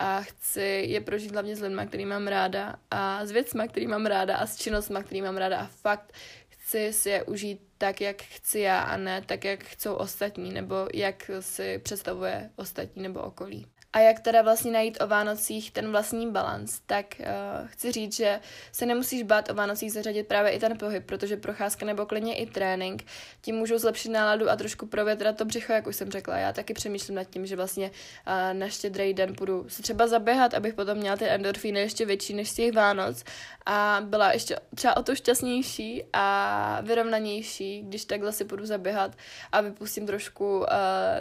a 0.00 0.22
chci 0.22 0.84
je 0.88 1.00
prožít 1.00 1.32
hlavně 1.32 1.56
s 1.56 1.60
lidmi, 1.60 1.82
který 1.86 2.06
mám 2.06 2.26
ráda 2.26 2.76
a 2.90 3.26
s 3.26 3.30
věcmi, 3.30 3.68
který 3.68 3.86
mám 3.86 4.06
ráda 4.06 4.36
a 4.36 4.46
s 4.46 4.56
činnostmi, 4.56 4.98
který 5.04 5.22
mám 5.22 5.36
ráda 5.36 5.58
a 5.58 5.66
fakt 5.66 6.12
chci 6.48 6.92
si 6.92 7.10
je 7.10 7.22
užít 7.22 7.60
tak, 7.78 8.00
jak 8.00 8.22
chci 8.22 8.60
já 8.60 8.80
a 8.80 8.96
ne 8.96 9.22
tak, 9.22 9.44
jak 9.44 9.64
chcou 9.64 9.94
ostatní 9.94 10.52
nebo 10.52 10.74
jak 10.94 11.30
si 11.40 11.78
představuje 11.78 12.50
ostatní 12.56 13.02
nebo 13.02 13.20
okolí. 13.20 13.66
A 13.92 13.98
jak 13.98 14.20
teda 14.20 14.42
vlastně 14.42 14.72
najít 14.72 14.98
o 15.00 15.06
Vánocích 15.06 15.70
ten 15.70 15.90
vlastní 15.90 16.30
balans, 16.30 16.80
tak 16.86 17.06
uh, 17.18 17.26
chci 17.68 17.92
říct, 17.92 18.16
že 18.16 18.40
se 18.72 18.86
nemusíš 18.86 19.22
bát 19.22 19.50
o 19.50 19.54
Vánocích 19.54 19.92
zařadit 19.92 20.26
právě 20.26 20.50
i 20.50 20.58
ten 20.58 20.78
pohyb, 20.78 21.06
protože 21.06 21.36
procházka 21.36 21.86
nebo 21.86 22.06
klidně 22.06 22.36
i 22.36 22.46
trénink 22.46 23.04
tím 23.40 23.56
můžou 23.56 23.78
zlepšit 23.78 24.08
náladu 24.08 24.50
a 24.50 24.56
trošku 24.56 24.86
provětrat 24.86 25.36
to 25.36 25.44
břicho, 25.44 25.72
jak 25.72 25.86
už 25.86 25.96
jsem 25.96 26.10
řekla. 26.10 26.36
Já 26.36 26.52
taky 26.52 26.74
přemýšlím 26.74 27.16
nad 27.16 27.24
tím, 27.24 27.46
že 27.46 27.56
vlastně 27.56 27.90
uh, 27.90 28.58
na 28.58 28.68
štědrý 28.68 29.14
den 29.14 29.34
půjdu 29.34 29.64
se 29.68 29.82
třeba 29.82 30.06
zaběhat, 30.06 30.54
abych 30.54 30.74
potom 30.74 30.98
měla 30.98 31.16
ty 31.16 31.28
endorfíny 31.28 31.80
ještě 31.80 32.06
větší 32.06 32.34
než 32.34 32.50
z 32.50 32.54
těch 32.54 32.74
Vánoc 32.74 33.24
a 33.66 34.02
byla 34.04 34.32
ještě 34.32 34.56
třeba 34.74 34.96
o 34.96 35.02
to 35.02 35.14
šťastnější 35.14 36.04
a 36.12 36.80
vyrovnanější, 36.82 37.82
když 37.82 38.04
takhle 38.04 38.32
si 38.32 38.44
půjdu 38.44 38.66
zaběhat 38.66 39.16
a 39.52 39.60
vypustím 39.60 40.06
trošku, 40.06 40.58
uh, 40.58 40.66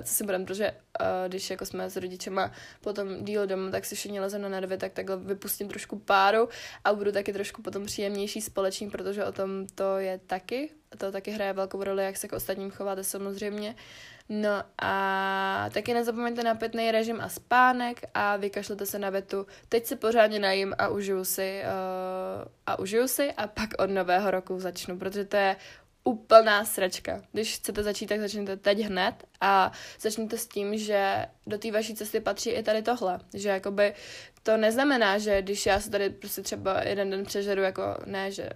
co 0.04 0.14
si 0.14 0.24
budem, 0.24 0.46
protože 0.46 0.72
když 1.28 1.50
jako 1.50 1.66
jsme 1.66 1.90
s 1.90 1.96
rodičema 1.96 2.52
potom 2.82 3.24
díl 3.24 3.48
doma, 3.48 3.72
tak 3.72 3.86
si 3.86 3.96
všichni 3.96 4.20
lezem 4.20 4.42
na 4.42 4.50
nervy, 4.50 4.78
tak 4.78 4.94
takhle 4.94 5.18
vypustím 5.18 5.68
trošku 5.68 6.00
páru 6.00 6.50
a 6.84 6.94
budu 6.94 7.12
taky 7.12 7.34
trošku 7.34 7.62
potom 7.62 7.86
příjemnější 7.86 8.42
společný, 8.42 8.90
protože 8.90 9.26
o 9.26 9.32
tom 9.32 9.68
to 9.76 9.98
je 9.98 10.20
taky. 10.28 10.70
To 10.98 11.12
taky 11.12 11.32
hraje 11.32 11.54
velkou 11.54 11.84
roli, 11.84 12.04
jak 12.04 12.18
se 12.18 12.28
k 12.28 12.34
ostatním 12.34 12.72
chováte 12.72 13.04
samozřejmě. 13.04 13.76
No 14.30 14.64
a 14.82 15.70
taky 15.74 15.94
nezapomeňte 15.94 16.44
na 16.44 16.56
pitný 16.56 16.92
režim 16.92 17.22
a 17.22 17.30
spánek 17.30 18.02
a 18.14 18.38
vykašlete 18.38 18.86
se 18.86 19.00
na 19.00 19.10
vetu. 19.10 19.48
Teď 19.70 19.86
se 19.86 19.96
pořádně 19.96 20.40
najím 20.40 20.76
a 20.78 20.88
užiju 20.88 21.26
si 21.26 21.62
uh, 21.64 22.48
a 22.68 22.80
užiju 22.80 23.08
si 23.08 23.34
a 23.34 23.48
pak 23.48 23.70
od 23.78 23.90
nového 23.90 24.32
roku 24.32 24.60
začnu, 24.60 25.00
protože 25.00 25.26
to 25.26 25.38
je 25.38 25.56
úplná 26.04 26.66
sračka. 26.66 27.22
Když 27.32 27.56
chcete 27.56 27.84
začít, 27.84 28.08
tak 28.08 28.20
začněte 28.20 28.58
teď 28.58 28.80
hned 28.80 29.16
a 29.42 29.72
začněte 30.00 30.38
s 30.38 30.48
tím, 30.48 30.78
že 30.78 31.26
do 31.48 31.58
té 31.58 31.72
vaší 31.72 31.96
cesty 31.96 32.20
patří 32.20 32.50
i 32.50 32.64
tady 32.64 32.82
tohle. 32.82 33.20
Že 33.34 33.50
jakoby 33.50 33.94
to 34.44 34.58
neznamená, 34.58 35.18
že 35.18 35.42
když 35.42 35.66
já 35.66 35.80
se 35.80 35.90
tady 35.90 36.10
prostě 36.10 36.42
třeba 36.42 36.84
jeden 36.84 37.10
den 37.10 37.26
přežeru, 37.26 37.62
jako 37.62 37.84
ne, 38.06 38.32
že 38.32 38.50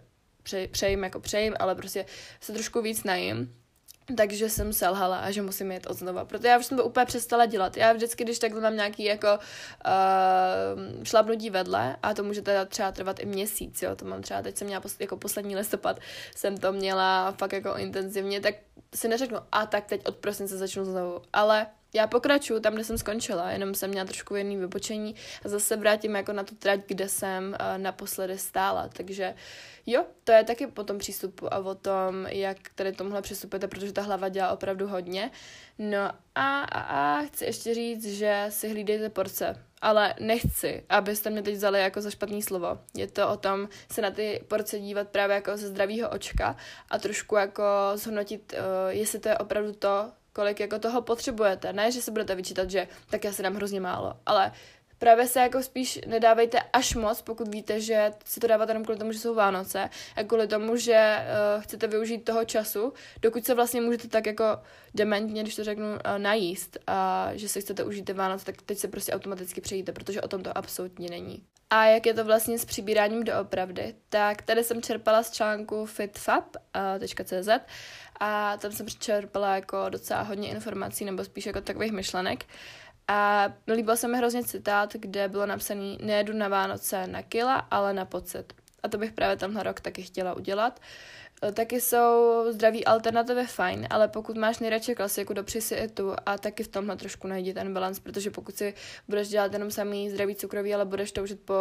přejím 0.72 1.04
jako 1.04 1.20
přejím, 1.20 1.54
ale 1.60 1.76
prostě 1.76 2.06
se 2.42 2.54
trošku 2.54 2.82
víc 2.82 3.04
najím, 3.04 3.63
takže 4.18 4.50
jsem 4.50 4.74
selhala 4.74 5.18
a 5.18 5.32
že 5.32 5.42
musím 5.42 5.72
jít 5.72 5.88
od 5.88 5.98
znova. 5.98 6.26
Proto 6.26 6.48
já 6.48 6.58
už 6.58 6.66
jsem 6.66 6.78
to 6.78 6.86
úplně 6.86 7.06
přestala 7.06 7.46
dělat. 7.46 7.78
Já 7.78 7.94
vždycky, 7.94 8.24
když 8.24 8.40
takhle 8.40 8.62
mám 8.62 8.76
nějaký 8.76 9.04
jako 9.04 9.28
uh, 9.28 11.04
šlapnutí 11.04 11.50
vedle, 11.50 11.96
a 12.04 12.14
to 12.14 12.24
může 12.24 12.42
teda 12.42 12.66
třeba 12.66 12.92
trvat 12.92 13.20
i 13.20 13.26
měsíc, 13.26 13.82
jo, 13.82 13.96
to 13.96 14.06
mám 14.06 14.22
třeba, 14.22 14.42
teď 14.42 14.58
jsem 14.58 14.68
měla 14.68 14.82
pos, 14.82 14.96
jako 15.00 15.18
poslední 15.18 15.56
listopad, 15.56 16.00
jsem 16.36 16.58
to 16.58 16.72
měla 16.72 17.32
fakt 17.32 17.54
jako 17.54 17.78
intenzivně, 17.78 18.42
tak 18.42 18.56
si 18.96 19.08
neřeknu, 19.08 19.38
a 19.52 19.66
tak 19.66 19.86
teď 19.86 20.06
od 20.06 20.16
prosince 20.16 20.58
začnu 20.58 20.86
znovu, 20.86 21.22
ale 21.34 21.68
já 21.94 22.08
pokračuju 22.08 22.60
tam, 22.60 22.74
kde 22.74 22.84
jsem 22.84 22.98
skončila, 22.98 23.52
jenom 23.52 23.76
jsem 23.76 23.90
měla 23.90 24.06
trošku 24.06 24.36
jiný 24.36 24.58
vypočení 24.58 25.16
a 25.46 25.50
zase 25.50 25.76
vrátím 25.76 26.16
jako 26.16 26.34
na 26.34 26.44
tu 26.44 26.56
trať, 26.56 26.80
kde 26.88 27.10
jsem 27.10 27.44
uh, 27.60 27.78
naposledy 27.78 28.38
stála. 28.38 28.88
Takže 28.88 29.36
jo, 29.86 30.06
to 30.24 30.32
je 30.32 30.44
taky 30.44 30.68
po 30.68 30.84
tom 30.84 30.98
přístupu 30.98 31.54
a 31.54 31.58
o 31.58 31.76
tom, 31.76 32.26
jak 32.28 32.58
tady 32.76 32.92
tomuhle 32.92 33.22
přistupujete, 33.22 33.68
protože 33.68 33.94
ta 33.94 34.02
hlava 34.02 34.30
dělá 34.30 34.50
opravdu 34.50 34.88
hodně. 34.88 35.32
No 35.80 36.00
a, 36.36 36.62
a, 36.62 36.80
a 36.82 37.22
chci 37.22 37.46
ještě 37.46 37.74
říct, 37.74 38.06
že 38.06 38.46
si 38.50 38.70
hlídejte 38.70 39.10
porce, 39.10 39.66
ale 39.82 40.14
nechci, 40.20 40.84
abyste 40.90 41.30
mě 41.30 41.42
teď 41.42 41.56
vzali 41.56 41.80
jako 41.80 42.02
za 42.02 42.10
špatný 42.10 42.42
slovo. 42.42 42.80
Je 42.96 43.08
to 43.08 43.30
o 43.30 43.38
tom 43.38 43.70
se 43.92 44.02
na 44.02 44.12
ty 44.12 44.44
porce 44.48 44.80
dívat 44.80 45.08
právě 45.08 45.34
jako 45.34 45.58
ze 45.58 45.68
zdravého 45.68 46.10
očka 46.10 46.56
a 46.90 47.00
trošku 47.00 47.36
jako 47.36 47.64
zhodnotit, 47.96 48.54
uh, 48.54 48.90
jestli 48.90 49.20
to 49.20 49.30
je 49.30 49.38
opravdu 49.38 49.74
to, 49.74 50.12
kolik 50.34 50.60
jako 50.60 50.80
toho 50.80 51.02
potřebujete. 51.02 51.74
Ne, 51.74 51.92
že 51.92 52.02
se 52.02 52.12
budete 52.12 52.36
vyčítat, 52.36 52.70
že 52.70 52.88
tak 53.10 53.24
já 53.24 53.32
si 53.32 53.44
dám 53.44 53.56
hrozně 53.56 53.80
málo, 53.80 54.14
ale 54.26 54.52
právě 54.98 55.28
se 55.28 55.40
jako 55.40 55.64
spíš 55.64 56.00
nedávejte 56.08 56.60
až 56.74 56.96
moc, 56.96 57.22
pokud 57.22 57.48
víte, 57.48 57.80
že 57.80 58.12
si 58.26 58.40
to 58.40 58.48
dáváte 58.48 58.72
jenom 58.72 58.84
kvůli 58.84 59.00
tomu, 59.00 59.12
že 59.12 59.20
jsou 59.20 59.36
Vánoce 59.36 59.90
a 60.16 60.24
kvůli 60.24 60.48
tomu, 60.48 60.76
že 60.76 61.18
uh, 61.18 61.64
chcete 61.64 61.88
využít 61.88 62.26
toho 62.26 62.46
času, 62.46 62.94
dokud 63.22 63.46
se 63.46 63.54
vlastně 63.54 63.82
můžete 63.82 64.08
tak 64.08 64.26
jako 64.26 64.44
dementně, 64.94 65.42
když 65.42 65.56
to 65.56 65.64
řeknu, 65.64 65.86
uh, 65.86 65.98
najíst 66.18 66.78
a 66.88 67.30
že 67.34 67.50
si 67.50 67.62
chcete 67.62 67.84
užít 67.84 68.06
ty 68.06 68.14
Vánoce, 68.14 68.46
tak 68.46 68.62
teď 68.62 68.78
se 68.78 68.88
prostě 68.88 69.14
automaticky 69.14 69.62
přejíte, 69.62 69.92
protože 69.92 70.22
o 70.22 70.28
tom 70.28 70.44
to 70.44 70.58
absolutně 70.58 71.10
není. 71.10 71.44
A 71.76 71.86
jak 71.86 72.06
je 72.06 72.14
to 72.14 72.26
vlastně 72.26 72.60
s 72.60 72.66
přibíráním 72.66 73.24
doopravdy, 73.24 73.96
tak 74.10 74.42
tady 74.42 74.64
jsem 74.64 74.82
čerpala 74.82 75.24
z 75.24 75.32
článku 75.32 75.86
fitfab.cz 75.86 77.50
a 78.20 78.58
tam 78.58 78.72
jsem 78.72 78.88
čerpala 78.88 79.56
jako 79.56 79.90
docela 79.90 80.22
hodně 80.22 80.50
informací, 80.50 81.06
nebo 81.06 81.24
spíš 81.24 81.46
jako 81.46 81.62
takových 81.62 81.92
myšlenek. 81.92 82.46
A 83.08 83.50
líbil 83.68 83.98
se 83.98 84.08
mi 84.08 84.18
hrozně 84.18 84.44
citát, 84.44 84.94
kde 84.94 85.28
bylo 85.28 85.46
napsaný 85.46 85.98
nejedu 86.02 86.34
na 86.34 86.48
Vánoce 86.48 87.08
na 87.08 87.22
kila, 87.22 87.56
ale 87.56 87.94
na 87.94 88.06
pocit. 88.06 88.54
A 88.84 88.88
to 88.88 88.98
bych 88.98 89.12
právě 89.12 89.38
tenhle 89.38 89.64
rok 89.64 89.82
taky 89.82 90.02
chtěla 90.02 90.34
udělat. 90.34 90.80
Eh, 90.80 91.23
taky 91.52 91.82
jsou 91.82 92.44
zdraví 92.50 92.86
alternativy 92.86 93.46
fajn, 93.46 93.88
ale 93.90 94.08
pokud 94.08 94.38
máš 94.38 94.60
nejradši 94.60 94.96
klasiku, 94.96 95.34
dopři 95.34 95.62
si 95.62 95.76
i 95.76 95.88
tu 95.88 96.16
a 96.26 96.38
taky 96.38 96.64
v 96.64 96.68
tomhle 96.68 96.96
trošku 96.98 97.28
najdi 97.28 97.54
ten 97.54 97.74
balans, 97.74 98.00
protože 98.00 98.32
pokud 98.32 98.58
si 98.58 98.74
budeš 99.08 99.28
dělat 99.30 99.54
jenom 99.54 99.72
samý 99.72 100.10
zdravý 100.10 100.36
cukroví, 100.36 100.74
ale 100.74 100.86
budeš 100.86 101.12
toužit 101.12 101.40
po 101.46 101.54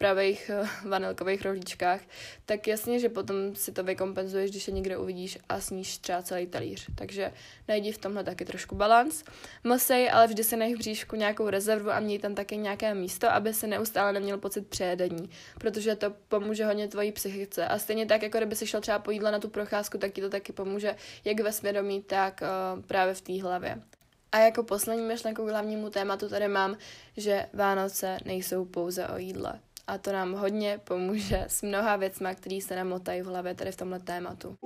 pravých 0.00 0.50
eh, 0.50 0.88
vanilkových 0.88 1.42
rohlíčkách, 1.42 2.00
tak 2.46 2.66
jasně, 2.66 2.98
že 2.98 3.08
potom 3.08 3.54
si 3.54 3.72
to 3.72 3.84
vykompenzuješ, 3.84 4.50
když 4.50 4.68
je 4.68 4.74
někde 4.74 4.96
uvidíš 4.96 5.38
a 5.48 5.60
sníš 5.60 5.98
třeba 5.98 6.22
celý 6.22 6.46
talíř. 6.46 6.86
Takže 6.94 7.32
najdi 7.68 7.92
v 7.92 7.98
tomhle 7.98 8.24
taky 8.24 8.44
trošku 8.44 8.74
balans. 8.74 9.24
Musej, 9.64 10.10
ale 10.12 10.26
vždy 10.26 10.44
si 10.44 10.56
nech 10.56 10.74
v 10.74 10.78
bříšku 10.78 11.16
nějakou 11.16 11.50
rezervu 11.50 11.90
a 11.90 12.00
měj 12.00 12.18
tam 12.18 12.34
taky 12.34 12.56
nějaké 12.56 12.94
místo, 12.94 13.28
aby 13.28 13.54
se 13.54 13.66
neustále 13.66 14.12
neměl 14.12 14.38
pocit 14.38 14.66
přejedení, 14.66 15.30
protože 15.58 15.96
to 15.96 16.10
pomůže 16.28 16.64
hodně 16.64 16.88
tvojí 16.88 17.12
psychice. 17.12 17.66
A 17.66 17.78
stejně 17.78 18.06
tak, 18.06 18.22
jako 18.22 18.38
kdyby 18.38 18.56
si 18.56 18.66
šel 18.66 18.80
třeba 18.80 18.98
po 18.98 19.10
jídle 19.10 19.32
na 19.32 19.38
tu 19.38 19.48
procházku, 19.48 19.98
tak 19.98 20.12
ti 20.12 20.20
to 20.20 20.30
taky 20.30 20.52
pomůže 20.52 20.96
jak 21.24 21.40
ve 21.40 21.52
svědomí, 21.52 22.02
tak 22.02 22.40
uh, 22.42 22.82
právě 22.82 23.14
v 23.14 23.20
té 23.20 23.42
hlavě. 23.42 23.82
A 24.32 24.38
jako 24.38 24.62
poslední 24.62 25.02
myšlenku 25.02 25.46
k 25.46 25.50
hlavnímu 25.50 25.90
tématu 25.90 26.28
tady 26.28 26.48
mám, 26.48 26.76
že 27.16 27.46
Vánoce 27.52 28.18
nejsou 28.24 28.64
pouze 28.64 29.08
o 29.08 29.18
jídle 29.18 29.60
a 29.90 29.98
to 29.98 30.12
nám 30.12 30.32
hodně 30.32 30.80
pomůže 30.84 31.44
s 31.48 31.62
mnoha 31.62 31.96
věcmi, 31.96 32.28
které 32.34 32.58
se 32.60 32.76
nám 32.76 32.88
motají 32.88 33.22
v 33.22 33.26
hlavě 33.26 33.54
tady 33.54 33.72
v 33.72 33.76
tomhle 33.76 34.00
tématu. 34.00 34.56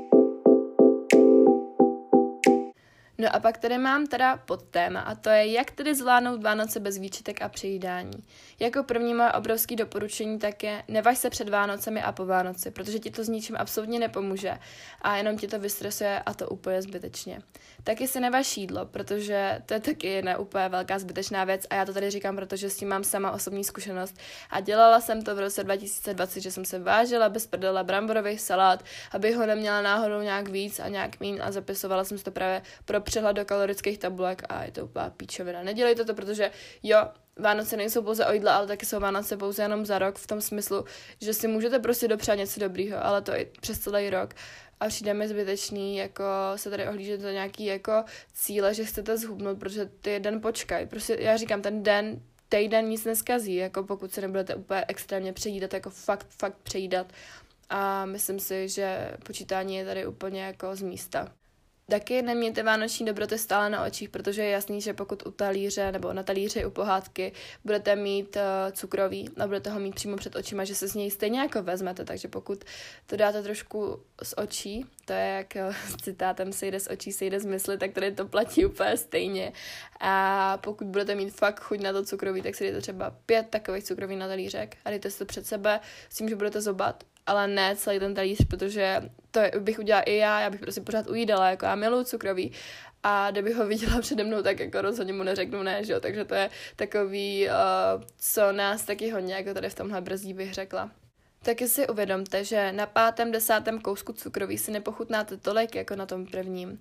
No 3.19 3.37
a 3.37 3.41
pak 3.41 3.59
tady 3.59 3.79
mám 3.79 4.07
teda 4.07 4.37
podtéma 4.37 5.01
a 5.01 5.15
to 5.15 5.29
je, 5.29 5.53
jak 5.53 5.71
tedy 5.71 5.95
zvládnout 5.95 6.43
Vánoce 6.43 6.81
bez 6.81 6.99
výčitek 6.99 7.43
a 7.43 7.49
přejídání. 7.49 8.25
Jako 8.61 8.83
první 8.83 9.15
moje 9.15 9.33
obrovské 9.33 9.77
doporučení 9.77 10.39
tak 10.39 10.63
je, 10.63 10.83
nevaž 10.89 11.19
se 11.19 11.31
před 11.31 11.49
Vánocemi 11.49 12.03
a 12.03 12.13
po 12.13 12.27
Vánoci, 12.27 12.71
protože 12.71 12.99
ti 12.99 13.11
to 13.11 13.25
s 13.25 13.29
ničím 13.29 13.57
absolutně 13.59 13.99
nepomůže 13.99 14.59
a 15.03 15.17
jenom 15.17 15.39
ti 15.39 15.49
to 15.49 15.59
vystresuje 15.59 16.23
a 16.27 16.35
to 16.35 16.49
úplně 16.49 16.83
zbytečně. 16.83 17.43
Taky 17.85 18.09
si 18.09 18.21
nevaž 18.21 18.57
jídlo, 18.57 18.87
protože 18.87 19.63
to 19.67 19.75
je 19.75 19.81
taky 19.81 20.07
jedna 20.07 20.39
úplně 20.39 20.69
velká 20.69 20.99
zbytečná 20.99 21.45
věc 21.45 21.67
a 21.71 21.75
já 21.75 21.85
to 21.85 21.93
tady 21.93 22.11
říkám, 22.11 22.37
protože 22.37 22.71
s 22.71 22.77
tím 22.77 22.89
mám 22.89 23.05
sama 23.05 23.31
osobní 23.31 23.65
zkušenost 23.65 24.19
a 24.51 24.61
dělala 24.61 25.01
jsem 25.01 25.23
to 25.23 25.35
v 25.35 25.39
roce 25.39 25.65
2020, 25.65 26.41
že 26.41 26.51
jsem 26.51 26.65
se 26.65 26.79
vážila 26.79 27.29
bez 27.29 27.47
prdela 27.47 27.85
bramborový 27.85 28.39
salát, 28.39 28.85
aby 29.13 29.33
ho 29.33 29.47
neměla 29.47 29.83
náhodou 29.83 30.21
nějak 30.21 30.49
víc 30.49 30.81
a 30.81 30.89
nějak 30.89 31.21
mín 31.21 31.43
a 31.43 31.53
zapisovala 31.53 32.05
jsem 32.05 32.19
si 32.19 32.25
to 32.25 32.31
právě 32.31 32.63
pro 32.85 33.01
přehled 33.05 33.35
do 33.35 33.45
kalorických 33.45 33.99
tabulek 33.99 34.43
a 34.49 34.65
je 34.65 34.73
to 34.73 34.85
úplná 34.85 35.11
píčovina. 35.11 35.63
Nedělejte 35.63 36.05
to, 36.05 36.15
protože 36.15 36.51
jo, 36.83 36.99
Vánoce 37.37 37.77
nejsou 37.77 38.03
pouze 38.03 38.27
o 38.27 38.33
jídle, 38.33 38.53
ale 38.53 38.67
taky 38.67 38.87
jsou 38.87 39.01
Vánoce 39.01 39.37
pouze 39.37 39.63
jenom 39.63 39.87
za 39.87 39.99
rok 39.99 40.19
v 40.19 40.27
tom 40.27 40.41
smyslu, 40.41 40.85
že 41.21 41.35
si 41.35 41.49
můžete 41.49 41.79
prostě 41.79 42.09
dopřát 42.09 42.35
něco 42.35 42.61
dobrýho, 42.61 43.05
ale 43.05 43.23
to 43.23 43.33
i 43.33 43.51
přes 43.61 43.79
celý 43.79 44.11
rok. 44.11 44.35
A 44.81 44.89
přijde 44.89 45.15
mi 45.15 45.29
zbytečný, 45.29 45.97
jako 45.97 46.25
se 46.57 46.71
tady 46.71 46.89
ohlížet 46.89 47.21
do 47.21 47.31
nějaký 47.31 47.65
jako 47.65 48.05
cíle, 48.33 48.75
že 48.75 48.85
chcete 48.85 49.19
zhubnout, 49.19 49.59
protože 49.59 49.87
ty 49.87 50.21
den 50.21 50.41
počkaj. 50.41 50.87
Prostě 50.87 51.17
já 51.21 51.37
říkám, 51.37 51.63
ten 51.63 51.83
den, 51.83 52.21
týden 52.49 52.89
nic 52.89 53.05
neskazí, 53.05 53.55
jako 53.55 53.83
pokud 53.83 54.13
se 54.13 54.21
nebudete 54.21 54.55
úplně 54.55 54.85
extrémně 54.89 55.33
přejídat, 55.33 55.75
jako 55.75 55.91
fakt, 55.91 56.27
fakt 56.39 56.57
přejídat. 56.63 57.13
A 57.71 58.05
myslím 58.05 58.41
si, 58.41 58.69
že 58.69 59.13
počítání 59.27 59.77
je 59.77 59.85
tady 59.85 60.07
úplně 60.07 60.43
jako 60.43 60.77
z 60.77 60.83
místa. 60.83 61.33
Taky 61.89 62.23
nemějte 62.23 62.63
vánoční 62.63 63.07
dobroty 63.07 63.39
stále 63.39 63.71
na 63.71 63.85
očích, 63.85 64.09
protože 64.09 64.43
je 64.43 64.51
jasný, 64.51 64.81
že 64.81 64.95
pokud 64.95 65.27
u 65.27 65.31
talíře 65.31 65.93
nebo 65.93 66.13
na 66.13 66.23
talíři 66.23 66.65
u 66.65 66.71
pohádky 66.71 67.33
budete 67.65 67.97
mít 67.97 68.37
uh, 68.37 68.43
cukroví 68.73 69.31
a 69.41 69.47
budete 69.47 69.71
ho 69.71 69.81
mít 69.81 69.95
přímo 69.95 70.17
před 70.17 70.37
očima, 70.37 70.65
že 70.65 70.75
se 70.75 70.89
z 70.89 70.95
něj 70.95 71.11
stejně 71.11 71.41
jako 71.41 71.63
vezmete, 71.63 72.05
takže 72.05 72.29
pokud 72.29 72.65
to 73.07 73.17
dáte 73.17 73.43
trošku 73.43 74.03
z 74.23 74.35
očí, 74.37 74.87
to 75.05 75.13
je 75.13 75.27
jak 75.27 75.57
uh, 75.69 75.75
s 75.75 75.97
citátem 76.03 76.53
sejde 76.53 76.81
z 76.81 76.89
očí, 76.91 77.13
sejde 77.13 77.41
z 77.41 77.45
mysli, 77.45 77.79
tak 77.79 77.93
tady 77.93 78.13
to 78.13 78.27
platí 78.27 78.67
úplně 78.67 78.97
stejně. 78.97 79.53
A 80.01 80.57
pokud 80.57 80.87
budete 80.87 81.15
mít 81.15 81.31
fakt 81.31 81.61
chuť 81.61 81.81
na 81.81 81.93
to 81.93 82.05
cukroví, 82.05 82.43
tak 82.43 82.55
si 82.55 82.65
dejte 82.65 82.81
třeba 82.81 83.11
pět 83.27 83.47
takových 83.51 83.85
cukroví 83.85 84.17
na 84.17 84.29
talířek 84.29 84.77
a 84.85 84.91
dejte 84.91 85.11
si 85.11 85.19
to 85.19 85.25
před 85.25 85.47
sebe 85.47 85.81
s 86.09 86.17
tím, 86.17 86.29
že 86.29 86.37
budete 86.37 86.61
zobat 86.61 87.05
ale 87.27 87.49
ne 87.49 87.77
celý 87.77 87.99
ten 87.99 88.15
talíř, 88.15 88.45
protože 88.49 89.11
to 89.31 89.41
bych 89.59 89.79
udělala 89.79 90.03
i 90.03 90.17
já, 90.17 90.41
já 90.41 90.51
bych 90.51 90.61
prostě 90.61 90.81
pořád 90.81 91.11
ujídala, 91.11 91.51
jako 91.51 91.67
já 91.67 91.75
miluju 91.75 92.05
cukroví 92.05 92.53
a 93.03 93.31
kdybych 93.31 93.57
ho 93.57 93.67
viděla 93.67 94.01
přede 94.01 94.25
mnou, 94.25 94.43
tak 94.43 94.61
jako 94.61 94.81
rozhodně 94.83 95.13
mu 95.13 95.23
neřeknu 95.23 95.63
ne, 95.63 95.85
že 95.85 95.93
jo, 95.93 96.01
takže 96.01 96.25
to 96.25 96.35
je 96.35 96.51
takový, 96.77 97.49
uh, 97.49 98.03
co 98.19 98.53
nás 98.53 98.85
taky 98.85 99.11
hodně 99.11 99.35
jako 99.35 99.55
tady 99.55 99.71
v 99.71 99.75
tomhle 99.75 100.01
brzdí 100.01 100.35
bych 100.35 100.55
řekla. 100.55 100.91
Taky 101.43 101.69
si 101.69 101.87
uvědomte, 101.87 102.45
že 102.45 102.73
na 102.73 102.87
pátém, 102.87 103.33
desátém 103.33 103.81
kousku 103.81 104.13
cukroví 104.13 104.59
si 104.59 104.71
nepochutnáte 104.71 105.37
tolik 105.37 105.75
jako 105.75 105.97
na 105.97 106.07
tom 106.07 106.27
prvním. 106.27 106.81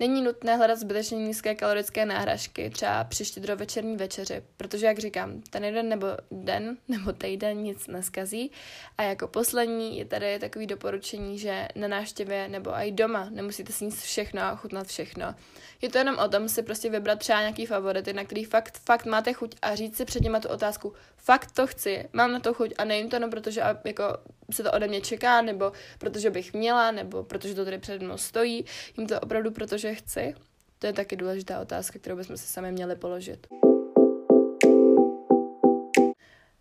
Není 0.00 0.22
nutné 0.22 0.56
hledat 0.56 0.78
zbytečně 0.78 1.18
nízké 1.18 1.54
kalorické 1.54 2.06
náhražky, 2.06 2.70
třeba 2.70 3.04
při 3.04 3.24
štědrovečerní 3.24 3.96
večeři, 3.96 4.42
protože, 4.56 4.86
jak 4.86 4.98
říkám, 4.98 5.42
ten 5.50 5.64
jeden 5.64 5.88
nebo 5.88 6.06
den 6.30 6.76
nebo 6.88 7.12
týden 7.12 7.58
nic 7.58 7.86
neskazí. 7.86 8.50
A 8.98 9.02
jako 9.02 9.28
poslední 9.28 9.98
je 9.98 10.04
tady 10.04 10.38
takový 10.38 10.66
doporučení, 10.66 11.38
že 11.38 11.68
na 11.74 11.88
návštěvě 11.88 12.48
nebo 12.48 12.70
i 12.70 12.92
doma 12.92 13.28
nemusíte 13.30 13.72
sníst 13.72 14.02
všechno 14.02 14.42
a 14.42 14.56
chutnat 14.56 14.86
všechno. 14.86 15.34
Je 15.82 15.88
to 15.88 15.98
jenom 15.98 16.18
o 16.18 16.28
tom 16.28 16.48
si 16.48 16.62
prostě 16.62 16.90
vybrat 16.90 17.18
třeba 17.18 17.40
nějaký 17.40 17.66
favority, 17.66 18.12
na 18.12 18.24
který 18.24 18.44
fakt, 18.44 18.78
fakt 18.86 19.06
máte 19.06 19.32
chuť 19.32 19.54
a 19.62 19.74
říct 19.74 19.96
si 19.96 20.04
před 20.04 20.22
něma 20.22 20.40
tu 20.40 20.48
otázku, 20.48 20.92
fakt 21.16 21.52
to 21.52 21.66
chci, 21.66 22.08
mám 22.12 22.32
na 22.32 22.40
to 22.40 22.54
chuť 22.54 22.74
a 22.78 22.84
nejím 22.84 23.10
to 23.10 23.16
jenom 23.16 23.30
protože 23.30 23.62
jako 23.84 24.04
se 24.50 24.62
to 24.62 24.72
ode 24.72 24.88
mě 24.88 25.00
čeká, 25.00 25.42
nebo 25.42 25.72
protože 25.98 26.30
bych 26.30 26.52
měla, 26.52 26.90
nebo 26.90 27.22
protože 27.22 27.54
to 27.54 27.64
tady 27.64 27.78
před 27.78 28.02
mnou 28.02 28.16
stojí, 28.16 28.64
jim 28.96 29.06
to 29.06 29.20
opravdu 29.20 29.50
protože 29.50 29.87
chci. 29.94 30.34
To 30.78 30.86
je 30.86 30.92
taky 30.92 31.16
důležitá 31.16 31.60
otázka, 31.60 31.98
kterou 31.98 32.16
bychom 32.16 32.36
si 32.36 32.46
sami 32.46 32.72
měli 32.72 32.96
položit. 32.96 33.46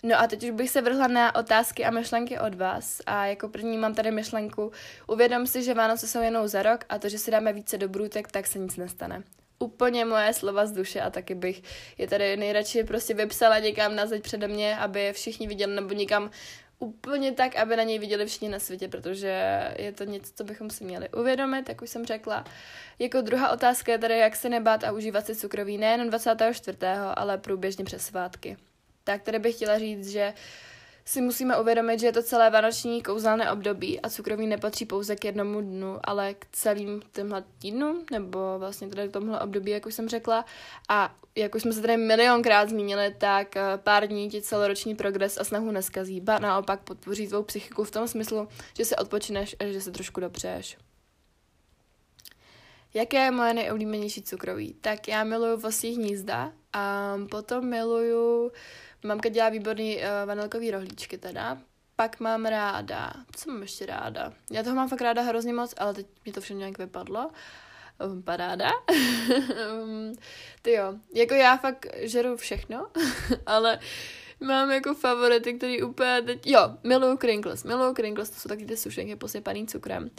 No 0.03 0.19
a 0.19 0.27
teď 0.27 0.43
už 0.43 0.49
bych 0.49 0.69
se 0.69 0.81
vrhla 0.81 1.07
na 1.07 1.35
otázky 1.35 1.85
a 1.85 1.91
myšlenky 1.91 2.39
od 2.39 2.55
vás. 2.55 3.01
A 3.05 3.25
jako 3.25 3.49
první 3.49 3.77
mám 3.77 3.93
tady 3.95 4.11
myšlenku, 4.11 4.71
uvědom 5.07 5.47
si, 5.47 5.63
že 5.63 5.73
Vánoce 5.73 6.07
jsou 6.07 6.21
jenom 6.21 6.47
za 6.47 6.63
rok 6.63 6.85
a 6.89 6.99
to, 6.99 7.09
že 7.09 7.17
si 7.17 7.31
dáme 7.31 7.53
více 7.53 7.77
do 7.77 7.89
brůtek, 7.89 8.31
tak 8.31 8.47
se 8.47 8.59
nic 8.59 8.77
nestane. 8.77 9.23
Úplně 9.59 10.05
moje 10.05 10.33
slova 10.33 10.65
z 10.65 10.71
duše 10.71 11.01
a 11.01 11.09
taky 11.09 11.35
bych 11.35 11.63
je 11.97 12.07
tady 12.07 12.37
nejradši 12.37 12.83
prostě 12.83 13.13
vypsala 13.13 13.59
někam 13.59 13.95
na 13.95 14.05
zeď 14.05 14.23
přede 14.23 14.47
mě, 14.47 14.77
aby 14.77 15.13
všichni 15.13 15.47
viděli, 15.47 15.75
nebo 15.75 15.93
někam 15.93 16.31
úplně 16.79 17.31
tak, 17.31 17.55
aby 17.55 17.75
na 17.75 17.83
něj 17.83 17.99
viděli 17.99 18.25
všichni 18.25 18.49
na 18.49 18.59
světě, 18.59 18.87
protože 18.87 19.63
je 19.77 19.91
to 19.91 20.03
něco, 20.03 20.31
co 20.35 20.43
bychom 20.43 20.69
si 20.69 20.83
měli 20.83 21.09
uvědomit, 21.09 21.69
jak 21.69 21.81
už 21.81 21.89
jsem 21.89 22.05
řekla. 22.05 22.45
Jako 22.99 23.21
druhá 23.21 23.49
otázka 23.49 23.91
je 23.91 23.97
tady, 23.97 24.17
jak 24.17 24.35
se 24.35 24.49
nebát 24.49 24.83
a 24.83 24.91
užívat 24.91 25.25
si 25.25 25.35
cukroví 25.35 25.77
nejen 25.77 26.09
24., 26.09 26.77
ale 27.15 27.37
průběžně 27.37 27.85
přes 27.85 28.05
svátky. 28.05 28.57
Tak 29.03 29.21
tady 29.21 29.39
bych 29.39 29.55
chtěla 29.55 29.79
říct, 29.79 30.09
že 30.09 30.33
si 31.07 31.21
musíme 31.21 31.59
uvědomit, 31.59 31.99
že 31.99 32.07
je 32.07 32.13
to 32.13 32.23
celé 32.23 32.49
vánoční 32.49 33.03
kouzelné 33.03 33.51
období 33.51 34.01
a 34.01 34.09
cukroví 34.09 34.47
nepatří 34.47 34.85
pouze 34.85 35.15
k 35.15 35.25
jednomu 35.25 35.61
dnu, 35.61 35.99
ale 36.03 36.33
k 36.33 36.45
celým 36.51 37.01
těmhle 37.11 37.43
týdnu, 37.59 38.03
nebo 38.11 38.55
vlastně 38.59 38.87
tady 38.87 39.09
k 39.09 39.11
tomuhle 39.11 39.39
období, 39.39 39.71
jak 39.71 39.85
už 39.85 39.93
jsem 39.93 40.09
řekla. 40.09 40.45
A 40.89 41.15
jak 41.35 41.55
už 41.55 41.61
jsme 41.61 41.73
se 41.73 41.81
tady 41.81 41.97
milionkrát 41.97 42.69
zmínili, 42.69 43.15
tak 43.17 43.57
eh, 43.57 43.61
pár 43.77 44.07
dní 44.07 44.29
ti 44.29 44.41
celoroční 44.41 44.95
progres 44.95 45.37
a 45.37 45.43
snahu 45.43 45.71
neskazí, 45.71 46.21
ba 46.21 46.39
naopak 46.39 46.81
podpoří 46.81 47.27
tvou 47.27 47.43
psychiku 47.43 47.83
v 47.83 47.91
tom 47.91 48.07
smyslu, 48.07 48.47
že 48.77 48.85
se 48.85 48.95
odpočineš 48.95 49.55
a 49.59 49.71
že 49.71 49.81
se 49.81 49.91
trošku 49.91 50.19
dopřeješ. 50.19 50.77
Jaké 52.93 53.17
je 53.17 53.31
moje 53.31 53.53
nejoblíbenější 53.53 54.21
cukroví? 54.21 54.73
Tak 54.81 55.07
já 55.07 55.23
miluju 55.23 55.57
vosí 55.57 55.95
hnízda 55.95 56.51
a 56.73 57.15
potom 57.31 57.65
miluju 57.65 58.51
Mamka 59.03 59.29
dělá 59.29 59.49
výborný 59.49 59.97
uh, 59.97 60.03
vanilkový 60.25 60.71
rohlíčky 60.71 61.17
teda. 61.17 61.57
Pak 61.95 62.19
mám 62.19 62.45
ráda, 62.45 63.13
co 63.35 63.51
mám 63.51 63.61
ještě 63.61 63.85
ráda? 63.85 64.33
Já 64.51 64.63
toho 64.63 64.75
mám 64.75 64.89
fakt 64.89 65.01
ráda 65.01 65.21
hrozně 65.21 65.53
moc, 65.53 65.73
ale 65.77 65.93
teď 65.93 66.07
mi 66.25 66.31
to 66.31 66.41
všechno 66.41 66.59
nějak 66.59 66.77
vypadlo. 66.77 67.31
Um, 68.05 68.23
paráda. 68.23 68.69
um, 69.83 70.15
ty 70.61 70.71
jo, 70.71 70.93
jako 71.13 71.33
já 71.33 71.57
fakt 71.57 71.85
žeru 71.95 72.37
všechno, 72.37 72.87
ale 73.45 73.79
mám 74.39 74.71
jako 74.71 74.93
favority, 74.93 75.53
který 75.53 75.83
úplně 75.83 76.21
teď, 76.21 76.47
jo, 76.47 76.77
miluju 76.83 77.17
Crinkles, 77.17 77.63
miluju 77.63 77.93
Crinkles, 77.93 78.29
to 78.29 78.39
jsou 78.39 78.49
taky 78.49 78.65
ty 78.65 78.77
sušenky 78.77 79.15
posypaný 79.15 79.67
cukrem. 79.67 80.09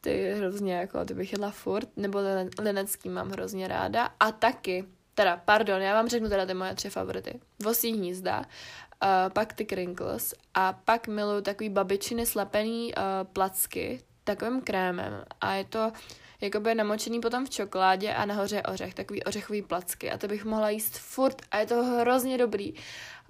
Ty 0.00 0.34
hrozně 0.36 0.74
jako, 0.74 1.04
ty 1.04 1.14
bych 1.14 1.32
jedla 1.32 1.50
furt, 1.50 1.88
nebo 1.96 2.20
linecký 2.58 3.08
mám 3.08 3.30
hrozně 3.30 3.68
ráda. 3.68 4.08
A 4.20 4.32
taky 4.32 4.84
teda, 5.16 5.42
pardon, 5.44 5.82
já 5.82 5.94
vám 5.94 6.08
řeknu 6.08 6.28
teda 6.28 6.46
ty 6.46 6.54
moje 6.54 6.74
tři 6.74 6.90
favority. 6.90 7.40
Vosí 7.62 7.92
hnízda, 7.92 8.38
uh, 8.38 9.08
pak 9.32 9.52
ty 9.52 9.64
crinkles 9.64 10.34
a 10.54 10.72
pak 10.72 11.08
miluju 11.08 11.40
takový 11.40 11.68
babičiny 11.68 12.26
slepený 12.26 12.94
uh, 12.94 13.02
placky 13.32 14.00
takovým 14.24 14.60
krémem 14.60 15.24
a 15.40 15.54
je 15.54 15.64
to 15.64 15.92
jakoby 16.40 16.74
namočený 16.74 17.20
potom 17.20 17.46
v 17.46 17.50
čokoládě 17.50 18.14
a 18.14 18.24
nahoře 18.24 18.62
ořech, 18.62 18.94
takový 18.94 19.24
ořechový 19.24 19.62
placky 19.62 20.10
a 20.10 20.18
to 20.18 20.28
bych 20.28 20.44
mohla 20.44 20.70
jíst 20.70 20.98
furt 20.98 21.42
a 21.50 21.58
je 21.58 21.66
to 21.66 21.84
hrozně 21.84 22.38
dobrý 22.38 22.74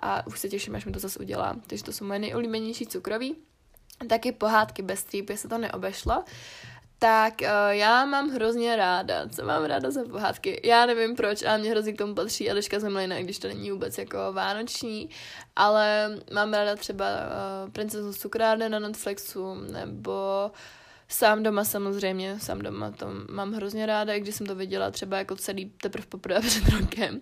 a 0.00 0.26
už 0.26 0.40
se 0.40 0.48
těším, 0.48 0.74
až 0.74 0.84
mi 0.84 0.92
to 0.92 0.98
zase 0.98 1.18
udělá. 1.18 1.56
Takže 1.66 1.84
to 1.84 1.92
jsou 1.92 2.04
moje 2.04 2.18
nejoblíbenější 2.18 2.86
cukroví. 2.86 3.36
Taky 4.08 4.32
pohádky 4.32 4.82
bez 4.82 5.04
trýpy 5.04 5.36
se 5.36 5.48
to 5.48 5.58
neobešlo. 5.58 6.24
Tak 6.98 7.34
uh, 7.40 7.48
já 7.70 8.04
mám 8.04 8.30
hrozně 8.30 8.76
ráda, 8.76 9.28
co 9.28 9.44
mám 9.44 9.64
ráda 9.64 9.90
za 9.90 10.04
pohádky. 10.04 10.60
Já 10.64 10.86
nevím 10.86 11.16
proč, 11.16 11.42
ale 11.42 11.58
mě 11.58 11.70
hrozně 11.70 11.92
k 11.92 11.98
tomu 11.98 12.14
patří 12.14 12.50
Eliška 12.50 12.80
Zemlina, 12.80 13.20
když 13.20 13.38
to 13.38 13.48
není 13.48 13.70
vůbec 13.70 13.98
jako 13.98 14.18
vánoční, 14.32 15.10
ale 15.56 16.10
mám 16.32 16.52
ráda 16.52 16.76
třeba 16.76 17.06
uh, 17.06 17.70
Princezu 17.70 18.12
cukrárny 18.12 18.68
na 18.68 18.78
Netflixu, 18.78 19.54
nebo 19.54 20.50
Sám 21.08 21.42
doma 21.42 21.64
samozřejmě, 21.64 22.40
sám 22.40 22.58
doma 22.58 22.90
to 22.90 23.06
mám 23.30 23.52
hrozně 23.52 23.86
ráda, 23.86 24.14
i 24.14 24.20
když 24.20 24.34
jsem 24.34 24.46
to 24.46 24.54
viděla 24.54 24.90
třeba 24.90 25.18
jako 25.18 25.36
celý 25.36 25.70
teprve 25.70 26.06
poprvé 26.06 26.40
před 26.46 26.68
rokem. 26.68 27.20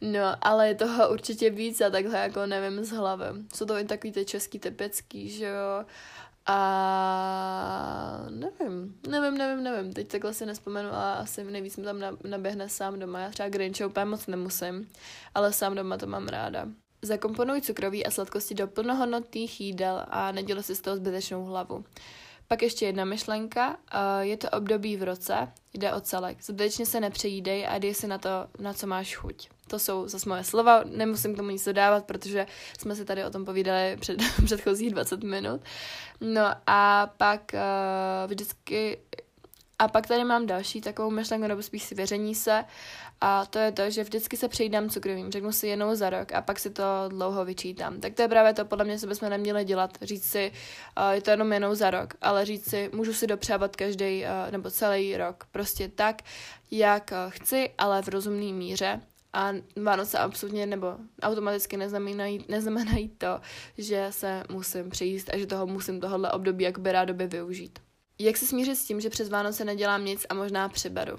No, 0.00 0.20
ale 0.40 0.68
je 0.68 0.74
toho 0.74 1.12
určitě 1.12 1.50
víc 1.50 1.80
a 1.80 1.90
takhle 1.90 2.18
jako 2.18 2.46
nevím 2.46 2.84
z 2.84 2.90
hlavy. 2.90 3.24
Jsou 3.54 3.66
to 3.66 3.78
i 3.78 3.84
takový 3.84 4.12
ty 4.12 4.24
český 4.24 4.58
typický, 4.58 5.30
že 5.30 5.44
jo. 5.46 5.84
A 6.46 8.26
nevím, 8.30 8.94
nevím, 9.08 9.38
nevím, 9.38 9.64
nevím. 9.64 9.92
Teď 9.92 10.08
takhle 10.08 10.34
si 10.34 10.46
nespomenu, 10.46 10.88
ale 10.92 11.14
asi 11.14 11.44
nejvíc 11.44 11.76
mi 11.76 11.84
tam 11.84 12.00
naběhne 12.24 12.68
sám 12.68 12.98
doma. 12.98 13.20
Já 13.20 13.30
třeba 13.30 13.48
Grinche 13.48 13.86
úplně 13.86 14.04
moc 14.04 14.26
nemusím, 14.26 14.88
ale 15.34 15.52
sám 15.52 15.74
doma 15.74 15.96
to 15.96 16.06
mám 16.06 16.28
ráda. 16.28 16.68
Zakomponuj 17.02 17.60
cukroví 17.60 18.06
a 18.06 18.10
sladkosti 18.10 18.54
do 18.54 18.66
plnohodnotných 18.66 19.60
jídel 19.60 20.06
a 20.08 20.32
nedělej 20.32 20.62
si 20.62 20.74
z 20.74 20.80
toho 20.80 20.96
zbytečnou 20.96 21.44
hlavu. 21.44 21.84
Pak 22.48 22.62
ještě 22.62 22.86
jedna 22.86 23.04
myšlenka, 23.04 23.76
je 24.20 24.36
to 24.36 24.50
období 24.50 24.96
v 24.96 25.02
roce, 25.02 25.52
jde 25.74 25.92
o 25.92 26.00
celek. 26.00 26.42
Zbytečně 26.42 26.86
se 26.86 27.00
nepřejídej 27.00 27.66
a 27.66 27.78
dej 27.78 27.94
si 27.94 28.06
na 28.06 28.18
to, 28.18 28.28
na 28.58 28.72
co 28.72 28.86
máš 28.86 29.16
chuť. 29.16 29.48
To 29.68 29.78
jsou 29.78 30.08
zase 30.08 30.28
moje 30.28 30.44
slova, 30.44 30.84
nemusím 30.84 31.34
k 31.34 31.36
tomu 31.36 31.50
nic 31.50 31.64
dodávat, 31.64 32.04
protože 32.04 32.46
jsme 32.78 32.94
si 32.94 33.04
tady 33.04 33.24
o 33.24 33.30
tom 33.30 33.44
povídali 33.44 33.96
před 34.00 34.18
předchozích 34.44 34.90
20 34.90 35.22
minut. 35.22 35.60
No 36.20 36.42
a 36.66 37.10
pak 37.16 37.52
uh, 37.54 38.30
vždycky 38.30 38.98
a 39.78 39.88
pak 39.88 40.06
tady 40.06 40.24
mám 40.24 40.46
další 40.46 40.80
takovou 40.80 41.10
myšlenku, 41.10 41.46
nebo 41.46 41.62
spíš 41.62 41.82
si 41.82 41.94
věření 41.94 42.34
se, 42.34 42.64
a 43.20 43.46
to 43.46 43.58
je 43.58 43.72
to, 43.72 43.90
že 43.90 44.02
vždycky 44.04 44.36
se 44.36 44.48
přejdám 44.48 44.88
cukrovým, 44.88 45.30
řeknu 45.30 45.52
si 45.52 45.66
jednou 45.66 45.94
za 45.94 46.10
rok 46.10 46.32
a 46.32 46.42
pak 46.42 46.58
si 46.58 46.70
to 46.70 46.84
dlouho 47.08 47.44
vyčítám. 47.44 48.00
Tak 48.00 48.14
to 48.14 48.22
je 48.22 48.28
právě 48.28 48.54
to, 48.54 48.64
podle 48.64 48.84
mě, 48.84 48.98
co 48.98 49.06
bychom 49.06 49.30
neměli 49.30 49.64
dělat. 49.64 49.98
Říct 50.02 50.24
si, 50.24 50.52
uh, 50.98 51.10
je 51.10 51.20
to 51.20 51.30
jenom 51.30 51.52
jednou 51.52 51.74
za 51.74 51.90
rok, 51.90 52.14
ale 52.20 52.44
říct 52.44 52.70
si, 52.70 52.90
můžu 52.94 53.14
si 53.14 53.26
dopřávat 53.26 53.76
každý 53.76 54.22
uh, 54.22 54.28
nebo 54.50 54.70
celý 54.70 55.16
rok. 55.16 55.44
Prostě 55.52 55.88
tak, 55.88 56.22
jak 56.70 57.10
uh, 57.12 57.30
chci, 57.32 57.70
ale 57.78 58.02
v 58.02 58.08
rozumné 58.08 58.52
míře. 58.52 59.00
A 59.32 59.52
Vánoce 59.82 60.18
absolutně 60.18 60.66
nebo 60.66 60.94
automaticky 61.22 61.76
neznamenají, 61.76 62.44
neznamenají 62.48 63.08
to, 63.08 63.40
že 63.78 64.06
se 64.10 64.42
musím 64.50 64.90
přijíst 64.90 65.30
a 65.34 65.38
že 65.38 65.46
toho 65.46 65.66
musím 65.66 66.00
tohohle 66.00 66.32
období 66.32 66.64
jakoby 66.64 66.92
rádoby 66.92 67.26
využít. 67.26 67.83
Jak 68.18 68.36
se 68.36 68.46
smířit 68.46 68.76
s 68.76 68.84
tím, 68.84 69.00
že 69.00 69.10
přes 69.10 69.28
Vánoce 69.28 69.64
nedělám 69.64 70.04
nic 70.04 70.26
a 70.28 70.34
možná 70.34 70.68
přiberu? 70.68 71.18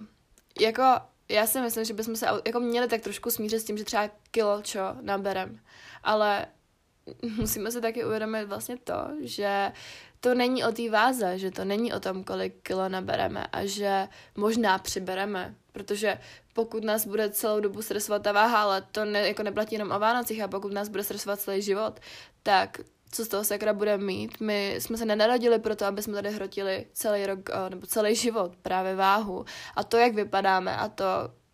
Jako 0.61 0.83
já 1.29 1.47
si 1.47 1.61
myslím, 1.61 1.85
že 1.85 1.93
bychom 1.93 2.15
se 2.15 2.27
jako 2.45 2.59
měli 2.59 2.87
tak 2.87 3.01
trošku 3.01 3.31
smířit 3.31 3.59
s 3.59 3.63
tím, 3.63 3.77
že 3.77 3.83
třeba 3.83 4.09
kilo 4.31 4.61
čo 4.61 4.79
naberem, 5.01 5.59
ale 6.03 6.45
musíme 7.37 7.71
se 7.71 7.81
taky 7.81 8.05
uvědomit 8.05 8.45
vlastně 8.45 8.77
to, 8.77 8.93
že 9.19 9.71
to 10.19 10.33
není 10.35 10.63
o 10.63 10.71
té 10.71 10.89
váze, 10.89 11.39
že 11.39 11.51
to 11.51 11.65
není 11.65 11.93
o 11.93 11.99
tom, 11.99 12.23
kolik 12.23 12.53
kilo 12.63 12.89
nabereme 12.89 13.47
a 13.47 13.65
že 13.65 14.07
možná 14.37 14.77
přibereme, 14.77 15.55
protože 15.71 16.19
pokud 16.53 16.83
nás 16.83 17.05
bude 17.05 17.29
celou 17.29 17.59
dobu 17.59 17.81
stresovat 17.81 18.21
ta 18.21 18.31
váha, 18.31 18.61
ale 18.61 18.81
to 18.81 19.05
ne, 19.05 19.27
jako 19.27 19.43
neplatí 19.43 19.75
jenom 19.75 19.91
o 19.91 19.99
Vánocích 19.99 20.41
a 20.41 20.47
pokud 20.47 20.73
nás 20.73 20.89
bude 20.89 21.03
stresovat 21.03 21.39
celý 21.39 21.61
život, 21.61 21.99
tak 22.43 22.79
co 23.15 23.25
z 23.25 23.27
toho 23.27 23.43
sakra 23.43 23.73
bude 23.73 23.97
mít. 23.97 24.39
My 24.39 24.75
jsme 24.79 24.97
se 24.97 25.05
nenarodili 25.05 25.59
proto, 25.59 25.85
aby 25.85 26.01
jsme 26.01 26.13
tady 26.13 26.31
hrotili 26.31 26.85
celý 26.93 27.25
rok 27.25 27.39
eh, 27.49 27.69
nebo 27.69 27.87
celý 27.87 28.15
život 28.15 28.55
právě 28.61 28.95
váhu. 28.95 29.45
A 29.75 29.83
to, 29.83 29.97
jak 29.97 30.13
vypadáme 30.13 30.77
a 30.77 30.89
to, 30.89 31.05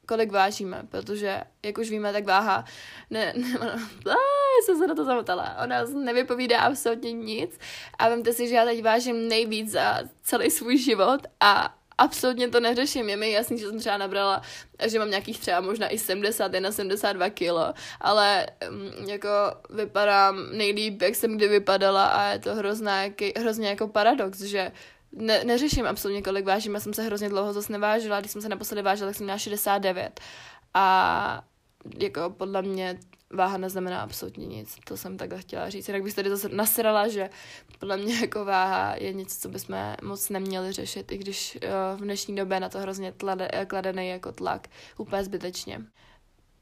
kolik 0.07 0.31
vážíme, 0.31 0.83
protože, 0.89 1.41
jak 1.65 1.77
už 1.77 1.89
víme, 1.89 2.13
tak 2.13 2.25
váha, 2.25 2.65
ne, 3.09 3.33
ne 3.35 3.49
já 4.11 4.15
jsem 4.65 4.77
se 4.77 4.87
na 4.87 4.95
to 4.95 5.05
zamotala, 5.05 5.57
ona 5.63 5.83
nevypovídá 5.83 6.59
absolutně 6.59 7.11
nic. 7.11 7.59
A 7.99 8.09
vemte 8.09 8.33
si, 8.33 8.47
že 8.47 8.55
já 8.55 8.65
teď 8.65 8.83
vážím 8.83 9.27
nejvíc 9.27 9.71
za 9.71 9.99
celý 10.23 10.49
svůj 10.51 10.77
život 10.77 11.21
a 11.39 11.77
absolutně 12.01 12.47
to 12.47 12.59
neřeším. 12.59 13.09
Je 13.09 13.17
mi 13.17 13.31
jasný, 13.31 13.57
že 13.57 13.67
jsem 13.67 13.79
třeba 13.79 13.97
nabrala, 13.97 14.41
že 14.85 14.99
mám 14.99 15.09
nějakých 15.09 15.39
třeba 15.39 15.61
možná 15.61 15.87
i 15.87 15.97
71, 15.97 16.71
72 16.71 17.29
kilo, 17.29 17.73
ale 18.01 18.47
um, 18.69 19.09
jako 19.09 19.27
vypadám 19.69 20.57
nejlíp, 20.57 21.01
jak 21.01 21.15
jsem 21.15 21.37
kdy 21.37 21.47
vypadala 21.47 22.05
a 22.05 22.27
je 22.27 22.39
to 22.39 22.55
hrozná, 22.55 23.03
jaký, 23.03 23.33
hrozně 23.39 23.69
jako 23.69 23.87
paradox, 23.87 24.41
že 24.41 24.71
ne, 25.11 25.43
neřeším 25.43 25.85
absolutně, 25.85 26.21
kolik 26.21 26.45
vážím. 26.45 26.73
Já 26.73 26.79
jsem 26.79 26.93
se 26.93 27.03
hrozně 27.03 27.29
dlouho 27.29 27.53
zase 27.53 27.71
nevážila, 27.71 28.19
když 28.19 28.31
jsem 28.31 28.41
se 28.41 28.49
naposledy 28.49 28.81
vážila, 28.81 29.09
tak 29.09 29.15
jsem 29.15 29.25
měla 29.25 29.37
69. 29.37 30.19
A 30.73 31.43
jako 31.99 32.29
podle 32.29 32.61
mě 32.61 32.99
váha 33.33 33.57
neznamená 33.57 34.01
absolutně 34.01 34.47
nic. 34.47 34.77
To 34.83 34.97
jsem 34.97 35.17
takhle 35.17 35.39
chtěla 35.39 35.69
říct. 35.69 35.87
Jinak 35.87 36.03
bych 36.03 36.13
tady 36.13 36.29
zase 36.29 36.49
nasrala, 36.49 37.07
že 37.07 37.29
podle 37.79 37.97
mě 37.97 38.15
jako 38.15 38.45
váha 38.45 38.95
je 38.95 39.13
něco, 39.13 39.39
co 39.39 39.49
bychom 39.49 39.95
moc 40.03 40.29
neměli 40.29 40.71
řešit, 40.71 41.11
i 41.11 41.17
když 41.17 41.59
uh, 41.63 41.99
v 41.99 42.01
dnešní 42.01 42.35
době 42.35 42.59
na 42.59 42.69
to 42.69 42.79
hrozně 42.79 43.11
tlade, 43.11 43.49
kladený 43.67 44.07
jako 44.07 44.31
tlak. 44.31 44.67
Úplně 44.97 45.23
zbytečně. 45.23 45.81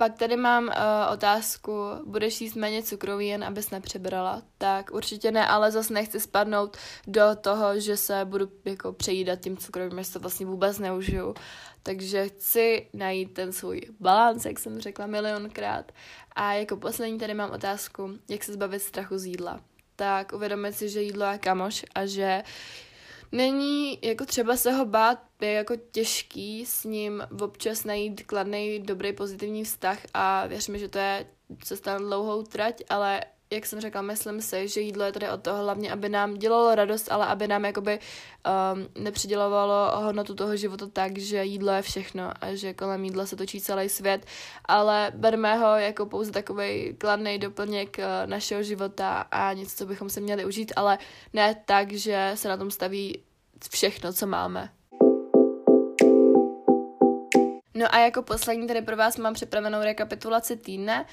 Pak 0.02 0.18
tady 0.18 0.38
mám 0.38 0.64
uh, 0.64 0.74
otázku, 1.14 1.74
budeš 2.06 2.42
jíst 2.42 2.56
méně 2.56 2.84
cukroví, 2.84 3.28
jen 3.28 3.44
abys 3.44 3.72
nepřebrala? 3.72 4.42
Tak 4.58 4.92
určitě 4.92 5.32
ne, 5.32 5.48
ale 5.48 5.72
zase 5.72 5.94
nechci 5.94 6.20
spadnout 6.20 6.78
do 7.08 7.22
toho, 7.42 7.80
že 7.80 7.98
se 7.98 8.26
budu 8.26 8.52
jako 8.66 8.94
přejídat 8.94 9.40
tím 9.40 9.58
cukrovým, 9.58 10.04
že 10.04 10.14
to 10.14 10.20
vlastně 10.20 10.46
vůbec 10.46 10.80
neužiju. 10.80 11.34
Takže 11.84 12.30
chci 12.30 12.90
najít 12.94 13.34
ten 13.34 13.54
svůj 13.54 13.82
balans, 14.00 14.46
jak 14.46 14.60
jsem 14.60 14.80
řekla 14.80 15.08
milionkrát. 15.08 15.92
A 16.36 16.54
jako 16.54 16.78
poslední 16.78 17.20
tady 17.20 17.34
mám 17.34 17.52
otázku, 17.52 18.12
jak 18.30 18.44
se 18.44 18.54
zbavit 18.54 18.82
strachu 18.82 19.18
z 19.18 19.26
jídla. 19.26 19.62
Tak 19.96 20.34
uvědomit 20.34 20.74
si, 20.74 20.90
že 20.90 21.02
jídlo 21.02 21.26
je 21.26 21.38
kamoš 21.38 21.86
a 21.96 22.06
že 22.06 22.44
není 23.32 24.00
jako 24.02 24.26
třeba 24.26 24.58
se 24.58 24.72
ho 24.72 24.86
bát, 24.86 25.20
je 25.42 25.52
jako 25.52 25.76
těžký 25.92 26.66
s 26.66 26.84
ním 26.84 27.24
občas 27.42 27.84
najít 27.84 28.24
kladný, 28.24 28.80
dobrý, 28.80 29.14
pozitivní 29.14 29.64
vztah 29.64 30.00
a 30.14 30.48
věřme, 30.48 30.78
že 30.78 30.88
to 30.88 30.98
je 30.98 31.26
cesta 31.64 31.94
na 31.94 32.00
dlouhou 32.00 32.44
trať, 32.44 32.84
ale 32.90 33.24
jak 33.54 33.66
jsem 33.66 33.82
řekla, 33.82 34.02
myslím 34.02 34.42
si, 34.42 34.68
že 34.68 34.82
jídlo 34.82 35.04
je 35.06 35.12
tady 35.12 35.30
od 35.30 35.42
toho 35.42 35.64
hlavně, 35.64 35.92
aby 35.92 36.10
nám 36.10 36.34
dělalo 36.34 36.76
radost, 36.76 37.12
ale 37.12 37.26
aby 37.26 37.48
nám 37.48 37.66
jakoby 37.66 38.00
um, 38.00 39.04
nepřidělovalo 39.04 40.02
hodnotu 40.02 40.36
toho 40.36 40.56
života 40.56 40.88
tak, 40.94 41.18
že 41.18 41.44
jídlo 41.44 41.72
je 41.72 41.82
všechno 41.82 42.32
a 42.42 42.56
že 42.56 42.74
kolem 42.74 43.06
jídla 43.06 43.26
se 43.26 43.36
točí 43.36 43.62
celý 43.62 43.90
svět, 43.90 44.26
ale 44.66 45.12
berme 45.16 45.56
ho 45.56 45.76
jako 45.76 46.06
pouze 46.06 46.32
takový 46.32 46.96
kladný 46.98 47.40
doplněk 47.40 47.98
uh, 47.98 48.30
našeho 48.30 48.64
života 48.64 49.26
a 49.32 49.54
něco, 49.54 49.76
co 49.76 49.86
bychom 49.86 50.10
se 50.10 50.20
měli 50.20 50.46
užít, 50.46 50.72
ale 50.76 50.98
ne 51.34 51.56
tak, 51.66 51.92
že 51.92 52.32
se 52.36 52.50
na 52.50 52.58
tom 52.58 52.72
staví 52.72 53.24
všechno, 53.72 54.14
co 54.14 54.28
máme. 54.28 54.70
No 57.74 57.96
a 57.96 58.00
jako 58.00 58.22
poslední 58.22 58.68
tady 58.68 58.82
pro 58.82 58.98
vás 58.98 59.18
mám 59.18 59.34
připravenou 59.34 59.82
rekapitulaci 59.82 60.58
týdne. 60.58 61.06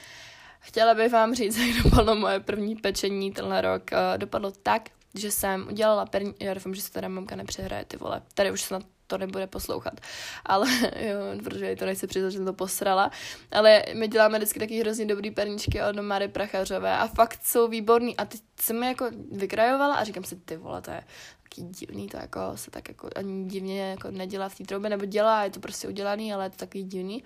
Chtěla 0.60 0.94
bych 0.94 1.12
vám 1.12 1.34
říct, 1.34 1.56
jak 1.66 1.84
dopadlo 1.84 2.14
moje 2.14 2.40
první 2.40 2.76
pečení 2.76 3.32
tenhle 3.32 3.60
rok. 3.60 3.82
Uh, 3.92 4.18
dopadlo 4.18 4.52
tak, 4.62 4.88
že 5.14 5.30
jsem 5.30 5.66
udělala 5.68 6.06
perní... 6.06 6.34
Já 6.40 6.54
doufám, 6.54 6.74
že 6.74 6.82
se 6.82 6.92
teda 6.92 7.08
mamka 7.08 7.36
nepřehraje, 7.36 7.84
ty 7.84 7.96
vole. 7.96 8.22
Tady 8.34 8.50
už 8.50 8.62
snad 8.62 8.82
to 9.06 9.18
nebude 9.18 9.46
poslouchat. 9.46 10.00
Ale 10.46 10.68
jo, 10.96 11.18
protože 11.44 11.76
to 11.76 11.86
nechci 11.86 12.06
přiznat, 12.06 12.30
že 12.30 12.36
jsem 12.36 12.46
to 12.46 12.52
posrala. 12.52 13.10
Ale 13.52 13.82
my 13.94 14.08
děláme 14.08 14.38
vždycky 14.38 14.58
taky 14.58 14.80
hrozně 14.80 15.06
dobrý 15.06 15.30
perničky 15.30 15.82
od 15.82 15.96
Mary 15.96 16.28
Prachařové 16.28 16.98
a 16.98 17.06
fakt 17.06 17.38
jsou 17.42 17.68
výborný. 17.68 18.16
A 18.16 18.24
teď 18.24 18.40
jsem 18.60 18.82
je 18.82 18.88
jako 18.88 19.10
vykrajovala 19.32 19.94
a 19.94 20.04
říkám 20.04 20.24
si, 20.24 20.36
ty 20.36 20.56
vole, 20.56 20.82
to 20.82 20.90
je 20.90 21.04
taky 21.42 21.62
divný, 21.62 22.06
to 22.06 22.16
jako 22.16 22.40
se 22.54 22.70
tak 22.70 22.88
jako 22.88 23.10
ani 23.16 23.44
divně 23.44 23.90
jako 23.90 24.10
nedělá 24.10 24.48
v 24.48 24.54
té 24.54 24.64
troubě, 24.64 24.90
nebo 24.90 25.04
dělá, 25.04 25.44
je 25.44 25.50
to 25.50 25.60
prostě 25.60 25.88
udělaný, 25.88 26.32
ale 26.32 26.44
je 26.44 26.50
to 26.50 26.56
taky 26.56 26.82
divný. 26.82 27.24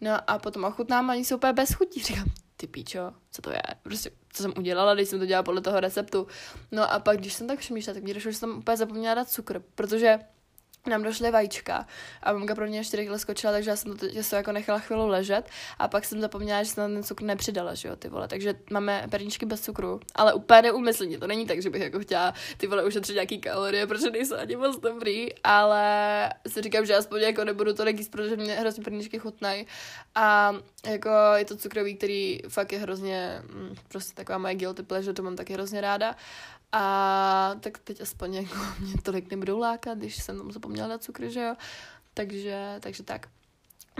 No 0.00 0.30
a 0.30 0.38
potom 0.38 0.64
ochutnám, 0.64 1.10
ani 1.10 1.24
jsou 1.24 1.36
úplně 1.36 1.52
bez 1.52 1.72
chutí. 1.72 2.02
Říkám, 2.04 2.26
ty 2.56 2.66
píčo, 2.66 3.12
co 3.30 3.42
to 3.42 3.50
je? 3.50 3.62
Prostě, 3.82 4.10
co 4.28 4.42
jsem 4.42 4.52
udělala, 4.58 4.94
když 4.94 5.08
jsem 5.08 5.18
to 5.18 5.26
dělala 5.26 5.42
podle 5.42 5.60
toho 5.60 5.80
receptu. 5.80 6.26
No 6.72 6.92
a 6.92 6.98
pak, 6.98 7.18
když 7.18 7.32
jsem 7.32 7.46
tak 7.46 7.58
přemýšlela, 7.58 7.94
tak 7.94 8.04
mi 8.04 8.14
došlo, 8.14 8.30
že 8.30 8.38
jsem 8.38 8.58
úplně 8.58 8.76
zapomněla 8.76 9.14
dát 9.14 9.28
cukr, 9.28 9.62
protože 9.74 10.18
nám 10.90 11.02
došly 11.02 11.30
vajíčka 11.30 11.86
a 12.22 12.32
mamka 12.32 12.54
pro 12.54 12.66
mě 12.66 12.84
4 12.84 13.06
kg 13.06 13.18
skočila, 13.18 13.52
takže 13.52 13.70
já 13.70 13.76
jsem 13.76 13.96
to 13.96 14.08
těsto 14.08 14.36
jako 14.36 14.52
nechala 14.52 14.78
chvíli 14.78 15.06
ležet 15.06 15.48
a 15.78 15.88
pak 15.88 16.04
jsem 16.04 16.20
zapomněla, 16.20 16.62
že 16.62 16.70
jsem 16.70 16.94
ten 16.94 17.02
cukr 17.02 17.24
nepřidala, 17.24 17.74
že 17.74 17.88
jo, 17.88 17.96
ty 17.96 18.08
vole, 18.08 18.28
takže 18.28 18.54
máme 18.70 19.06
perníčky 19.10 19.46
bez 19.46 19.60
cukru, 19.60 20.00
ale 20.14 20.34
úplně 20.34 20.62
neumyslně, 20.62 21.18
to 21.18 21.26
není 21.26 21.46
tak, 21.46 21.62
že 21.62 21.70
bych 21.70 21.82
jako 21.82 22.00
chtěla 22.00 22.34
ty 22.56 22.66
vole 22.66 22.84
ušetřit 22.84 23.14
nějaký 23.14 23.38
kalorie, 23.38 23.86
protože 23.86 24.10
nejsou 24.10 24.36
ani 24.36 24.56
moc 24.56 24.80
dobrý, 24.80 25.28
ale 25.44 26.32
si 26.46 26.62
říkám, 26.62 26.86
že 26.86 26.96
aspoň 26.96 27.20
jako 27.20 27.44
nebudu 27.44 27.72
to 27.72 27.88
jíst, 27.88 28.08
protože 28.08 28.36
mě 28.36 28.54
hrozně 28.54 28.84
perníčky 28.84 29.18
chutnají. 29.18 29.66
A 30.14 30.56
jako 30.90 31.10
je 31.36 31.44
to 31.44 31.56
cukrový, 31.56 31.96
který 31.96 32.40
fakt 32.48 32.72
je 32.72 32.78
hrozně, 32.78 33.42
mm, 33.52 33.74
prostě 33.88 34.14
taková 34.14 34.38
moje 34.38 34.54
guilty 34.54 34.82
pleasure, 34.82 35.14
to 35.14 35.22
mám 35.22 35.36
taky 35.36 35.52
hrozně 35.52 35.80
ráda 35.80 36.16
a 36.72 37.54
tak 37.60 37.78
teď 37.78 38.00
aspoň 38.00 38.34
jako 38.34 38.54
mě 38.80 38.94
tolik 39.02 39.30
nebudou 39.30 39.58
lákat, 39.58 39.98
když 39.98 40.22
jsem 40.22 40.38
tam 40.38 40.52
zapomněla 40.52 40.88
dát 40.88 41.02
cukr, 41.02 41.28
že 41.28 41.40
jo. 41.40 41.54
Takže, 42.14 42.76
takže 42.80 43.02
tak. 43.02 43.28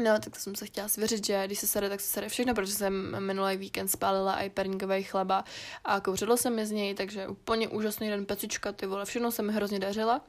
No, 0.05 0.19
tak 0.21 0.35
to 0.35 0.41
jsem 0.41 0.55
se 0.55 0.67
chtěla 0.67 0.89
svěřit, 0.89 1.27
že 1.27 1.47
když 1.47 1.59
se 1.59 1.67
sere, 1.67 1.89
tak 1.89 2.01
se 2.01 2.07
sere 2.07 2.29
všechno, 2.29 2.55
protože 2.55 2.73
jsem 2.73 3.27
minulý 3.27 3.57
víkend 3.57 3.89
spálila 3.89 4.35
i 4.35 4.51
perníkový 4.51 5.03
chleba 5.03 5.45
a 5.85 6.01
kouřilo 6.01 6.37
jsem 6.37 6.55
mi 6.55 6.67
z 6.67 6.71
něj, 6.71 6.95
takže 6.95 7.29
úplně 7.29 7.69
úžasný 7.69 8.09
den 8.09 8.27
pecička, 8.27 8.73
ty 8.73 8.87
vole, 8.87 9.05
všechno 9.05 9.33
se 9.33 9.43
mi 9.43 9.53
hrozně 9.53 9.79
dařilo. 9.79 10.21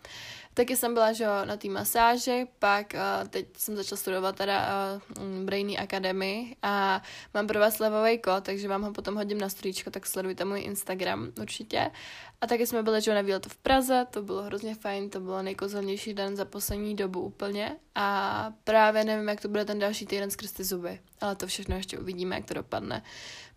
Taky 0.58 0.76
jsem 0.76 0.94
byla, 0.94 1.14
že 1.14 1.26
na 1.46 1.58
té 1.58 1.70
masáži, 1.70 2.48
pak 2.60 2.94
uh, 2.94 3.28
teď 3.28 3.48
jsem 3.58 3.76
začala 3.76 3.98
studovat 3.98 4.36
teda 4.36 4.68
uh, 5.20 5.46
Brainy 5.46 5.78
Academy 5.78 6.56
a 6.62 7.02
mám 7.34 7.48
pro 7.48 7.60
vás 7.60 7.80
levový 7.80 8.20
kód, 8.20 8.44
takže 8.44 8.68
vám 8.68 8.82
ho 8.84 8.92
potom 8.92 9.16
hodím 9.16 9.38
na 9.38 9.50
stříčko, 9.50 9.92
tak 9.92 10.06
sledujte 10.06 10.46
můj 10.46 10.62
Instagram 10.62 11.32
určitě. 11.42 11.92
A 12.42 12.48
taky 12.48 12.68
jsme 12.68 12.84
byli, 12.84 13.02
že 13.02 13.16
na 13.16 13.22
výletu 13.22 13.50
v 13.50 13.58
Praze, 13.58 14.06
to 14.12 14.22
bylo 14.22 14.44
hrozně 14.44 14.76
fajn, 14.76 15.10
to 15.10 15.20
bylo 15.20 15.42
nejkozelnější 15.42 16.14
den 16.14 16.36
za 16.36 16.46
poslední 16.46 16.96
dobu 16.96 17.22
úplně 17.22 17.76
a 17.96 18.50
právě 18.64 19.04
nevím, 19.04 19.28
jak 19.28 19.42
to 19.42 19.48
bude 19.48 19.58
bude 19.58 19.66
ten 19.66 19.80
další 19.80 20.06
týden 20.06 20.32
skrz 20.32 20.52
ty 20.52 20.64
zuby. 20.64 21.00
Ale 21.22 21.36
to 21.36 21.48
všechno 21.48 21.76
ještě 21.76 21.98
uvidíme, 21.98 22.36
jak 22.36 22.46
to 22.46 22.54
dopadne. 22.54 23.04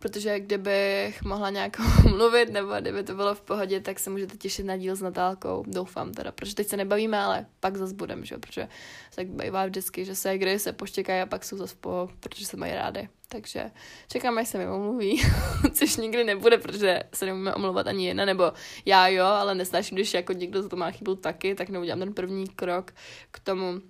Protože 0.01 0.41
kdybych 0.41 1.23
mohla 1.23 1.51
nějak 1.51 1.77
mluvit, 2.11 2.51
nebo 2.51 2.73
kdyby 2.81 3.03
to 3.03 3.15
bylo 3.15 3.35
v 3.35 3.41
pohodě, 3.41 3.81
tak 3.81 3.99
se 3.99 4.11
můžete 4.11 4.37
těšit 4.37 4.67
na 4.67 4.77
díl 4.77 4.97
s 4.97 5.03
Natálkou. 5.03 5.65
Doufám 5.67 6.13
teda, 6.13 6.33
protože 6.33 6.55
teď 6.55 6.69
se 6.69 6.77
nebavíme, 6.77 7.19
ale 7.19 7.47
pak 7.61 7.77
zase 7.77 7.95
budem, 7.95 8.25
že? 8.25 8.39
protože 8.39 8.69
se 9.11 9.17
tak 9.17 9.27
bývá 9.27 9.67
vždycky, 9.67 10.05
že 10.05 10.15
se 10.15 10.39
kdy 10.39 10.59
se 10.59 10.73
poštěkají 10.73 11.23
a 11.23 11.27
pak 11.27 11.45
jsou 11.45 11.57
zase 11.57 11.75
po, 11.81 12.09
protože 12.21 12.47
se 12.47 12.57
mají 12.57 12.75
rády. 12.75 13.09
Takže 13.29 13.71
čekám, 14.09 14.39
až 14.39 14.49
se 14.49 14.59
mi 14.59 14.69
omluví, 14.69 15.23
což 15.73 15.97
nikdy 15.97 16.25
nebude, 16.25 16.59
protože 16.59 17.03
se 17.15 17.27
nemůžeme 17.27 17.55
omlouvat 17.55 17.87
ani 17.87 18.07
jedna, 18.07 18.25
nebo 18.25 18.53
já 18.85 19.09
jo, 19.09 19.25
ale 19.25 19.55
nesnáším, 19.55 19.97
když 19.97 20.15
jako 20.15 20.33
někdo 20.33 20.63
za 20.63 20.69
to 20.69 20.77
má 20.77 20.91
chybu 20.91 21.15
taky, 21.15 21.55
tak 21.55 21.69
neudělám 21.69 21.99
ten 21.99 22.15
první 22.15 22.49
krok 22.49 22.93
k 23.31 23.41
tomu, 23.41 23.81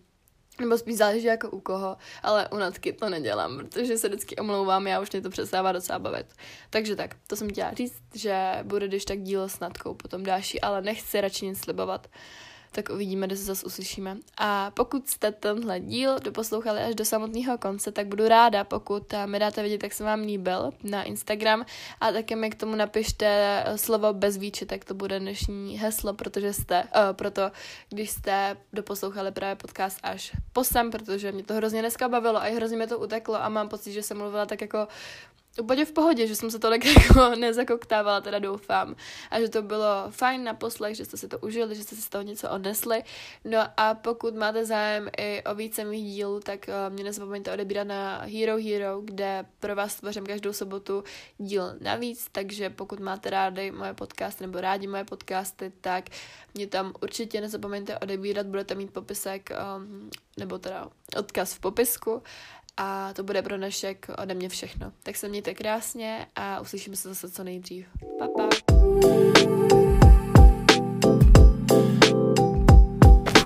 nebo 0.60 0.78
spíš 0.78 0.96
záleží 0.96 1.26
jako 1.26 1.50
u 1.50 1.60
koho, 1.60 1.96
ale 2.22 2.48
u 2.48 2.56
Natky 2.56 2.92
to 2.92 3.08
nedělám, 3.08 3.56
protože 3.56 3.98
se 3.98 4.08
vždycky 4.08 4.36
omlouvám, 4.36 4.86
já 4.86 5.00
už 5.00 5.12
mě 5.12 5.20
to 5.20 5.30
přestává 5.30 5.72
docela 5.72 5.98
bavit. 5.98 6.26
Takže 6.70 6.96
tak, 6.96 7.16
to 7.26 7.36
jsem 7.36 7.50
chtěla 7.50 7.72
říct, 7.72 8.02
že 8.14 8.58
bude 8.62 8.88
když 8.88 9.04
tak 9.04 9.22
dílo 9.22 9.48
s 9.48 9.60
Natkou 9.60 9.94
potom 9.94 10.22
další, 10.22 10.60
ale 10.60 10.82
nechci 10.82 11.20
radši 11.20 11.46
nic 11.46 11.60
slibovat. 11.60 12.06
Tak 12.72 12.88
uvidíme, 12.88 13.26
kde 13.26 13.36
se 13.36 13.44
zase 13.44 13.66
uslyšíme. 13.66 14.16
A 14.38 14.70
pokud 14.70 15.08
jste 15.08 15.32
tenhle 15.32 15.80
díl 15.80 16.18
doposlouchali 16.18 16.80
až 16.80 16.94
do 16.94 17.04
samotného 17.04 17.58
konce, 17.58 17.92
tak 17.92 18.06
budu 18.06 18.28
ráda, 18.28 18.64
pokud 18.64 19.14
mi 19.26 19.38
dáte 19.38 19.62
vědět, 19.62 19.82
jak 19.82 19.92
se 19.92 20.04
vám 20.04 20.20
líbil 20.20 20.72
na 20.82 21.02
Instagram 21.02 21.64
a 22.00 22.12
také 22.12 22.36
mi 22.36 22.50
k 22.50 22.54
tomu 22.54 22.74
napište 22.74 23.26
eh, 23.26 23.78
slovo 23.78 24.12
bez 24.12 24.36
výčitek, 24.36 24.84
to 24.84 24.94
bude 24.94 25.20
dnešní 25.20 25.78
heslo, 25.78 26.14
protože 26.14 26.52
jste, 26.52 26.82
uh, 26.82 26.88
proto 27.12 27.50
když 27.88 28.10
jste 28.10 28.56
doposlouchali 28.72 29.32
právě 29.32 29.56
podcast 29.56 29.98
až 30.02 30.32
po 30.52 30.64
sem, 30.64 30.90
protože 30.90 31.32
mě 31.32 31.42
to 31.42 31.54
hrozně 31.54 31.80
dneska 31.80 32.08
bavilo 32.08 32.36
a 32.42 32.54
hrozně 32.54 32.76
mě 32.76 32.86
to 32.86 32.98
uteklo 32.98 33.42
a 33.42 33.48
mám 33.48 33.68
pocit, 33.68 33.92
že 33.92 34.02
jsem 34.02 34.18
mluvila 34.18 34.46
tak 34.46 34.60
jako 34.60 34.88
úplně 35.58 35.84
v 35.84 35.92
pohodě, 35.92 36.26
že 36.26 36.36
jsem 36.36 36.50
se 36.50 36.58
tolik 36.58 36.84
jako 37.08 37.34
nezakoktávala, 37.34 38.20
teda 38.20 38.38
doufám. 38.38 38.96
A 39.30 39.40
že 39.40 39.48
to 39.48 39.62
bylo 39.62 40.06
fajn 40.10 40.44
na 40.44 40.54
poslech, 40.54 40.96
že 40.96 41.04
jste 41.04 41.16
si 41.16 41.28
to 41.28 41.38
užili, 41.38 41.74
že 41.74 41.82
jste 41.82 41.96
si 41.96 42.02
z 42.02 42.08
toho 42.08 42.22
něco 42.22 42.50
odnesli. 42.50 43.02
No 43.44 43.58
a 43.76 43.94
pokud 43.94 44.34
máte 44.34 44.66
zájem 44.66 45.08
i 45.18 45.42
o 45.42 45.54
více 45.54 45.84
mých 45.84 46.04
dílů, 46.04 46.40
tak 46.40 46.66
uh, 46.68 46.94
mě 46.94 47.04
nezapomeňte 47.04 47.52
odebírat 47.52 47.86
na 47.86 48.18
Hero 48.18 48.56
Hero, 48.56 49.00
kde 49.04 49.46
pro 49.60 49.76
vás 49.76 49.94
tvořím 49.96 50.26
každou 50.26 50.52
sobotu 50.52 51.04
díl 51.38 51.74
navíc, 51.80 52.28
takže 52.32 52.70
pokud 52.70 53.00
máte 53.00 53.30
rádi 53.30 53.70
moje 53.70 53.94
podcasty 53.94 54.44
nebo 54.44 54.60
rádi 54.60 54.86
moje 54.86 55.04
podcasty, 55.04 55.72
tak 55.80 56.04
mě 56.54 56.66
tam 56.66 56.92
určitě 57.02 57.40
nezapomeňte 57.40 57.98
odebírat, 57.98 58.46
budete 58.46 58.74
mít 58.74 58.92
popisek, 58.92 59.50
um, 59.76 60.10
nebo 60.36 60.58
teda 60.58 60.88
odkaz 61.16 61.54
v 61.54 61.60
popisku 61.60 62.22
a 62.76 63.12
to 63.12 63.22
bude 63.22 63.42
pro 63.42 63.56
dnešek 63.56 64.06
ode 64.22 64.34
mě 64.34 64.48
všechno. 64.48 64.92
Tak 65.02 65.16
se 65.16 65.28
mějte 65.28 65.54
krásně 65.54 66.26
a 66.36 66.60
uslyšíme 66.60 66.96
se 66.96 67.08
zase 67.08 67.30
co 67.30 67.44
nejdřív. 67.44 67.86
Pa, 68.18 68.28
pa. 68.28 69.39